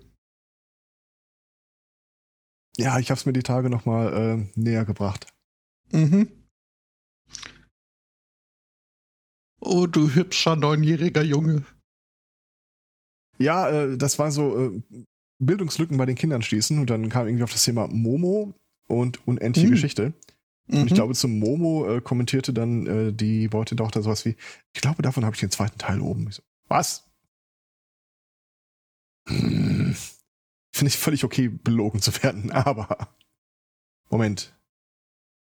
Ja, 2.78 3.00
ich 3.00 3.10
habe 3.10 3.18
es 3.20 3.26
mir 3.26 3.34
die 3.34 3.44
Tage 3.44 3.70
nochmal 3.70 4.14
äh, 4.14 4.60
näher 4.60 4.86
gebracht. 4.86 5.28
Mhm. 5.92 6.30
Oh, 9.62 9.88
du 9.88 10.10
hübscher 10.14 10.56
neunjähriger 10.56 11.24
Junge. 11.24 11.64
Ja, 13.40 13.70
äh, 13.70 13.98
das 13.98 14.20
war 14.20 14.32
so 14.32 14.68
äh, 14.68 14.82
Bildungslücken 15.40 15.98
bei 15.98 16.06
den 16.06 16.16
Kindern 16.16 16.42
schließen 16.42 16.80
und 16.80 16.90
dann 16.90 17.10
kam 17.10 17.28
irgendwie 17.28 17.44
auf 17.44 17.52
das 17.52 17.64
Thema 17.64 17.88
Momo 17.88 18.54
und 18.88 19.26
unendliche 19.28 19.68
Hm. 19.68 19.74
Geschichte. 19.74 20.14
Und 20.68 20.82
Mhm. 20.82 20.88
ich 20.88 20.94
glaube, 20.94 21.14
zum 21.14 21.38
Momo 21.40 21.88
äh, 21.88 22.02
kommentierte 22.02 22.52
dann 22.54 22.88
äh, 22.88 23.14
die 23.14 23.48
Beutetochter 23.48 24.02
sowas 24.02 24.26
wie, 24.26 24.36
ich 24.74 24.82
glaube, 24.82 25.02
davon 25.04 25.24
habe 25.24 25.36
ich 25.36 25.40
den 25.40 25.52
zweiten 25.52 25.78
Teil 25.78 26.02
oben. 26.02 26.28
Ich 26.30 26.36
so, 26.36 26.44
was? 26.68 27.06
Hm. 29.28 29.96
Finde 30.74 30.90
ich 30.90 30.98
völlig 30.98 31.24
okay, 31.24 31.48
belogen 31.50 32.02
zu 32.02 32.12
werden, 32.24 32.52
aber 32.52 33.10
Moment. 34.10 34.54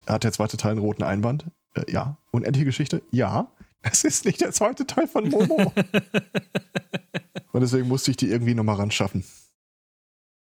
Hat 0.06 0.24
der 0.24 0.32
zweite 0.32 0.56
Teil 0.56 0.72
einen 0.72 0.80
roten 0.80 1.02
Einband? 1.04 1.46
Äh, 1.74 1.90
ja. 1.92 2.16
Unendliche 2.32 2.64
Geschichte? 2.64 3.02
Ja. 3.10 3.52
Das 3.82 4.04
ist 4.04 4.24
nicht 4.24 4.40
der 4.40 4.52
zweite 4.52 4.86
Teil 4.86 5.08
von 5.08 5.28
Momo. 5.28 5.72
Und 7.52 7.60
deswegen 7.60 7.88
musste 7.88 8.10
ich 8.10 8.16
die 8.16 8.28
irgendwie 8.28 8.54
nochmal 8.54 8.76
ran 8.76 8.90
schaffen. 8.90 9.24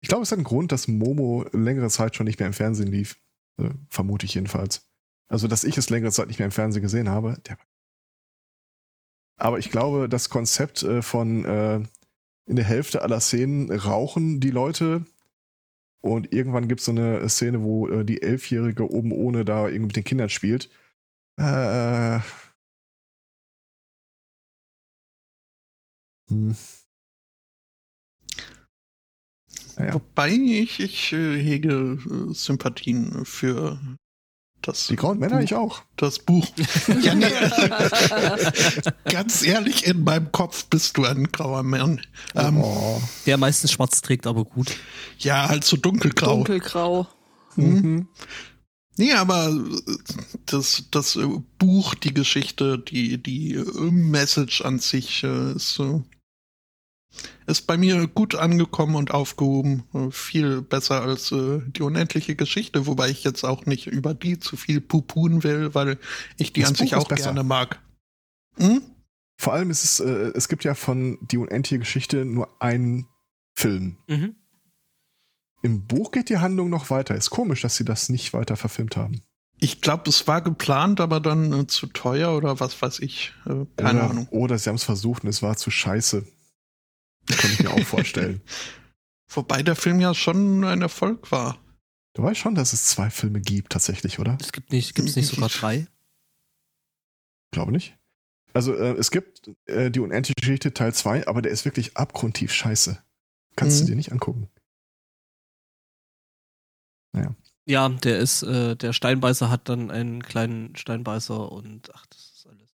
Ich 0.00 0.08
glaube, 0.08 0.22
es 0.22 0.30
hat 0.30 0.38
einen 0.38 0.44
Grund, 0.44 0.72
dass 0.72 0.88
Momo 0.88 1.44
längere 1.52 1.90
Zeit 1.90 2.14
schon 2.16 2.26
nicht 2.26 2.38
mehr 2.38 2.46
im 2.46 2.52
Fernsehen 2.54 2.88
lief. 2.90 3.18
Äh, 3.58 3.70
vermute 3.88 4.26
ich 4.26 4.34
jedenfalls. 4.34 4.88
Also, 5.28 5.48
dass 5.48 5.64
ich 5.64 5.76
es 5.76 5.90
längere 5.90 6.12
Zeit 6.12 6.28
nicht 6.28 6.38
mehr 6.38 6.46
im 6.46 6.52
Fernsehen 6.52 6.82
gesehen 6.82 7.08
habe. 7.08 7.38
Der 7.46 7.58
Aber 9.38 9.58
ich 9.58 9.70
glaube, 9.70 10.08
das 10.08 10.28
Konzept 10.30 10.82
äh, 10.82 11.02
von 11.02 11.44
äh, 11.44 11.80
in 12.46 12.56
der 12.56 12.64
Hälfte 12.64 13.02
aller 13.02 13.20
Szenen 13.20 13.70
rauchen 13.72 14.40
die 14.40 14.50
Leute 14.50 15.04
und 16.06 16.32
irgendwann 16.32 16.68
gibt 16.68 16.80
es 16.80 16.86
so 16.86 16.92
eine 16.92 17.28
Szene, 17.28 17.62
wo 17.62 17.88
äh, 17.88 18.04
die 18.04 18.22
Elfjährige 18.22 18.88
oben 18.90 19.10
ohne 19.12 19.44
da 19.44 19.66
irgendwie 19.66 19.86
mit 19.86 19.96
den 19.96 20.04
Kindern 20.04 20.28
spielt. 20.28 20.70
Äh, 21.38 22.20
hm. 26.28 26.56
Naja. 29.76 29.94
Wobei 29.94 30.30
ich, 30.30 30.80
ich 30.80 31.12
äh, 31.12 31.38
hege 31.38 31.98
äh, 32.04 32.32
Sympathien 32.34 33.24
für 33.24 33.78
das, 34.62 34.88
Die 34.88 34.96
grauen 34.96 35.18
Männer, 35.18 35.36
Buch, 35.36 35.44
ich 35.44 35.54
auch. 35.54 35.82
das 35.96 36.18
Buch. 36.18 36.46
ja, 37.02 37.14
nee, 37.14 37.26
ganz 39.04 39.44
ehrlich, 39.44 39.86
in 39.86 40.02
meinem 40.02 40.32
Kopf 40.32 40.64
bist 40.64 40.96
du 40.96 41.04
ein 41.04 41.28
grauer 41.30 41.62
Mann. 41.62 42.00
Ähm, 42.34 42.60
oh. 42.60 43.00
Der 43.26 43.36
meistens 43.36 43.72
schwarz 43.72 44.00
trägt, 44.00 44.26
aber 44.26 44.44
gut. 44.44 44.76
Ja, 45.18 45.48
halt 45.48 45.64
so 45.64 45.76
dunkelgrau. 45.76 46.36
Dunkelgrau. 46.36 47.06
Mhm. 47.54 48.08
Nee, 48.96 49.12
aber 49.12 49.50
äh, 49.50 49.96
das, 50.46 50.84
das 50.90 51.18
Buch, 51.58 51.94
die 51.94 52.14
Geschichte, 52.14 52.78
die, 52.78 53.22
die 53.22 53.62
Message 53.90 54.62
an 54.62 54.78
sich 54.78 55.22
ist, 55.22 55.78
äh, 55.78 56.00
ist 57.46 57.66
bei 57.66 57.76
mir 57.76 58.06
gut 58.06 58.34
angekommen 58.34 58.96
und 58.96 59.12
aufgehoben. 59.12 59.84
Äh, 59.94 60.10
Viel 60.10 60.62
besser 60.62 61.02
als 61.02 61.32
äh, 61.32 61.60
die 61.66 61.82
unendliche 61.82 62.34
Geschichte, 62.36 62.86
wobei 62.86 63.08
ich 63.10 63.24
jetzt 63.24 63.44
auch 63.44 63.66
nicht 63.66 63.86
über 63.86 64.14
die 64.14 64.38
zu 64.38 64.56
viel 64.56 64.80
pupun 64.80 65.42
will, 65.44 65.74
weil 65.74 65.98
ich 66.36 66.52
die 66.52 66.60
Das 66.60 66.70
an 66.70 66.74
sich 66.76 66.90
Buch 66.90 66.98
ist 66.98 67.04
auch 67.04 67.08
besser. 67.08 67.24
gerne 67.24 67.44
mag. 67.44 67.80
Hm? 68.58 68.82
Vor 69.38 69.52
allem 69.52 69.70
ist 69.70 69.84
es, 69.84 70.00
äh, 70.00 70.32
es 70.34 70.48
gibt 70.48 70.64
ja 70.64 70.74
von 70.74 71.18
Die 71.30 71.36
unendliche 71.38 71.78
Geschichte 71.78 72.24
nur 72.24 72.48
einen 72.60 73.06
Film. 73.54 73.98
Mhm. 74.06 74.34
Im 75.62 75.86
Buch 75.86 76.10
geht 76.12 76.28
die 76.28 76.38
Handlung 76.38 76.70
noch 76.70 76.90
weiter. 76.90 77.14
Ist 77.14 77.30
komisch, 77.30 77.62
dass 77.62 77.76
sie 77.76 77.84
das 77.84 78.08
nicht 78.08 78.32
weiter 78.32 78.56
verfilmt 78.56 78.96
haben. 78.96 79.20
Ich 79.58 79.80
glaube, 79.80 80.08
es 80.08 80.26
war 80.28 80.42
geplant, 80.42 81.00
aber 81.00 81.18
dann 81.18 81.52
äh, 81.52 81.66
zu 81.66 81.86
teuer 81.86 82.36
oder 82.36 82.60
was 82.60 82.80
weiß 82.80 83.00
ich. 83.00 83.32
Äh, 83.46 83.64
keine 83.76 84.00
oder, 84.00 84.10
Ahnung. 84.10 84.28
Oder 84.30 84.58
sie 84.58 84.68
haben 84.68 84.76
es 84.76 84.84
versucht 84.84 85.24
und 85.24 85.30
es 85.30 85.42
war 85.42 85.56
zu 85.56 85.70
scheiße. 85.70 86.26
Kann 87.26 87.50
ich 87.52 87.62
mir 87.62 87.70
auch 87.70 87.82
vorstellen. 87.84 88.40
Wobei 89.28 89.62
der 89.62 89.76
Film 89.76 90.00
ja 90.00 90.14
schon 90.14 90.64
ein 90.64 90.82
Erfolg 90.82 91.30
war. 91.32 91.58
Du 92.14 92.22
weißt 92.22 92.38
schon, 92.40 92.54
dass 92.54 92.72
es 92.72 92.86
zwei 92.86 93.10
Filme 93.10 93.40
gibt, 93.40 93.72
tatsächlich, 93.72 94.18
oder? 94.18 94.38
Es 94.40 94.52
gibt 94.52 94.72
nicht, 94.72 94.94
gibt's 94.94 95.16
nicht 95.16 95.26
sogar 95.28 95.48
drei? 95.48 95.86
Glaube 97.50 97.72
nicht. 97.72 97.96
Also, 98.54 98.74
äh, 98.74 98.92
es 98.92 99.10
gibt 99.10 99.50
äh, 99.66 99.90
die 99.90 100.00
unendliche 100.00 100.34
Geschichte 100.40 100.72
Teil 100.72 100.94
2, 100.94 101.26
aber 101.26 101.42
der 101.42 101.52
ist 101.52 101.64
wirklich 101.66 101.96
abgrundtief 101.96 102.52
scheiße. 102.52 103.02
Kannst 103.54 103.76
Mhm. 103.76 103.86
du 103.86 103.90
dir 103.90 103.96
nicht 103.96 104.12
angucken. 104.12 104.48
Ja, 107.68 107.88
der 107.88 108.18
ist, 108.20 108.42
äh, 108.44 108.76
der 108.76 108.92
Steinbeißer 108.92 109.50
hat 109.50 109.68
dann 109.68 109.90
einen 109.90 110.22
kleinen 110.22 110.76
Steinbeißer 110.76 111.50
und 111.50 111.92
ach, 111.94 112.06
das 112.06 112.20
ist 112.36 112.46
alles. 112.46 112.70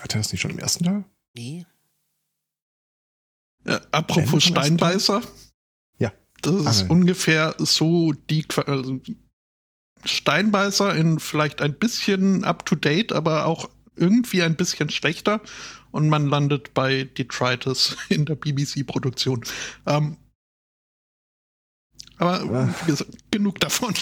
Hat 0.00 0.14
er 0.14 0.20
das 0.20 0.32
nicht 0.32 0.40
schon 0.40 0.52
im 0.52 0.58
ersten 0.58 0.84
Teil? 0.84 1.04
Nee. 1.34 1.66
Äh, 3.64 3.78
apropos 3.92 4.42
Steinbeißer. 4.44 5.22
Ja. 5.98 6.12
Das 6.42 6.54
ist 6.54 6.82
Ah. 6.84 6.86
ungefähr 6.88 7.54
so 7.58 8.12
die 8.12 8.42
Qua- 8.44 8.62
also 8.66 9.00
Steinbeißer 10.04 10.94
in 10.94 11.18
vielleicht 11.20 11.60
ein 11.60 11.74
bisschen 11.78 12.44
up 12.44 12.64
to 12.64 12.74
date, 12.74 13.12
aber 13.12 13.44
auch 13.46 13.68
irgendwie 13.96 14.42
ein 14.42 14.56
bisschen 14.56 14.88
schlechter. 14.88 15.42
Und 15.90 16.08
man 16.08 16.26
landet 16.28 16.72
bei 16.72 17.04
Detritus 17.04 17.96
in 18.08 18.24
der 18.24 18.36
BBC-Produktion. 18.36 19.44
Ähm, 19.86 20.16
aber 22.16 22.40
Ah. 22.42 22.74
wie 22.82 22.86
gesagt, 22.90 23.10
genug 23.30 23.60
davon. 23.60 23.94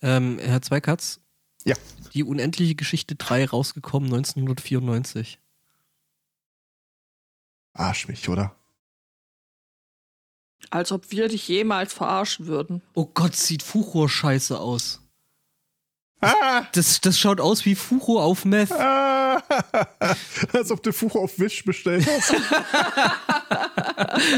Ähm, 0.00 0.38
Herr 0.38 0.62
Zweikatz? 0.62 1.20
Ja. 1.64 1.76
Die 2.14 2.24
unendliche 2.24 2.74
Geschichte 2.74 3.14
3 3.14 3.46
rausgekommen 3.46 4.08
1994. 4.12 5.38
Arsch 7.74 8.08
mich, 8.08 8.28
oder? 8.28 8.54
Als 10.70 10.90
ob 10.92 11.10
wir 11.10 11.28
dich 11.28 11.46
jemals 11.46 11.92
verarschen 11.92 12.46
würden. 12.46 12.80
Oh 12.94 13.06
Gott, 13.06 13.36
sieht 13.36 13.62
Furor 13.62 14.08
scheiße 14.08 14.58
aus. 14.58 15.00
Ah! 16.20 16.66
Das, 16.72 17.00
das 17.02 17.18
schaut 17.18 17.40
aus 17.40 17.66
wie 17.66 17.74
Furo 17.74 18.22
auf 18.22 18.44
Meth. 18.46 18.72
ah! 18.72 19.42
Als 20.52 20.70
ob 20.70 20.82
du 20.82 20.92
Fuche 20.92 21.18
auf 21.18 21.38
Wish 21.38 21.64
bestellt 21.64 22.06
hast. 22.06 22.34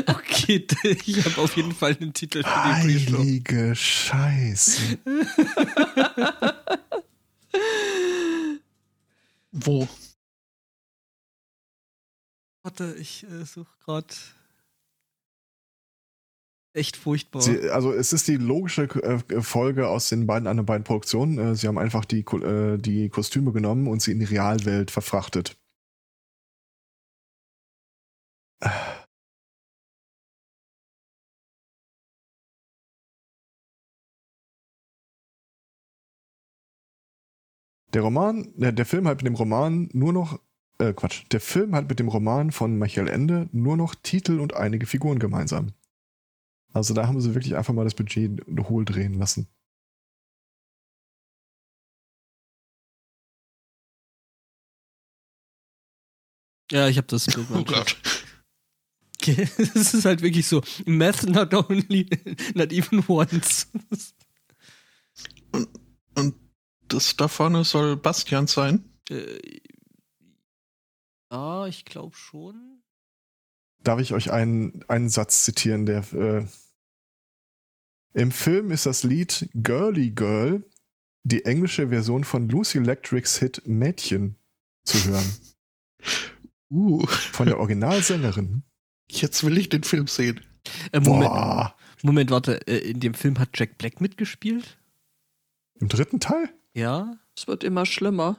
Okay, 0.07 0.67
ich 1.07 1.25
habe 1.25 1.41
auf 1.41 1.57
jeden 1.57 1.75
Fall 1.75 1.97
einen 2.01 2.13
Titel 2.13 2.43
für 2.43 2.49
die 2.49 2.99
Pre-Show. 2.99 3.19
Heilige 3.19 3.75
Scheiße. 3.77 4.99
Wo? 9.53 9.89
Warte, 12.67 12.97
ich 12.99 13.25
äh, 13.31 13.45
suche 13.45 13.71
gerade. 13.85 14.13
Echt 16.75 16.97
furchtbar. 16.97 17.41
Sie, 17.41 17.71
also 17.71 17.93
es 17.93 18.13
ist 18.13 18.27
die 18.27 18.39
logische 18.39 18.83
äh, 19.05 19.41
Folge 19.41 19.87
aus 19.87 20.09
den 20.09 20.27
beiden 20.27 20.49
anderen 20.49 20.67
beiden 20.67 20.83
Produktionen. 20.83 21.39
Äh, 21.39 21.55
sie 21.55 21.69
haben 21.69 21.79
einfach 21.79 22.05
die, 22.05 22.23
äh, 22.23 22.77
die 22.77 23.09
Kostüme 23.09 23.53
genommen 23.53 23.87
und 23.87 24.03
sie 24.03 24.11
in 24.11 24.19
die 24.19 24.25
Realwelt 24.25 24.91
verfrachtet. 24.91 25.57
Der 37.95 38.03
Roman, 38.03 38.53
der, 38.57 38.73
der 38.73 38.87
Film 38.87 39.07
hat 39.07 39.19
mit 39.19 39.27
dem 39.29 39.37
Roman 39.37 39.89
nur 39.93 40.13
noch, 40.13 40.41
äh, 40.79 40.93
Quatsch. 40.93 41.25
Der 41.33 41.41
Film 41.41 41.75
hat 41.75 41.89
mit 41.89 41.99
dem 41.99 42.09
Roman 42.09 42.53
von 42.53 42.79
Michael 42.79 43.09
Ende 43.09 43.49
nur 43.53 43.77
noch 43.77 43.95
Titel 43.95 44.41
und 44.41 44.55
einige 44.55 44.87
Figuren 44.87 45.19
gemeinsam. 45.19 45.73
Also 46.73 46.93
da 46.93 47.07
haben 47.07 47.21
sie 47.21 47.35
wirklich 47.35 47.57
einfach 47.57 47.73
mal 47.73 47.85
das 47.85 47.95
Budget 47.95 48.43
hohl 48.69 48.85
drehen 48.85 49.15
lassen. 49.15 49.49
Ja, 56.71 56.89
ich 56.89 56.97
habe 56.97 57.07
das 57.07 57.27
Bild 57.27 57.49
mal. 57.49 57.61
Oh 57.61 57.65
Gott. 57.65 57.97
Es 59.27 59.95
ist 59.95 60.05
halt 60.05 60.23
wirklich 60.23 60.47
so, 60.47 60.63
Math 60.85 61.25
not 61.25 61.53
only, 61.55 62.09
not 62.55 62.73
even 62.73 63.03
once. 63.09 63.69
Und, 65.53 65.69
und 66.15 66.35
das 66.89 67.17
da 67.17 67.27
vorne 67.27 67.65
soll 67.65 67.97
Bastian 67.97 68.47
sein? 68.47 68.85
Äh, 69.09 69.39
ja, 71.31 71.67
ich 71.67 71.85
glaube 71.85 72.17
schon. 72.17 72.83
Darf 73.83 74.01
ich 74.01 74.13
euch 74.15 74.33
einen, 74.33 74.85
einen 74.89 75.09
Satz 75.09 75.45
zitieren, 75.45 75.87
der 75.87 76.01
äh, 76.13 76.47
im 78.15 78.33
Film 78.33 78.71
ist 78.71 78.87
das 78.87 79.03
Lied 79.05 79.49
Girly 79.55 80.11
Girl 80.11 80.65
die 81.23 81.45
englische 81.45 81.89
Version 81.89 82.25
von 82.25 82.49
Lucy 82.49 82.79
Electrics 82.79 83.39
Hit 83.39 83.63
Mädchen 83.67 84.37
zu 84.85 85.05
hören. 85.09 85.33
Uh, 86.71 87.07
Von 87.07 87.47
der 87.47 87.59
Originalsängerin. 87.59 88.63
jetzt 89.09 89.45
will 89.45 89.59
ich 89.59 89.69
den 89.69 89.83
Film 89.85 90.07
sehen. 90.07 90.41
Äh, 90.93 91.01
Moment, 91.01 91.31
Boah. 91.31 91.77
Moment, 92.03 92.31
warte, 92.31 92.67
äh, 92.67 92.79
in 92.79 93.01
dem 93.01 93.15
Film 93.15 93.39
hat 93.39 93.51
Jack 93.55 93.79
Black 93.79 94.01
mitgespielt? 94.01 94.79
Im 95.81 95.89
dritten 95.89 96.21
Teil? 96.21 96.49
Ja? 96.75 97.19
Es 97.37 97.47
wird 97.47 97.65
immer 97.65 97.87
schlimmer. 97.87 98.39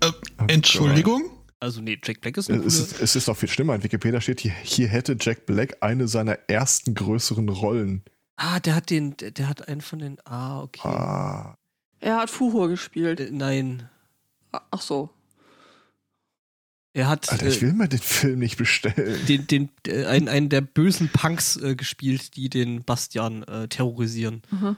Äh, 0.00 0.10
Oh 0.40 0.44
Entschuldigung? 0.48 1.30
Also 1.64 1.80
nee, 1.80 1.98
Jack 2.04 2.20
Black 2.20 2.36
ist 2.36 2.50
eine 2.50 2.62
Es 2.62 2.76
coole... 2.76 2.88
ist, 2.88 3.00
es 3.00 3.16
ist 3.16 3.26
noch 3.26 3.38
viel 3.38 3.48
schlimmer. 3.48 3.74
In 3.74 3.82
Wikipedia 3.82 4.20
steht, 4.20 4.40
hier, 4.40 4.52
hier 4.62 4.86
hätte 4.88 5.16
Jack 5.18 5.46
Black 5.46 5.78
eine 5.80 6.08
seiner 6.08 6.38
ersten 6.46 6.94
größeren 6.94 7.48
Rollen. 7.48 8.02
Ah, 8.36 8.60
der 8.60 8.74
hat 8.74 8.90
den, 8.90 9.16
der, 9.16 9.30
der 9.30 9.48
hat 9.48 9.66
einen 9.66 9.80
von 9.80 9.98
den... 9.98 10.18
Ah, 10.26 10.60
okay. 10.60 10.86
Ah. 10.86 11.56
Er 12.00 12.18
hat 12.18 12.28
Fuhur 12.28 12.68
gespielt. 12.68 13.18
Äh, 13.18 13.30
nein. 13.30 13.88
Ach 14.52 14.82
so. 14.82 15.08
Er 16.92 17.08
hat 17.08 17.32
Alter, 17.32 17.46
ich 17.46 17.58
äh, 17.58 17.62
will 17.62 17.72
mir 17.72 17.88
den 17.88 17.98
Film 17.98 18.40
nicht 18.40 18.58
bestellen. 18.58 19.24
den, 19.26 19.46
den, 19.46 19.70
äh, 19.86 20.04
einen, 20.04 20.28
einen 20.28 20.48
der 20.50 20.60
bösen 20.60 21.08
Punks 21.08 21.56
äh, 21.56 21.76
gespielt, 21.76 22.36
die 22.36 22.50
den 22.50 22.84
Bastian 22.84 23.42
äh, 23.44 23.68
terrorisieren. 23.68 24.42
Mhm. 24.50 24.76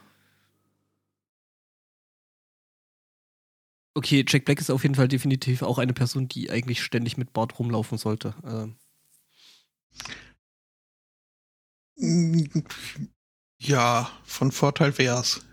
Okay, 3.96 4.26
Jack 4.28 4.44
Black 4.44 4.60
ist 4.60 4.70
auf 4.70 4.82
jeden 4.82 4.94
Fall 4.94 5.08
definitiv 5.08 5.62
auch 5.62 5.78
eine 5.78 5.94
Person, 5.94 6.28
die 6.28 6.50
eigentlich 6.50 6.82
ständig 6.82 7.16
mit 7.16 7.32
Bart 7.32 7.58
rumlaufen 7.58 7.96
sollte. 7.96 8.34
Ähm, 8.44 8.76
Mm, 11.98 12.44
Ja, 13.58 14.10
von 14.24 14.50
Vorteil 14.52 14.96
wär's. 14.98 15.44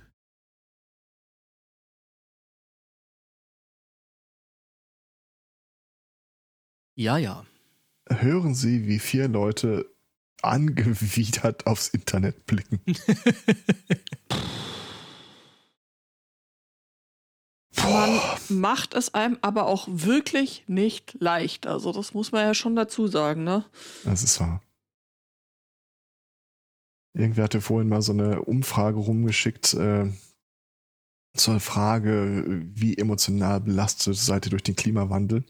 ja, 6.95 7.17
ja. 7.17 7.45
Hören 8.09 8.53
Sie, 8.53 8.87
wie 8.87 8.99
vier 8.99 9.27
Leute 9.27 9.85
angewidert 10.41 11.65
aufs 11.67 11.87
Internet 11.89 12.45
blicken. 12.45 12.81
macht 18.49 18.93
es 18.93 19.13
einem 19.13 19.37
aber 19.41 19.65
auch 19.65 19.87
wirklich 19.89 20.63
nicht 20.67 21.15
leicht. 21.19 21.67
Also 21.67 21.91
das 21.91 22.13
muss 22.13 22.31
man 22.31 22.45
ja 22.45 22.53
schon 22.53 22.75
dazu 22.75 23.07
sagen, 23.07 23.43
ne? 23.43 23.65
Das 24.03 24.23
ist 24.23 24.39
wahr. 24.39 24.61
Irgendwer 27.15 27.43
hatte 27.43 27.61
vorhin 27.61 27.89
mal 27.89 28.01
so 28.01 28.11
eine 28.11 28.41
Umfrage 28.41 28.97
rumgeschickt 28.97 29.75
äh, 29.75 30.11
zur 31.35 31.59
Frage, 31.59 32.63
wie 32.63 32.97
emotional 32.97 33.59
belastet 33.61 34.15
seid 34.15 34.45
ihr 34.45 34.51
durch 34.51 34.63
den 34.63 34.75
Klimawandel? 34.75 35.45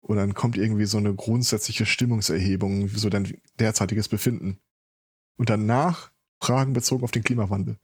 Und 0.00 0.16
dann 0.16 0.34
kommt 0.34 0.56
irgendwie 0.56 0.86
so 0.86 0.98
eine 0.98 1.14
grundsätzliche 1.14 1.86
Stimmungserhebung, 1.86 2.88
so 2.88 3.08
dein 3.08 3.40
derzeitiges 3.60 4.08
Befinden. 4.08 4.58
Und 5.36 5.48
danach 5.48 6.10
Fragen 6.40 6.72
bezogen 6.72 7.04
auf 7.04 7.12
den 7.12 7.22
Klimawandel. 7.22 7.78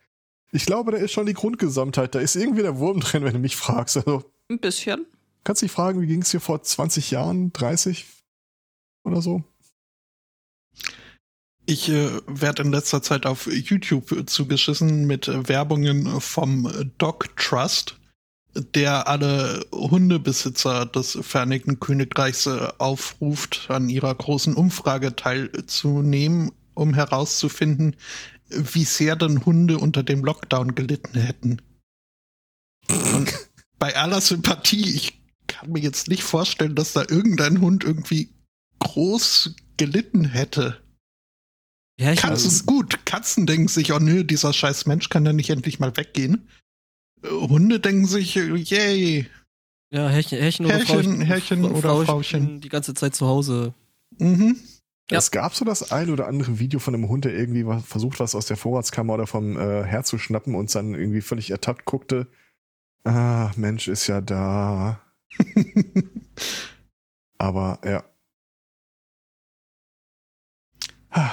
Ich 0.52 0.66
glaube, 0.66 0.92
da 0.92 0.98
ist 0.98 1.12
schon 1.12 1.26
die 1.26 1.34
Grundgesamtheit, 1.34 2.14
da 2.14 2.20
ist 2.20 2.36
irgendwie 2.36 2.62
der 2.62 2.78
Wurm 2.78 3.00
drin, 3.00 3.24
wenn 3.24 3.34
du 3.34 3.38
mich 3.38 3.56
fragst. 3.56 3.96
Also, 3.96 4.24
Ein 4.48 4.60
bisschen. 4.60 5.06
kannst 5.44 5.62
du 5.62 5.66
dich 5.66 5.72
fragen, 5.72 6.00
wie 6.00 6.06
ging 6.06 6.22
es 6.22 6.30
dir 6.30 6.40
vor 6.40 6.62
20 6.62 7.10
Jahren, 7.10 7.52
30 7.52 8.06
oder 9.04 9.20
so? 9.20 9.44
Ich 11.66 11.90
äh, 11.90 12.08
werde 12.26 12.62
in 12.62 12.72
letzter 12.72 13.02
Zeit 13.02 13.26
auf 13.26 13.46
YouTube 13.46 14.24
zugeschissen 14.26 15.06
mit 15.06 15.28
äh, 15.28 15.48
Werbungen 15.48 16.18
vom 16.22 16.70
Dog 16.96 17.36
Trust, 17.36 17.98
der 18.54 19.06
alle 19.06 19.66
Hundebesitzer 19.70 20.86
des 20.86 21.18
Vereinigten 21.20 21.78
Königreichs 21.78 22.46
äh, 22.46 22.68
aufruft, 22.78 23.66
an 23.68 23.90
ihrer 23.90 24.14
großen 24.14 24.54
Umfrage 24.54 25.14
teilzunehmen, 25.14 26.52
um 26.72 26.94
herauszufinden, 26.94 27.96
wie 28.50 28.84
sehr 28.84 29.16
denn 29.16 29.44
Hunde 29.44 29.78
unter 29.78 30.02
dem 30.02 30.24
Lockdown 30.24 30.74
gelitten 30.74 31.18
hätten. 31.20 31.62
Und 33.14 33.32
bei 33.78 33.96
aller 33.96 34.20
Sympathie, 34.20 34.94
ich 34.94 35.20
kann 35.46 35.70
mir 35.72 35.80
jetzt 35.80 36.08
nicht 36.08 36.22
vorstellen, 36.22 36.74
dass 36.74 36.92
da 36.92 37.02
irgendein 37.02 37.60
Hund 37.60 37.84
irgendwie 37.84 38.30
groß 38.80 39.54
gelitten 39.76 40.24
hätte. 40.24 40.80
Ja, 42.00 42.12
ich 42.12 42.20
Katzen, 42.20 42.50
Also- 42.50 42.64
gut, 42.64 43.04
Katzen 43.06 43.46
denken 43.46 43.68
sich, 43.68 43.92
oh 43.92 43.98
nö, 43.98 44.24
dieser 44.24 44.52
scheiß 44.52 44.86
Mensch 44.86 45.08
kann 45.08 45.26
ja 45.26 45.32
nicht 45.32 45.50
endlich 45.50 45.80
mal 45.80 45.96
weggehen. 45.96 46.48
Hunde 47.24 47.80
denken 47.80 48.06
sich, 48.06 48.36
yay. 48.36 49.26
ja, 49.90 50.08
Herrchen, 50.08 50.38
Herrchen 50.38 50.66
oder 50.66 50.74
Herrchen, 50.76 50.94
Frauchen, 50.94 51.20
Herrchen 51.22 51.62
Fra- 51.64 51.70
oder 51.94 52.04
Frauchen. 52.06 52.60
Die 52.60 52.68
ganze 52.68 52.94
Zeit 52.94 53.16
zu 53.16 53.26
Hause. 53.26 53.74
Mhm. 54.18 54.56
Ja. 55.10 55.18
Es 55.18 55.30
gab 55.30 55.54
so 55.54 55.64
das 55.64 55.90
ein 55.90 56.10
oder 56.10 56.26
andere 56.26 56.58
Video 56.58 56.80
von 56.80 56.94
einem 56.94 57.08
Hund, 57.08 57.24
der 57.24 57.34
irgendwie 57.34 57.64
versucht, 57.82 58.20
was 58.20 58.34
aus 58.34 58.46
der 58.46 58.58
Vorratskammer 58.58 59.14
oder 59.14 59.26
vom 59.26 59.56
äh, 59.56 59.84
Herd 59.84 60.06
zu 60.06 60.18
schnappen 60.18 60.54
und 60.54 60.74
dann 60.74 60.94
irgendwie 60.94 61.22
völlig 61.22 61.50
ertappt 61.50 61.86
guckte. 61.86 62.26
Ah, 63.04 63.50
Mensch 63.56 63.88
ist 63.88 64.06
ja 64.06 64.20
da. 64.20 65.00
Aber 67.38 67.78
ja. 67.84 68.04
Ah. 71.10 71.30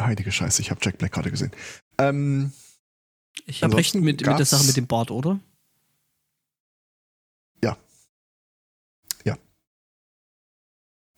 Heilige 0.00 0.30
Scheiße, 0.30 0.60
ich 0.60 0.70
habe 0.70 0.80
Jack 0.82 0.98
Black 0.98 1.12
gerade 1.12 1.30
gesehen. 1.30 1.52
Ähm, 1.98 2.52
Ich 3.46 3.62
habe 3.62 3.76
recht 3.76 3.94
mit, 3.94 4.04
mit 4.04 4.26
der 4.26 4.44
Sache 4.44 4.66
mit 4.66 4.76
dem 4.76 4.86
Bart, 4.86 5.10
oder? 5.10 5.40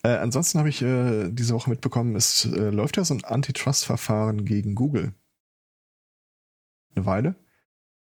Äh, 0.02 0.16
ansonsten 0.16 0.58
habe 0.58 0.68
ich 0.68 0.82
äh, 0.82 1.28
diese 1.30 1.54
Woche 1.54 1.70
mitbekommen, 1.70 2.14
es 2.14 2.44
äh, 2.44 2.70
läuft 2.70 2.96
ja 2.96 3.04
so 3.04 3.14
ein 3.14 3.24
Antitrust-Verfahren 3.24 4.44
gegen 4.44 4.74
Google. 4.74 5.12
Eine 6.94 7.06
Weile. 7.06 7.34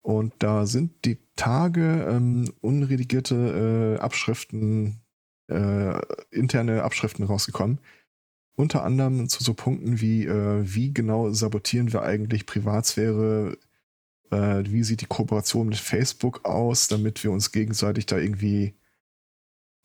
Und 0.02 0.34
da 0.40 0.66
sind 0.66 1.06
die 1.06 1.18
Tage 1.36 2.06
ähm, 2.10 2.54
unredigierte 2.62 3.96
äh, 3.98 4.00
Abschriften, 4.00 5.02
äh, 5.48 6.00
interne 6.32 6.84
Abschriften 6.84 7.26
rausgekommen. 7.26 7.80
Unter 8.56 8.84
anderem 8.84 9.28
zu 9.28 9.44
so 9.44 9.54
Punkten 9.54 10.00
wie, 10.00 10.26
äh, 10.26 10.62
wie 10.64 10.94
genau 10.94 11.32
sabotieren 11.32 11.92
wir 11.92 12.04
eigentlich 12.04 12.46
Privatsphäre, 12.46 13.58
wie 14.32 14.84
sieht 14.84 15.02
die 15.02 15.06
Kooperation 15.06 15.68
mit 15.68 15.78
Facebook 15.78 16.44
aus, 16.46 16.88
damit 16.88 17.24
wir 17.24 17.32
uns 17.32 17.52
gegenseitig 17.52 18.08
da 18.08 18.18
irgendwie 18.18 18.74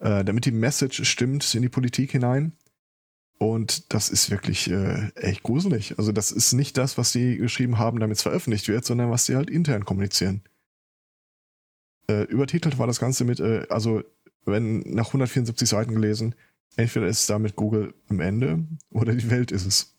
äh, 0.00 0.24
damit 0.24 0.46
die 0.46 0.50
Message 0.50 1.04
stimmt 1.04 1.54
in 1.54 1.62
die 1.62 1.68
Politik 1.68 2.12
hinein. 2.12 2.52
Und 3.38 3.94
das 3.94 4.10
ist 4.10 4.30
wirklich 4.30 4.70
äh, 4.70 5.10
echt 5.14 5.42
gruselig. 5.42 5.94
Also 5.98 6.12
das 6.12 6.30
ist 6.30 6.52
nicht 6.52 6.76
das, 6.76 6.98
was 6.98 7.12
die 7.12 7.38
geschrieben 7.38 7.78
haben, 7.78 7.98
damit 7.98 8.18
es 8.18 8.22
veröffentlicht 8.22 8.68
wird, 8.68 8.84
sondern 8.84 9.10
was 9.10 9.24
sie 9.24 9.36
halt 9.36 9.48
intern 9.48 9.86
kommunizieren. 9.86 10.42
Äh, 12.08 12.24
übertitelt 12.24 12.78
war 12.78 12.86
das 12.86 13.00
Ganze 13.00 13.24
mit, 13.24 13.40
äh, 13.40 13.66
also 13.70 14.02
wenn 14.44 14.80
nach 14.80 15.06
174 15.06 15.68
Seiten 15.68 15.94
gelesen, 15.94 16.34
entweder 16.76 17.06
ist 17.06 17.30
damit 17.30 17.56
Google 17.56 17.94
am 18.08 18.20
Ende 18.20 18.66
oder 18.90 19.14
die 19.14 19.30
Welt 19.30 19.52
ist 19.52 19.66
es. 19.66 19.96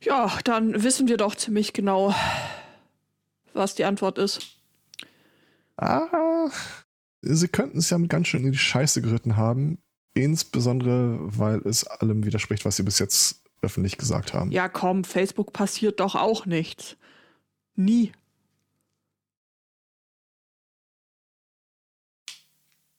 Ja, 0.00 0.38
dann 0.44 0.82
wissen 0.82 1.08
wir 1.08 1.16
doch 1.16 1.34
ziemlich 1.34 1.72
genau, 1.72 2.14
was 3.52 3.74
die 3.74 3.84
Antwort 3.84 4.18
ist. 4.18 4.58
Ah, 5.76 6.50
sie 7.24 7.48
könnten 7.48 7.78
es 7.78 7.90
ja 7.90 7.98
ganz 7.98 8.28
schön 8.28 8.44
in 8.44 8.52
die 8.52 8.58
Scheiße 8.58 9.02
geritten 9.02 9.36
haben. 9.36 9.78
Insbesondere, 10.14 11.18
weil 11.20 11.58
es 11.64 11.84
allem 11.86 12.24
widerspricht, 12.24 12.64
was 12.64 12.76
sie 12.76 12.84
bis 12.84 12.98
jetzt 13.00 13.42
öffentlich 13.62 13.98
gesagt 13.98 14.32
haben. 14.32 14.50
Ja, 14.52 14.68
komm, 14.68 15.02
Facebook 15.04 15.52
passiert 15.52 16.00
doch 16.00 16.14
auch 16.14 16.46
nichts. 16.46 16.96
Nie. 17.74 18.12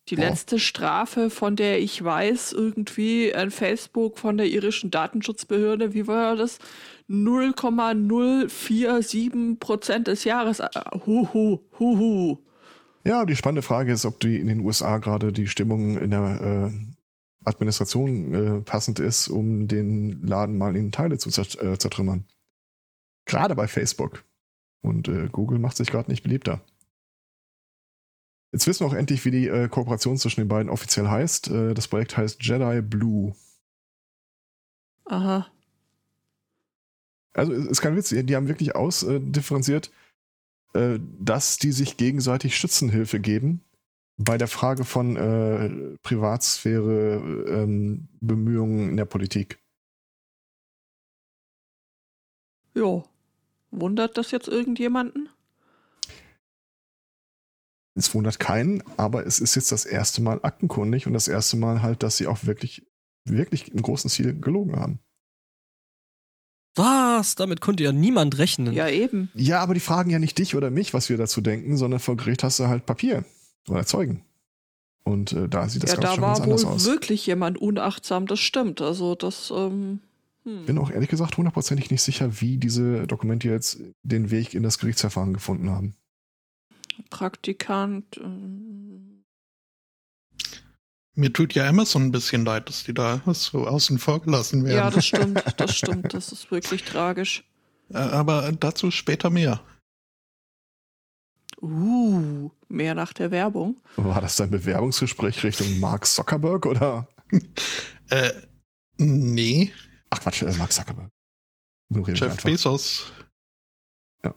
Die 0.10 0.18
Boah. 0.18 0.26
letzte 0.26 0.60
Strafe, 0.60 1.30
von 1.32 1.56
der 1.56 1.80
ich 1.80 2.04
weiß, 2.04 2.52
irgendwie 2.54 3.34
an 3.34 3.50
Facebook 3.50 4.20
von 4.20 4.38
der 4.38 4.46
irischen 4.48 4.92
Datenschutzbehörde, 4.92 5.96
wie 5.96 6.06
war 6.06 6.36
das? 6.36 6.60
0,047 7.08 9.32
Prozent 9.60 10.06
des 10.08 10.24
Jahres. 10.26 10.60
äh, 10.60 10.70
Huhu, 11.06 11.60
huhu. 11.80 12.38
Ja, 13.06 13.26
die 13.26 13.36
spannende 13.36 13.62
Frage 13.62 13.92
ist, 13.92 14.06
ob 14.06 14.20
die 14.20 14.40
in 14.40 14.48
den 14.48 14.62
USA 14.62 14.98
gerade 14.98 15.32
die 15.32 15.48
Stimmung 15.48 15.98
in 15.98 16.10
der 16.10 16.72
äh, 16.72 17.48
Administration 17.48 18.34
äh, 18.34 18.62
passend 18.62 19.00
ist, 19.00 19.28
um 19.28 19.68
den 19.68 20.26
Laden 20.26 20.58
mal 20.58 20.76
in 20.76 20.92
Teile 20.92 21.20
zu 21.20 21.30
zert 21.30 21.62
äh, 21.62 21.78
zertrümmern. 21.78 22.26
Gerade 23.26 23.56
bei 23.56 23.68
Facebook. 23.68 24.26
Und 24.82 25.08
äh, 25.08 25.30
Google 25.32 25.60
macht 25.60 25.78
sich 25.78 25.92
gerade 25.92 26.10
nicht 26.10 26.24
beliebter. 26.24 26.62
Jetzt 28.52 28.66
wissen 28.66 28.84
wir 28.84 28.88
auch 28.88 28.94
endlich, 28.94 29.24
wie 29.26 29.32
die 29.32 29.48
äh, 29.48 29.68
Kooperation 29.68 30.18
zwischen 30.18 30.42
den 30.42 30.48
beiden 30.48 30.72
offiziell 30.72 31.08
heißt. 31.08 31.50
Äh, 31.50 31.74
das 31.76 31.88
Projekt 31.88 32.18
heißt 32.18 32.42
Jedi 32.44 32.82
Blue. 32.82 33.36
Aha. 35.06 35.48
Also 37.34 37.54
es 37.54 37.66
ist 37.66 37.82
kein 37.82 37.96
Witz, 37.96 38.10
die 38.10 38.36
haben 38.36 38.48
wirklich 38.48 38.76
ausdifferenziert, 38.76 39.88
äh, 39.88 39.92
dass 41.20 41.58
die 41.58 41.72
sich 41.72 41.98
gegenseitig 41.98 42.58
Schützenhilfe 42.58 43.20
geben 43.20 43.62
bei 44.18 44.38
der 44.38 44.48
Frage 44.48 44.86
von 44.86 45.16
äh, 45.16 45.98
Privatsphäre, 46.02 47.16
ähm, 47.48 48.08
Bemühungen 48.22 48.90
in 48.90 48.98
der 48.98 49.06
Politik. 49.06 49.60
Jo. 52.74 53.04
Wundert 53.72 54.18
das 54.18 54.32
jetzt 54.32 54.48
irgendjemanden? 54.48 55.30
Es 57.98 58.14
wundert 58.14 58.40
keinen, 58.40 58.84
aber 58.98 59.26
es 59.26 59.40
ist 59.40 59.56
jetzt 59.56 59.72
das 59.72 59.86
erste 59.86 60.22
Mal 60.22 60.40
aktenkundig 60.44 61.08
und 61.08 61.14
das 61.14 61.28
erste 61.28 61.58
Mal 61.58 61.82
halt, 61.82 62.04
dass 62.04 62.18
sie 62.18 62.28
auch 62.28 62.46
wirklich, 62.46 62.86
wirklich 63.26 63.72
im 63.72 63.82
großen 63.82 64.10
Stil 64.10 64.40
gelogen 64.40 64.76
haben. 64.78 65.00
Was? 66.76 67.36
Damit 67.36 67.62
konnte 67.62 67.84
ja 67.84 67.92
niemand 67.92 68.38
rechnen. 68.38 68.74
Ja, 68.74 68.90
eben. 68.90 69.30
Ja, 69.34 69.62
aber 69.62 69.74
die 69.74 69.80
fragen 69.80 70.10
ja 70.10 70.20
nicht 70.20 70.38
dich 70.38 70.56
oder 70.56 70.70
mich, 70.70 70.94
was 70.94 71.10
wir 71.10 71.18
dazu 71.18 71.42
denken, 71.42 71.78
sondern 71.78 72.00
vor 72.00 72.18
Gericht 72.18 72.44
hast 72.44 72.60
du 72.60 72.68
halt 72.68 72.86
Papier 72.86 73.24
oder 73.70 73.86
Zeugen. 73.86 74.24
Und 75.04 75.34
äh, 75.34 75.48
da 75.48 75.70
sieht 75.70 75.84
das 75.84 75.92
ja, 75.92 75.98
da 75.98 76.14
schon 76.14 76.22
ganz 76.22 76.40
war 76.40 76.44
anders 76.46 76.66
wohl 76.66 76.72
aus. 76.74 76.86
wirklich 76.86 77.26
jemand 77.28 77.58
unachtsam, 77.60 78.26
das 78.28 78.40
stimmt. 78.40 78.82
Also 78.82 79.16
das, 79.16 79.52
ähm, 79.56 80.00
hm. 80.44 80.66
bin 80.66 80.78
auch 80.78 80.92
ehrlich 80.92 81.10
gesagt 81.10 81.38
hundertprozentig 81.38 81.92
nicht 81.92 82.02
sicher, 82.02 82.42
wie 82.42 82.58
diese 82.58 83.08
Dokumente 83.08 83.48
jetzt 83.48 83.80
den 84.04 84.32
Weg 84.32 84.54
in 84.54 84.64
das 84.64 84.80
Gerichtsverfahren 84.80 85.34
gefunden 85.34 85.70
haben. 85.70 85.96
Praktikant. 87.10 88.18
ähm, 88.18 89.05
Mir 91.16 91.32
tut 91.32 91.54
ja 91.54 91.68
Amazon 91.68 92.04
ein 92.04 92.12
bisschen 92.12 92.44
leid, 92.46 92.68
dass 92.68 92.84
die 92.84 92.94
da 92.94 93.22
so 93.28 93.68
außen 93.68 94.00
vor 94.00 94.22
gelassen 94.22 94.66
werden. 94.66 94.78
Ja, 94.78 94.90
das 94.90 95.06
stimmt, 95.06 95.44
das 95.58 95.76
stimmt. 95.76 96.14
Das 96.14 96.32
ist 96.32 96.52
wirklich 96.52 96.84
tragisch. 96.84 97.44
Äh, 97.90 97.98
Aber 97.98 98.52
dazu 98.52 98.92
später 98.92 99.30
mehr. 99.30 99.62
Uh, 101.62 102.52
mehr 102.68 102.96
nach 102.96 103.14
der 103.14 103.32
Werbung. 103.32 103.78
War 103.96 104.20
das 104.22 104.36
dein 104.36 104.52
Bewerbungsgespräch 104.52 105.44
Richtung 105.44 105.80
Mark 105.80 106.06
Zuckerberg 106.06 106.66
oder? 106.66 107.08
Äh, 108.12 108.34
nee, 108.98 109.74
Ach 110.12 110.22
Quatsch, 110.22 110.44
äh, 110.44 110.54
Mark 110.54 110.72
Zuckerberg. 110.72 111.10
Ignorieren 111.90 112.16
Jeff. 112.16 112.44
Bezos. 112.44 113.12
Ja. 114.24 114.36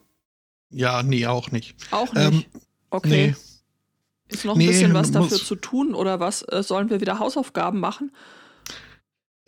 Ja, 0.71 1.03
nee, 1.03 1.27
auch 1.27 1.51
nicht. 1.51 1.77
Auch 1.93 2.13
nicht. 2.13 2.25
Ähm, 2.25 2.45
okay. 2.91 3.09
Nee, 3.29 3.37
Ist 4.29 4.45
noch 4.45 4.55
ein 4.55 4.59
nee, 4.59 4.67
bisschen 4.67 4.95
was 4.95 5.11
dafür 5.11 5.39
zu 5.39 5.55
tun 5.55 5.95
oder 5.95 6.21
was? 6.21 6.43
Äh, 6.43 6.63
sollen 6.63 6.91
wir 6.91 7.01
wieder 7.01 7.19
Hausaufgaben 7.19 7.81
machen? 7.81 8.13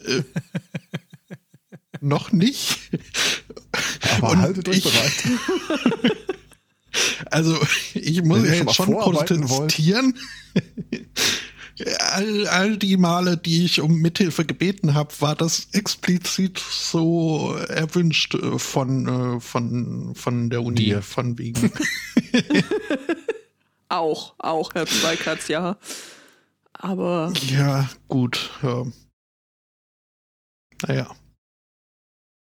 äh, 0.04 0.22
noch 2.00 2.32
nicht. 2.32 2.78
Aber 4.18 4.30
Und 4.30 4.38
haltet 4.38 4.68
euch 4.68 4.82
bereit. 4.82 6.16
Also, 7.26 7.56
ich 7.94 8.24
muss 8.24 8.42
ja 8.44 8.54
schon 8.54 8.66
jetzt 8.66 8.74
schon 8.74 8.98
protestieren. 8.98 10.18
all, 12.12 12.48
all 12.48 12.76
die 12.76 12.96
Male, 12.96 13.36
die 13.36 13.64
ich 13.64 13.80
um 13.80 14.00
Mithilfe 14.00 14.44
gebeten 14.44 14.94
habe, 14.94 15.12
war 15.20 15.36
das 15.36 15.68
explizit 15.72 16.58
so 16.58 17.54
erwünscht 17.68 18.34
äh, 18.34 18.58
von, 18.58 19.36
äh, 19.36 19.40
von, 19.40 20.14
von 20.16 20.50
der 20.50 20.64
Uni, 20.64 20.76
Dir. 20.76 21.02
von 21.02 21.38
wegen. 21.38 21.70
Auch, 23.90 24.34
auch, 24.38 24.72
Herr 24.74 24.86
Zweikatz, 24.86 25.48
ja. 25.48 25.76
Aber 26.72 27.32
ja, 27.48 27.90
gut. 28.06 28.50
Ja. 28.62 28.86
Naja. 30.86 31.14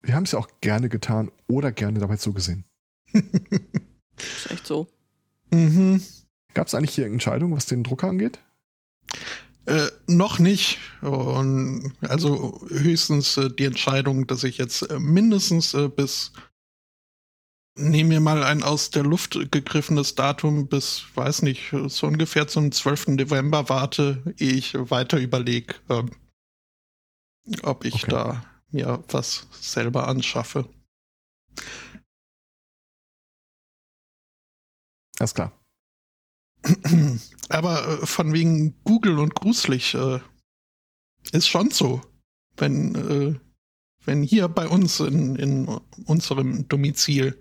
Wir 0.01 0.13
haben 0.13 0.23
es 0.23 0.33
ja 0.33 0.39
auch 0.39 0.49
gerne 0.59 0.89
getan 0.89 1.31
oder 1.47 1.71
gerne 1.71 1.99
dabei 1.99 2.17
zugesehen. 2.17 2.65
ist 3.13 4.51
echt 4.51 4.67
so. 4.67 4.87
mhm. 5.51 6.03
Gab 6.53 6.67
es 6.67 6.75
eigentlich 6.75 6.95
hier 6.95 7.05
Entscheidungen, 7.05 7.55
was 7.55 7.65
den 7.65 7.83
Drucker 7.83 8.09
angeht? 8.09 8.39
Äh, 9.67 9.87
noch 10.07 10.39
nicht. 10.39 10.79
Und 11.01 11.93
also 12.01 12.61
höchstens 12.69 13.37
äh, 13.37 13.49
die 13.49 13.65
Entscheidung, 13.65 14.27
dass 14.27 14.43
ich 14.43 14.57
jetzt 14.57 14.81
äh, 14.81 14.99
mindestens 14.99 15.73
äh, 15.73 15.87
bis 15.87 16.33
nehmen 17.77 18.09
wir 18.11 18.19
mal 18.19 18.43
ein 18.43 18.63
aus 18.63 18.89
der 18.89 19.03
Luft 19.03 19.33
gegriffenes 19.51 20.15
Datum 20.15 20.67
bis, 20.67 21.05
weiß 21.15 21.43
nicht, 21.43 21.73
so 21.87 22.07
ungefähr 22.07 22.47
zum 22.47 22.71
12. 22.71 23.07
November 23.09 23.69
warte, 23.69 24.21
ehe 24.37 24.53
ich 24.53 24.73
weiter 24.73 25.19
überlege, 25.19 25.75
ähm, 25.89 26.11
ob 27.63 27.85
ich 27.85 27.95
Okay. 28.03 28.11
da 28.11 28.43
mir 28.71 29.03
was 29.09 29.47
selber 29.51 30.07
anschaffe. 30.07 30.69
Alles 35.19 35.33
klar. 35.33 35.51
Aber 37.49 38.01
äh, 38.01 38.05
von 38.05 38.33
wegen 38.33 38.75
Google 38.83 39.19
und 39.19 39.35
gruselig 39.35 39.93
äh, 39.95 40.19
ist 41.31 41.47
schon 41.47 41.71
so. 41.71 42.01
Wenn, 42.57 42.95
äh, 42.95 43.39
wenn 44.05 44.23
hier 44.23 44.47
bei 44.47 44.67
uns 44.67 44.99
in, 44.99 45.35
in 45.37 45.67
unserem 46.05 46.67
Domizil 46.67 47.39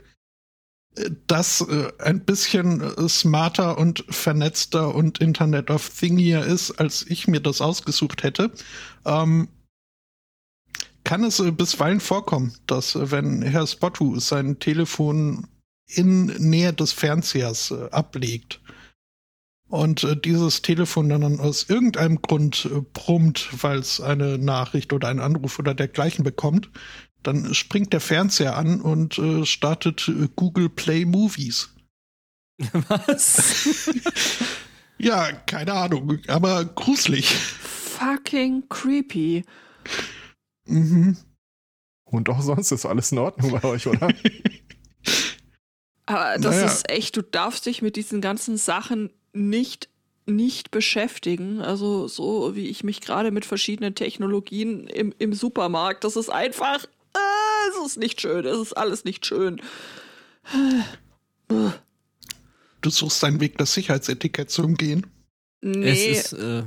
das 1.26 1.60
äh, 1.60 1.92
ein 1.98 2.20
bisschen 2.24 2.80
äh, 2.80 3.08
smarter 3.08 3.78
und 3.78 4.04
vernetzter 4.08 4.94
und 4.94 5.18
Internet 5.18 5.70
of 5.70 5.88
Thingier 5.88 6.44
ist, 6.44 6.72
als 6.72 7.04
ich 7.08 7.28
mir 7.28 7.40
das 7.40 7.60
ausgesucht 7.60 8.22
hätte, 8.22 8.50
ähm, 9.04 9.48
kann 11.04 11.24
es 11.24 11.40
äh, 11.40 11.50
bisweilen 11.50 12.00
vorkommen, 12.00 12.54
dass 12.66 12.98
wenn 13.10 13.42
Herr 13.42 13.66
Spottu 13.66 14.18
sein 14.18 14.58
Telefon 14.58 15.46
in 15.86 16.26
Nähe 16.26 16.72
des 16.72 16.92
Fernsehers 16.92 17.72
ablegt, 17.92 18.60
und 19.68 20.24
dieses 20.24 20.62
Telefon 20.62 21.08
dann 21.08 21.40
aus 21.40 21.68
irgendeinem 21.68 22.22
Grund 22.22 22.70
brummt, 22.92 23.48
weil 23.62 23.80
es 23.80 24.00
eine 24.00 24.38
Nachricht 24.38 24.92
oder 24.92 25.08
einen 25.08 25.18
Anruf 25.18 25.58
oder 25.58 25.74
dergleichen 25.74 26.22
bekommt, 26.22 26.70
dann 27.26 27.54
springt 27.54 27.92
der 27.92 28.00
Fernseher 28.00 28.56
an 28.56 28.80
und 28.80 29.18
äh, 29.18 29.44
startet 29.44 30.08
äh, 30.08 30.28
Google 30.36 30.68
Play 30.68 31.04
Movies. 31.04 31.74
Was? 32.88 33.90
Ja, 34.98 35.30
keine 35.30 35.74
Ahnung, 35.74 36.20
aber 36.26 36.64
gruselig. 36.64 37.34
Fucking 37.34 38.66
creepy. 38.70 39.44
Mhm. 40.64 41.18
Und 42.04 42.30
auch 42.30 42.40
sonst 42.40 42.72
ist 42.72 42.86
alles 42.86 43.12
in 43.12 43.18
Ordnung 43.18 43.52
bei 43.52 43.64
euch, 43.64 43.86
oder? 43.86 44.08
Aber 46.06 46.38
das 46.38 46.56
Naja. 46.56 46.66
ist 46.66 46.88
echt, 46.88 47.16
du 47.16 47.22
darfst 47.22 47.66
dich 47.66 47.82
mit 47.82 47.96
diesen 47.96 48.20
ganzen 48.20 48.56
Sachen 48.56 49.10
nicht 49.32 49.90
nicht 50.28 50.70
beschäftigen. 50.72 51.60
Also 51.60 52.08
so 52.08 52.56
wie 52.56 52.68
ich 52.68 52.82
mich 52.82 53.00
gerade 53.00 53.30
mit 53.30 53.44
verschiedenen 53.44 53.94
Technologien 53.94 54.86
im, 54.88 55.14
im 55.18 55.32
Supermarkt, 55.32 56.04
das 56.04 56.16
ist 56.16 56.30
einfach, 56.30 56.86
äh, 57.16 57.80
es 57.80 57.86
ist 57.92 57.96
nicht 57.98 58.20
schön, 58.20 58.44
es 58.44 58.58
ist 58.58 58.72
alles 58.74 59.04
nicht 59.04 59.26
schön. 59.26 59.60
Du 62.80 62.90
suchst 62.90 63.24
einen 63.24 63.40
Weg, 63.40 63.58
das 63.58 63.74
Sicherheitsetikett 63.74 64.50
zu 64.50 64.62
umgehen. 64.64 65.06
Nee, 65.60 66.12
Es 66.12 66.32
ist, 66.32 66.38
äh, 66.38 66.64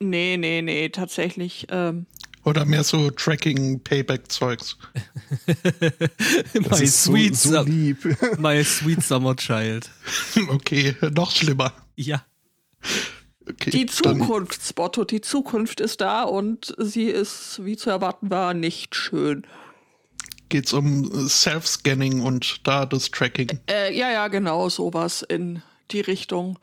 nee, 0.00 0.36
nee, 0.36 0.62
nee, 0.62 0.88
tatsächlich. 0.90 1.66
Ähm, 1.70 2.06
Oder 2.44 2.64
mehr 2.64 2.84
so 2.84 3.10
Tracking-Payback-Zeugs. 3.10 4.76
Das 6.54 6.78
my, 6.78 6.84
ist 6.84 7.04
so, 7.04 7.12
sweet 7.12 7.36
so 7.36 7.64
my 8.38 8.62
sweet 8.62 9.02
summer 9.02 9.34
child. 9.36 9.90
Okay, 10.48 10.94
noch 11.12 11.30
schlimmer. 11.30 11.72
Ja. 11.96 12.24
Okay, 13.48 13.70
die 13.70 13.86
dann- 13.86 14.18
Zukunft, 14.20 14.62
Spotto, 14.66 15.04
die 15.04 15.20
Zukunft 15.20 15.80
ist 15.80 16.00
da 16.00 16.22
und 16.22 16.74
sie 16.78 17.06
ist, 17.06 17.64
wie 17.64 17.76
zu 17.76 17.90
erwarten 17.90 18.30
war, 18.30 18.54
nicht 18.54 18.94
schön. 18.94 19.44
geht's 20.48 20.72
um 20.72 21.10
äh, 21.10 21.28
Self-Scanning 21.28 22.20
und 22.20 22.60
da 22.66 22.84
das 22.86 23.10
Tracking. 23.10 23.58
Äh, 23.68 23.96
ja, 23.96 24.10
ja, 24.12 24.28
genau, 24.28 24.68
sowas 24.68 25.22
in 25.22 25.62
die 25.90 26.00
Richtung. 26.00 26.58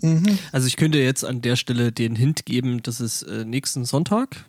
Mhm. 0.00 0.38
Also 0.52 0.68
ich 0.68 0.76
könnte 0.76 0.98
jetzt 0.98 1.24
an 1.24 1.40
der 1.42 1.56
Stelle 1.56 1.90
den 1.92 2.14
Hint 2.14 2.46
geben, 2.46 2.82
dass 2.82 3.00
es 3.00 3.22
äh, 3.24 3.44
nächsten 3.44 3.84
Sonntag 3.84 4.44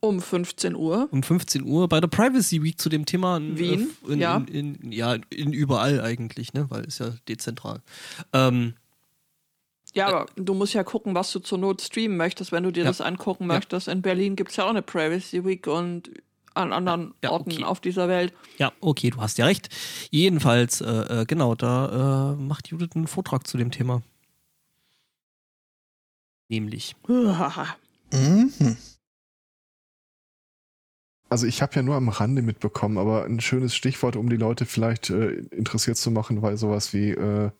Um 0.00 0.20
15 0.22 0.76
Uhr. 0.76 1.08
Um 1.10 1.22
15 1.24 1.64
Uhr 1.64 1.88
bei 1.88 2.00
der 2.00 2.06
Privacy 2.08 2.62
Week 2.62 2.80
zu 2.80 2.88
dem 2.88 3.04
Thema. 3.06 3.38
in- 3.38 3.58
Wien, 3.58 3.90
in, 4.06 4.20
ja. 4.20 4.36
In, 4.36 4.76
in, 4.76 4.92
ja, 4.92 5.16
in 5.30 5.52
überall 5.52 6.00
eigentlich, 6.00 6.52
ne? 6.52 6.66
Weil 6.70 6.84
ist 6.84 7.00
ja 7.00 7.10
dezentral. 7.28 7.82
Ähm, 8.32 8.74
Ja, 9.94 10.08
aber 10.08 10.26
du 10.36 10.54
musst 10.54 10.74
ja 10.74 10.82
gucken, 10.82 11.14
was 11.14 11.30
du 11.32 11.38
zur 11.38 11.58
Not 11.58 11.80
streamen 11.80 12.16
möchtest, 12.16 12.50
wenn 12.52 12.64
du 12.64 12.70
dir 12.72 12.82
Ja. 12.82 12.90
das 12.90 13.00
angucken 13.00 13.44
Ja. 13.44 13.54
möchtest. 13.54 13.88
In 13.88 14.02
Berlin 14.02 14.34
gibt 14.36 14.50
es 14.50 14.56
ja 14.56 14.64
auch 14.64 14.70
eine 14.70 14.82
Privacy 14.82 15.44
Week 15.44 15.66
und 15.66 16.10
an 16.54 16.72
anderen 16.72 17.14
Ja, 17.22 17.30
Orten 17.30 17.52
okay. 17.52 17.64
auf 17.64 17.80
dieser 17.80 18.08
Welt. 18.08 18.32
ja, 18.58 18.72
okay, 18.80 19.10
du 19.10 19.20
hast 19.20 19.38
ja 19.38 19.44
recht. 19.46 19.68
Jedenfalls, 20.10 20.80
äh, 20.80 21.22
äh, 21.22 21.24
genau, 21.26 21.54
da 21.54 22.32
äh, 22.32 22.36
macht 22.36 22.68
Judith 22.68 22.90
einen 22.94 23.06
Vortrag 23.08 23.46
zu 23.46 23.56
dem 23.58 23.70
Thema. 23.70 24.02
Nämlich. 26.48 26.94
Mhm. 28.12 28.76
Also 31.28 31.46
ich 31.48 31.62
habe 31.62 31.74
ja 31.74 31.82
nur 31.82 31.96
am 31.96 32.08
Rande 32.10 32.42
mitbekommen, 32.42 32.96
aber 32.96 33.24
ein 33.24 33.40
schönes 33.40 33.74
Stichwort, 33.74 34.14
um 34.14 34.30
die 34.30 34.36
Leute 34.36 34.66
vielleicht 34.66 35.10
äh, 35.10 35.30
interessiert 35.50 35.96
zu 35.96 36.12
machen, 36.12 36.40
weil 36.42 36.56
sowas 36.56 36.92
wie 36.92 37.10
äh, 37.10 37.50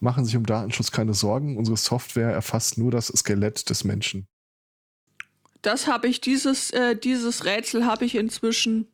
machen 0.00 0.24
sich 0.24 0.36
um 0.36 0.46
Datenschutz 0.46 0.90
keine 0.90 1.14
Sorgen, 1.14 1.56
unsere 1.56 1.76
Software 1.76 2.30
erfasst 2.30 2.78
nur 2.78 2.90
das 2.90 3.06
Skelett 3.08 3.68
des 3.70 3.84
Menschen. 3.84 4.26
Das 5.62 5.86
habe 5.86 6.08
ich, 6.08 6.20
dieses, 6.20 6.70
äh, 6.70 6.96
dieses 6.96 7.44
Rätsel 7.44 7.84
habe 7.84 8.06
ich 8.06 8.14
inzwischen 8.14 8.88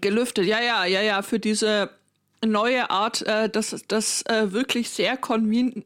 gelüftet. 0.00 0.46
Ja, 0.46 0.60
ja, 0.60 0.84
ja, 0.84 1.02
ja, 1.02 1.22
für 1.22 1.40
diese 1.40 1.90
neue 2.44 2.90
Art 2.90 3.22
äh, 3.22 3.48
des, 3.48 3.70
des 3.88 4.22
äh, 4.22 4.52
wirklich 4.52 4.90
sehr 4.90 5.16
convenient 5.16 5.84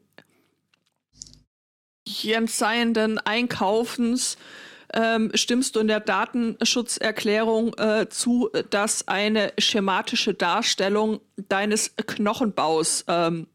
seienden 2.45 3.19
Einkaufens 3.19 4.37
ähm, 4.93 5.31
stimmst 5.33 5.75
du 5.75 5.81
in 5.81 5.87
der 5.87 5.99
Datenschutzerklärung 5.99 7.73
äh, 7.77 8.07
zu, 8.09 8.49
dass 8.69 9.07
eine 9.09 9.51
schematische 9.57 10.33
Darstellung 10.33 11.19
deines 11.49 11.95
Knochenbaus 11.97 13.03
ähm, 13.09 13.47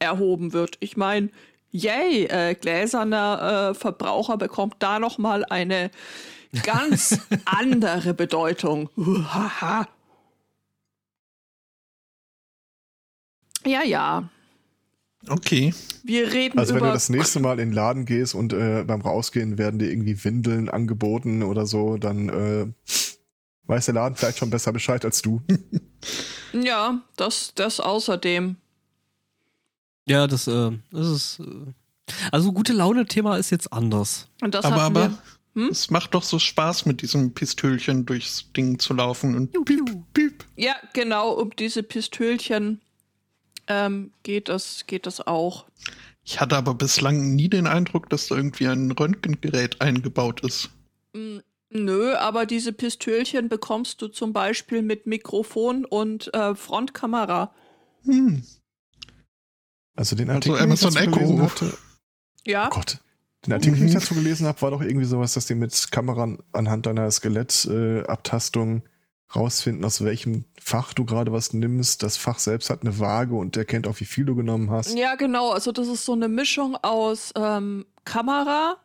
erhoben 0.00 0.52
wird. 0.52 0.76
Ich 0.80 0.96
meine, 0.96 1.30
yay, 1.70 2.24
äh, 2.24 2.54
gläserner 2.54 3.70
äh, 3.70 3.74
Verbraucher 3.74 4.36
bekommt 4.36 4.76
da 4.80 4.98
noch 4.98 5.18
mal 5.18 5.44
eine 5.44 5.90
ganz 6.64 7.20
andere 7.44 8.14
Bedeutung. 8.14 8.90
Uhaha. 8.96 9.86
ja, 13.64 13.84
ja. 13.84 14.28
Okay. 15.28 15.74
Wir 16.02 16.32
reden 16.32 16.58
Also 16.58 16.74
wenn 16.74 16.82
du 16.82 16.92
das 16.92 17.10
nächste 17.10 17.40
Mal 17.40 17.60
in 17.60 17.68
den 17.68 17.72
Laden 17.74 18.06
gehst 18.06 18.34
und 18.34 18.54
äh, 18.54 18.84
beim 18.86 19.02
Rausgehen 19.02 19.58
werden 19.58 19.78
dir 19.78 19.90
irgendwie 19.90 20.24
Windeln 20.24 20.70
angeboten 20.70 21.42
oder 21.42 21.66
so, 21.66 21.98
dann 21.98 22.28
äh, 22.30 22.66
weiß 23.64 23.84
der 23.86 23.94
Laden 23.94 24.16
vielleicht 24.16 24.38
schon 24.38 24.50
besser 24.50 24.72
Bescheid 24.72 25.04
als 25.04 25.20
du. 25.20 25.42
ja, 26.52 27.02
das, 27.16 27.52
das 27.54 27.80
außerdem. 27.80 28.56
Ja, 30.06 30.26
das, 30.26 30.46
äh, 30.46 30.70
das 30.90 31.08
ist. 31.08 31.40
Äh, 31.40 31.72
also 32.32 32.52
gute 32.52 32.72
Laune-Thema 32.72 33.36
ist 33.36 33.50
jetzt 33.50 33.72
anders. 33.72 34.28
Und 34.42 34.54
das 34.54 34.64
aber 34.64 34.82
aber 34.82 35.10
wir. 35.10 35.18
Hm? 35.62 35.68
es 35.68 35.90
macht 35.90 36.14
doch 36.14 36.22
so 36.22 36.38
Spaß, 36.38 36.86
mit 36.86 37.02
diesem 37.02 37.34
Pistölchen 37.34 38.06
durchs 38.06 38.52
Ding 38.52 38.78
zu 38.78 38.94
laufen 38.94 39.36
und 39.36 39.52
piep, 39.64 39.80
piep. 40.14 40.44
Ja, 40.56 40.74
genau, 40.92 41.32
um 41.32 41.50
diese 41.50 41.82
Pistölchen 41.82 42.80
ähm, 43.66 44.12
geht, 44.22 44.48
das, 44.48 44.86
geht 44.86 45.06
das 45.06 45.26
auch. 45.26 45.66
Ich 46.24 46.40
hatte 46.40 46.56
aber 46.56 46.74
bislang 46.74 47.34
nie 47.34 47.48
den 47.48 47.66
Eindruck, 47.66 48.08
dass 48.10 48.28
da 48.28 48.36
irgendwie 48.36 48.66
ein 48.66 48.90
Röntgengerät 48.92 49.80
eingebaut 49.80 50.40
ist. 50.42 50.70
Mm, 51.12 51.38
Nö, 51.72 52.14
aber 52.16 52.46
diese 52.46 52.72
Pistölchen 52.72 53.48
bekommst 53.48 54.02
du 54.02 54.08
zum 54.08 54.32
Beispiel 54.32 54.82
mit 54.82 55.06
Mikrofon 55.06 55.84
und 55.84 56.34
äh, 56.34 56.56
Frontkamera. 56.56 57.54
Hm. 58.02 58.42
Also 59.96 60.16
den 60.16 60.30
Also 60.30 60.52
Artikel, 60.52 60.56
den 60.66 60.72
ich 60.74 60.82
Amazon 60.84 60.94
dazu 60.94 61.04
Echo. 61.08 61.18
gelesen 61.18 61.42
hatte, 61.42 61.78
Ja, 62.46 62.66
oh 62.68 62.74
Gott, 62.74 62.98
den 63.46 63.52
Artikel, 63.52 63.78
den 63.78 63.88
ich 63.88 63.94
Mhm. 63.94 63.98
dazu 64.00 64.14
gelesen 64.14 64.46
habe, 64.46 64.60
war 64.62 64.70
doch 64.70 64.80
irgendwie 64.82 65.06
sowas, 65.06 65.34
dass 65.34 65.46
die 65.46 65.54
mit 65.54 65.90
Kameran 65.90 66.38
anhand 66.52 66.86
deiner 66.86 67.10
Skelettabtastung 67.10 67.98
äh, 67.98 68.06
Abtastung 68.06 68.82
rausfinden, 69.34 69.84
aus 69.84 70.02
welchem 70.04 70.44
Fach 70.60 70.92
du 70.92 71.04
gerade 71.04 71.32
was 71.32 71.52
nimmst. 71.52 72.02
Das 72.02 72.16
Fach 72.16 72.38
selbst 72.40 72.68
hat 72.68 72.82
eine 72.82 72.98
Waage 72.98 73.34
und 73.36 73.56
erkennt 73.56 73.86
auch, 73.86 74.00
wie 74.00 74.04
viel 74.04 74.24
du 74.24 74.34
genommen 74.34 74.70
hast. 74.70 74.96
ja, 74.98 75.14
genau. 75.14 75.50
Also 75.52 75.70
das 75.72 75.86
ist 75.88 76.04
so 76.04 76.12
eine 76.14 76.28
Mischung 76.28 76.76
aus 76.82 77.32
ähm, 77.36 77.86
Kamera 78.04 78.76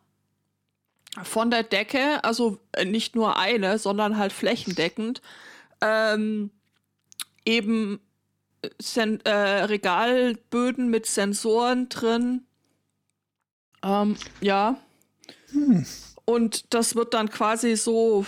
von 1.23 1.49
der 1.49 1.63
Decke, 1.63 2.23
also 2.23 2.59
äh, 2.73 2.85
nicht 2.85 3.15
nur 3.15 3.39
eine, 3.39 3.79
sondern 3.79 4.17
halt 4.17 4.33
flächendeckend. 4.33 5.21
Ähm, 5.81 6.51
eben 7.45 7.99
Sen 8.79 9.19
äh, 9.21 9.63
Regalböden 9.63 10.89
mit 10.89 11.05
Sensoren 11.05 11.89
drin. 11.89 12.45
Ähm, 13.83 14.15
ja. 14.41 14.77
Hm. 15.51 15.85
Und 16.25 16.73
das 16.73 16.95
wird 16.95 17.13
dann 17.13 17.29
quasi 17.29 17.75
so, 17.75 18.25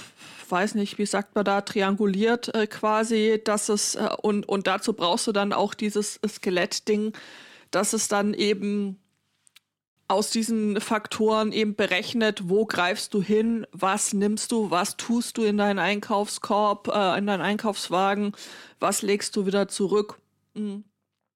weiß 0.50 0.76
nicht, 0.76 0.98
wie 1.00 1.06
sagt 1.06 1.36
man 1.36 1.46
da, 1.46 1.62
trianguliert 1.62 2.54
äh, 2.54 2.68
quasi, 2.68 3.42
dass 3.44 3.70
es, 3.70 3.96
äh, 3.96 4.10
und, 4.22 4.48
und 4.48 4.68
dazu 4.68 4.94
brauchst 4.94 5.26
du 5.28 5.32
dann 5.32 5.52
auch 5.52 5.74
dieses 5.74 6.20
Skelettding, 6.28 7.14
dass 7.72 7.94
es 7.94 8.08
dann 8.08 8.34
eben 8.34 9.00
aus 10.08 10.30
diesen 10.30 10.80
Faktoren 10.80 11.52
eben 11.52 11.76
berechnet, 11.76 12.50
wo 12.50 12.66
greifst 12.66 13.14
du 13.14 13.22
hin, 13.22 13.68
was 13.72 14.14
nimmst 14.14 14.52
du, 14.52 14.72
was 14.72 14.96
tust 14.96 15.38
du 15.38 15.44
in 15.44 15.58
deinen 15.58 15.80
Einkaufskorb, 15.80 16.88
äh, 16.88 17.18
in 17.18 17.28
deinen 17.28 17.42
Einkaufswagen, 17.42 18.32
was 18.80 19.02
legst 19.02 19.36
du 19.36 19.46
wieder 19.46 19.68
zurück. 19.68 20.20
Mhm. 20.58 20.84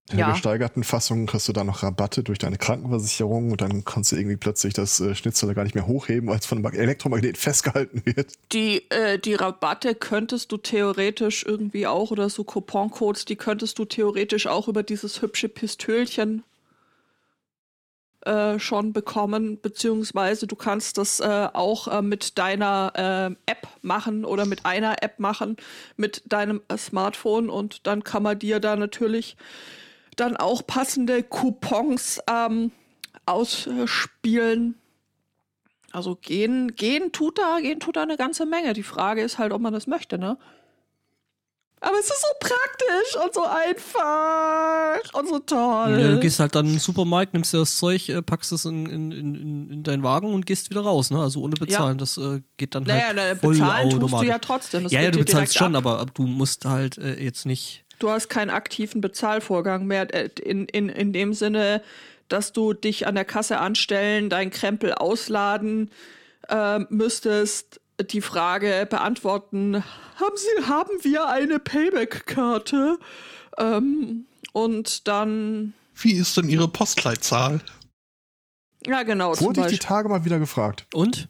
In 0.09 0.17
der 0.17 0.25
Ja. 0.27 0.33
gesteigerten 0.33 0.83
Fassung 0.83 1.25
kriegst 1.25 1.47
du 1.47 1.53
dann 1.53 1.67
noch 1.67 1.83
Rabatte 1.83 2.23
durch 2.23 2.39
deine 2.39 2.57
Krankenversicherung 2.57 3.51
und 3.51 3.61
dann 3.61 3.85
kannst 3.85 4.11
du 4.11 4.17
irgendwie 4.17 4.35
plötzlich 4.35 4.73
das 4.73 4.99
äh, 4.99 5.15
Schnitzel 5.15 5.53
gar 5.53 5.63
nicht 5.63 5.75
mehr 5.75 5.87
hochheben, 5.87 6.27
weil 6.27 6.39
es 6.39 6.45
von 6.45 6.57
einem 6.65 6.73
Elektromagnet 6.75 7.37
festgehalten 7.37 8.01
wird. 8.05 8.33
Die, 8.51 8.89
äh, 8.89 9.19
die 9.19 9.35
Rabatte 9.35 9.95
könntest 9.95 10.51
du 10.51 10.57
theoretisch 10.57 11.45
irgendwie 11.45 11.87
auch, 11.87 12.11
oder 12.11 12.29
so 12.29 12.43
Couponcodes, 12.43 13.23
die 13.25 13.37
könntest 13.37 13.79
du 13.79 13.85
theoretisch 13.85 14.47
auch 14.47 14.67
über 14.67 14.83
dieses 14.83 15.21
hübsche 15.21 15.47
Pistölchen 15.47 16.43
äh, 18.25 18.59
schon 18.59 18.93
bekommen, 18.93 19.59
beziehungsweise 19.61 20.47
du 20.47 20.55
kannst 20.55 20.97
das 20.97 21.19
äh, 21.19 21.47
auch 21.53 21.87
äh, 21.87 22.01
mit 22.01 22.37
deiner 22.37 22.93
äh, 22.95 23.51
App 23.51 23.67
machen 23.81 24.25
oder 24.25 24.45
mit 24.45 24.65
einer 24.65 25.01
App 25.03 25.19
machen, 25.19 25.57
mit 25.97 26.23
deinem 26.25 26.61
äh, 26.67 26.77
Smartphone 26.77 27.49
und 27.49 27.87
dann 27.87 28.03
kann 28.03 28.23
man 28.23 28.37
dir 28.37 28.59
da 28.59 28.75
natürlich 28.75 29.37
dann 30.15 30.37
auch 30.37 30.65
passende 30.65 31.23
Coupons 31.23 32.19
ähm, 32.29 32.71
ausspielen. 33.25 34.75
Also 35.91 36.15
gehen, 36.15 36.75
gehen 36.75 37.11
tut 37.11 37.37
da, 37.37 37.59
gehen 37.59 37.79
tut 37.79 37.95
da 37.95 38.03
eine 38.03 38.17
ganze 38.17 38.45
Menge. 38.45 38.73
Die 38.73 38.83
Frage 38.83 39.21
ist 39.21 39.37
halt, 39.39 39.51
ob 39.51 39.61
man 39.61 39.73
das 39.73 39.87
möchte, 39.87 40.17
ne? 40.17 40.37
Aber 41.83 41.97
es 41.99 42.05
ist 42.05 42.21
so 42.21 42.27
praktisch 42.39 43.23
und 43.23 43.33
so 43.33 43.43
einfach 43.43 44.99
und 45.13 45.27
so 45.27 45.39
toll. 45.39 45.99
Ja, 45.99 46.07
du 46.09 46.19
gehst 46.19 46.39
halt 46.39 46.53
dann 46.53 46.67
in 46.67 46.73
den 46.73 46.79
Supermarkt, 46.79 47.33
nimmst 47.33 47.53
dir 47.53 47.57
das 47.57 47.75
Zeug, 47.75 48.07
äh, 48.07 48.21
packst 48.21 48.51
es 48.51 48.65
in, 48.65 48.85
in, 48.85 49.11
in, 49.11 49.69
in 49.71 49.83
deinen 49.83 50.03
Wagen 50.03 50.31
und 50.31 50.45
gehst 50.45 50.69
wieder 50.69 50.81
raus, 50.81 51.09
ne? 51.09 51.19
Also 51.19 51.41
ohne 51.41 51.55
bezahlen. 51.55 51.97
Das 51.97 52.17
äh, 52.17 52.41
geht 52.57 52.75
dann 52.75 52.83
naja, 52.83 53.07
halt 53.07 53.15
naja, 53.15 53.35
voll 53.35 53.53
bezahlen 53.53 53.89
tust 53.89 53.93
du 53.93 54.05
automatisch. 54.05 54.29
ja 54.29 54.37
trotzdem. 54.37 54.83
Das 54.83 54.91
ja, 54.91 55.01
ja, 55.01 55.09
du 55.09 55.19
bezahlst 55.19 55.57
schon, 55.57 55.75
ab. 55.75 55.85
aber, 55.85 55.99
aber 55.99 56.11
du 56.13 56.27
musst 56.27 56.65
halt 56.65 56.99
äh, 56.99 57.19
jetzt 57.19 57.47
nicht. 57.47 57.83
Du 57.97 58.11
hast 58.11 58.29
keinen 58.29 58.51
aktiven 58.51 59.01
Bezahlvorgang 59.01 59.87
mehr 59.87 60.13
äh, 60.13 60.29
in, 60.39 60.65
in, 60.65 60.87
in 60.87 61.13
dem 61.13 61.33
Sinne, 61.33 61.81
dass 62.27 62.53
du 62.53 62.73
dich 62.73 63.07
an 63.07 63.15
der 63.15 63.25
Kasse 63.25 63.57
anstellen, 63.57 64.29
deinen 64.29 64.51
Krempel 64.51 64.93
ausladen 64.93 65.89
äh, 66.47 66.79
müsstest, 66.89 67.81
die 68.03 68.21
Frage 68.21 68.87
beantworten, 68.89 69.75
haben 70.15 70.35
Sie, 70.35 70.65
haben 70.67 70.89
wir 71.01 71.27
eine 71.29 71.59
Payback-Karte? 71.59 72.97
Ähm, 73.57 74.25
und 74.53 75.07
dann, 75.07 75.73
Wie 75.95 76.13
ist 76.13 76.37
denn 76.37 76.49
Ihre 76.49 76.67
Postleitzahl? 76.67 77.61
ja 78.85 79.03
genau, 79.03 79.39
Wurde 79.39 79.61
ich 79.61 79.67
die. 79.67 79.77
Tage 79.79 80.09
mal 80.09 80.25
wieder 80.25 80.39
gefragt. 80.39 80.85
Und? 80.93 81.29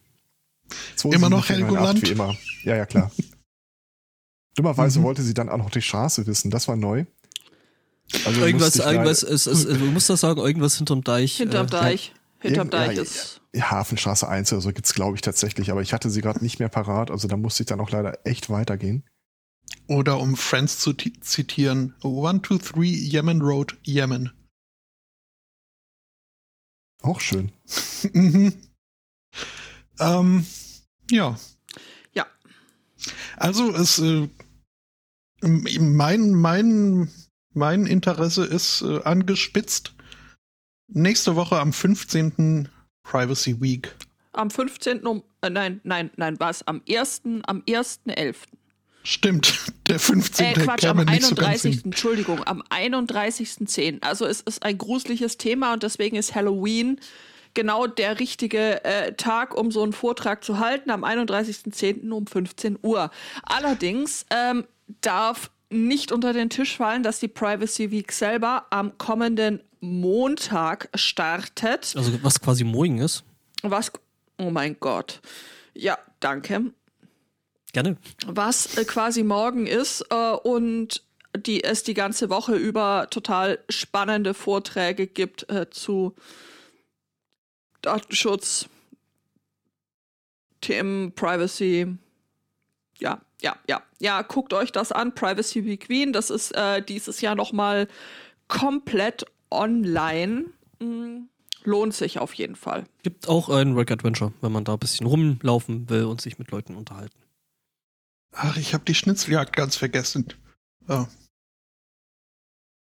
Immer 1.03 1.29
noch 1.29 1.45
2748, 1.45 1.49
Helgoland? 1.57 2.01
Wie 2.01 2.11
immer. 2.11 2.35
Ja, 2.63 2.77
ja, 2.77 2.85
klar. 2.85 3.11
Dummerweise 4.55 4.99
Mhm. 4.99 5.03
wollte 5.03 5.21
sie 5.21 5.33
dann 5.33 5.49
auch 5.49 5.57
noch 5.57 5.69
die 5.69 5.81
Straße 5.81 6.25
wissen. 6.27 6.51
Das 6.51 6.67
war 6.67 6.75
neu. 6.75 7.05
Also 8.25 8.41
Irgendwas, 8.41 8.75
irgendwas, 8.75 9.23
ist, 9.23 9.47
ist, 9.47 9.65
du 9.69 9.75
musst 9.85 10.09
das 10.09 10.19
sagen, 10.21 10.39
irgendwas 10.41 10.77
hinterm 10.77 11.01
Deich. 11.03 11.37
Hinterm 11.37 11.67
äh, 11.67 11.69
Deich. 11.69 12.13
Hinterm 12.41 12.69
irgend- 12.69 12.95
ja, 12.95 13.01
ist. 13.01 13.41
Hafenstraße 13.55 14.27
1 14.27 14.51
oder 14.53 14.61
so 14.61 14.71
gibt's 14.73 14.93
glaube 14.93 15.15
ich, 15.15 15.21
tatsächlich. 15.21 15.71
Aber 15.71 15.81
ich 15.81 15.93
hatte 15.93 16.09
sie 16.09 16.21
gerade 16.21 16.41
nicht 16.43 16.59
mehr 16.59 16.69
parat. 16.69 17.11
Also 17.11 17.27
da 17.27 17.37
musste 17.37 17.63
ich 17.63 17.67
dann 17.67 17.79
auch 17.79 17.91
leider 17.91 18.25
echt 18.25 18.49
weitergehen. 18.49 19.03
Oder 19.87 20.19
um 20.19 20.35
Friends 20.35 20.79
zu 20.79 20.93
ti- 20.93 21.19
zitieren, 21.19 21.93
123 22.03 23.11
Yemen 23.13 23.41
Road, 23.41 23.77
Yemen. 23.83 24.31
Auch 27.01 27.19
schön. 27.19 27.51
mhm. 28.13 28.53
ähm, 29.99 30.45
ja. 31.09 31.39
Ja, 32.13 32.25
Also 33.37 33.73
es 33.73 33.99
äh, 33.99 34.27
mein, 35.41 36.31
mein, 36.33 37.11
mein 37.53 37.85
Interesse 37.87 38.45
ist 38.45 38.81
äh, 38.83 39.01
angespitzt. 39.03 39.93
Nächste 40.93 41.35
Woche 41.35 41.57
am 41.57 41.71
15. 41.71 42.67
Privacy 43.03 43.59
Week. 43.61 43.95
Am 44.33 44.49
15. 44.49 45.05
Um, 45.05 45.23
äh, 45.41 45.49
nein, 45.49 45.79
nein, 45.83 46.11
nein, 46.17 46.39
was? 46.39 46.67
Am 46.67 46.81
1. 46.87 47.21
am 47.45 47.61
1.11. 47.61 48.35
Stimmt, 49.03 49.71
der 49.87 49.99
15. 49.99 50.45
Äh, 50.45 50.53
Quatsch, 50.53 50.85
am 50.85 50.99
31. 50.99 51.77
So 51.77 51.81
Entschuldigung, 51.85 52.43
am 52.45 52.61
31.10. 52.63 54.01
Also 54.01 54.25
es 54.25 54.41
ist 54.41 54.63
ein 54.63 54.77
gruseliges 54.77 55.37
Thema 55.37 55.73
und 55.73 55.83
deswegen 55.83 56.17
ist 56.17 56.35
Halloween 56.35 56.99
genau 57.53 57.87
der 57.87 58.19
richtige 58.19 58.83
äh, 58.83 59.13
Tag, 59.13 59.55
um 59.57 59.71
so 59.71 59.83
einen 59.83 59.93
Vortrag 59.93 60.43
zu 60.43 60.59
halten, 60.59 60.91
am 60.91 61.03
31.10. 61.03 62.11
um 62.11 62.27
15 62.27 62.79
Uhr. 62.81 63.11
Allerdings 63.43 64.25
ähm, 64.29 64.65
darf 65.01 65.51
nicht 65.69 66.11
unter 66.11 66.33
den 66.33 66.49
Tisch 66.49 66.75
fallen, 66.75 67.01
dass 67.01 67.19
die 67.19 67.29
Privacy 67.29 67.91
Week 67.91 68.11
selber 68.11 68.67
am 68.71 68.97
kommenden 68.97 69.61
Montag 69.81 70.89
startet. 70.95 71.93
Also 71.97 72.23
was 72.23 72.39
quasi 72.39 72.63
morgen 72.63 72.99
ist. 72.99 73.23
Was? 73.63 73.91
Oh 74.37 74.49
mein 74.49 74.77
Gott. 74.79 75.19
Ja, 75.73 75.97
danke. 76.19 76.71
Gerne. 77.73 77.97
Was 78.25 78.77
äh, 78.77 78.85
quasi 78.85 79.23
morgen 79.23 79.67
ist 79.67 80.05
äh, 80.09 80.31
und 80.31 81.03
die 81.35 81.63
es 81.63 81.83
die 81.83 81.93
ganze 81.93 82.29
Woche 82.29 82.55
über 82.55 83.07
total 83.09 83.59
spannende 83.69 84.33
Vorträge 84.33 85.07
gibt 85.07 85.49
äh, 85.49 85.69
zu 85.69 86.13
Datenschutz, 87.81 88.67
Themen, 90.59 91.13
Privacy. 91.13 91.87
Ja, 92.99 93.21
ja, 93.41 93.55
ja, 93.67 93.81
ja, 93.99 94.21
guckt 94.21 94.53
euch 94.53 94.71
das 94.71 94.91
an. 94.91 95.15
Privacy 95.15 95.65
Week 95.65 95.87
Queen, 95.87 96.13
das 96.13 96.29
ist 96.29 96.51
äh, 96.51 96.83
dieses 96.83 97.21
Jahr 97.21 97.35
nochmal 97.35 97.87
komplett 98.47 99.25
online. 99.51 100.45
Mhm. 100.79 101.29
Lohnt 101.63 101.93
sich 101.93 102.17
auf 102.17 102.33
jeden 102.33 102.55
Fall. 102.55 102.85
Gibt 103.03 103.29
auch 103.29 103.49
ein 103.49 103.75
Work 103.75 103.91
Adventure, 103.91 104.33
wenn 104.41 104.51
man 104.51 104.63
da 104.63 104.73
ein 104.73 104.79
bisschen 104.79 105.05
rumlaufen 105.05 105.89
will 105.89 106.05
und 106.05 106.19
sich 106.19 106.39
mit 106.39 106.49
Leuten 106.49 106.75
unterhalten. 106.75 107.19
Ach, 108.31 108.57
ich 108.57 108.73
habe 108.73 108.83
die 108.85 108.95
Schnitzeljagd 108.95 109.55
ganz 109.55 109.75
vergessen. 109.75 110.33
Oh. 110.87 111.05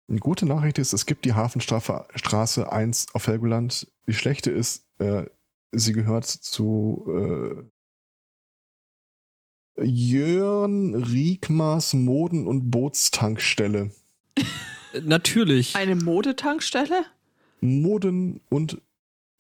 Eine 0.09 0.19
gute 0.19 0.47
Nachricht 0.47 0.79
ist, 0.79 0.93
es 0.93 1.07
gibt 1.07 1.25
die 1.25 1.35
Hafenstraße 1.35 2.73
1 2.73 3.15
auf 3.15 3.27
Helgoland. 3.27 3.87
Die 4.07 4.15
schlechte 4.15 4.51
ist, 4.51 4.87
äh, 4.99 5.27
sie 5.73 5.93
gehört 5.93 6.27
zu 6.27 7.05
äh, 9.77 9.85
Jörn 9.85 10.95
Riekmars 10.95 11.95
Moden- 11.95 12.47
und 12.47 12.71
Bootstankstelle. 12.71 13.93
Natürlich. 15.03 15.77
Eine 15.77 15.97
Modetankstelle? 15.97 17.05
Moden- 17.61 18.41
und 18.49 18.81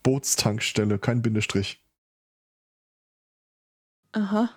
Bootstankstelle, 0.03 0.98
kein 0.98 1.22
Bindestrich. 1.22 1.82
Aha. 4.12 4.51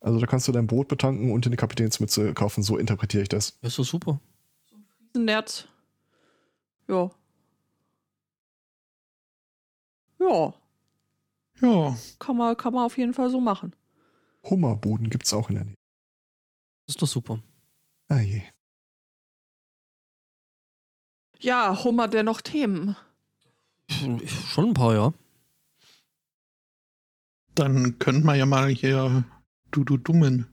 Also 0.00 0.20
da 0.20 0.26
kannst 0.26 0.46
du 0.46 0.52
dein 0.52 0.66
Boot 0.66 0.88
betanken 0.88 1.32
und 1.32 1.46
eine 1.46 1.56
Kapitänsmütze 1.56 2.32
kaufen, 2.34 2.62
so 2.62 2.76
interpretiere 2.76 3.22
ich 3.22 3.28
das. 3.28 3.58
Das 3.60 3.72
ist 3.72 3.78
doch 3.78 3.84
super. 3.84 4.20
Nett. 5.14 5.68
Ja. 6.88 7.10
Ja. 10.20 10.54
Ja. 11.60 11.96
Kann 12.18 12.36
man, 12.36 12.56
kann 12.56 12.74
man 12.74 12.84
auf 12.84 12.98
jeden 12.98 13.14
Fall 13.14 13.30
so 13.30 13.40
machen. 13.40 13.74
Hummerboden 14.44 15.10
gibt 15.10 15.26
es 15.26 15.32
auch 15.32 15.48
in 15.48 15.56
der 15.56 15.64
Nähe. 15.64 15.74
Das 16.86 16.94
ist 16.94 17.02
doch 17.02 17.08
super. 17.08 17.42
Ah 18.08 18.20
je. 18.20 18.42
Ja, 21.40 21.84
Hummer 21.84 22.08
der 22.08 22.22
noch 22.22 22.40
Themen. 22.40 22.96
Schon 24.48 24.70
ein 24.70 24.74
paar, 24.74 24.94
ja. 24.94 25.12
Dann 27.54 27.98
könnten 27.98 28.26
wir 28.26 28.34
ja 28.34 28.46
mal 28.46 28.68
hier 28.68 29.24
du 29.70 29.84
du 29.84 29.96
dummen. 29.96 30.46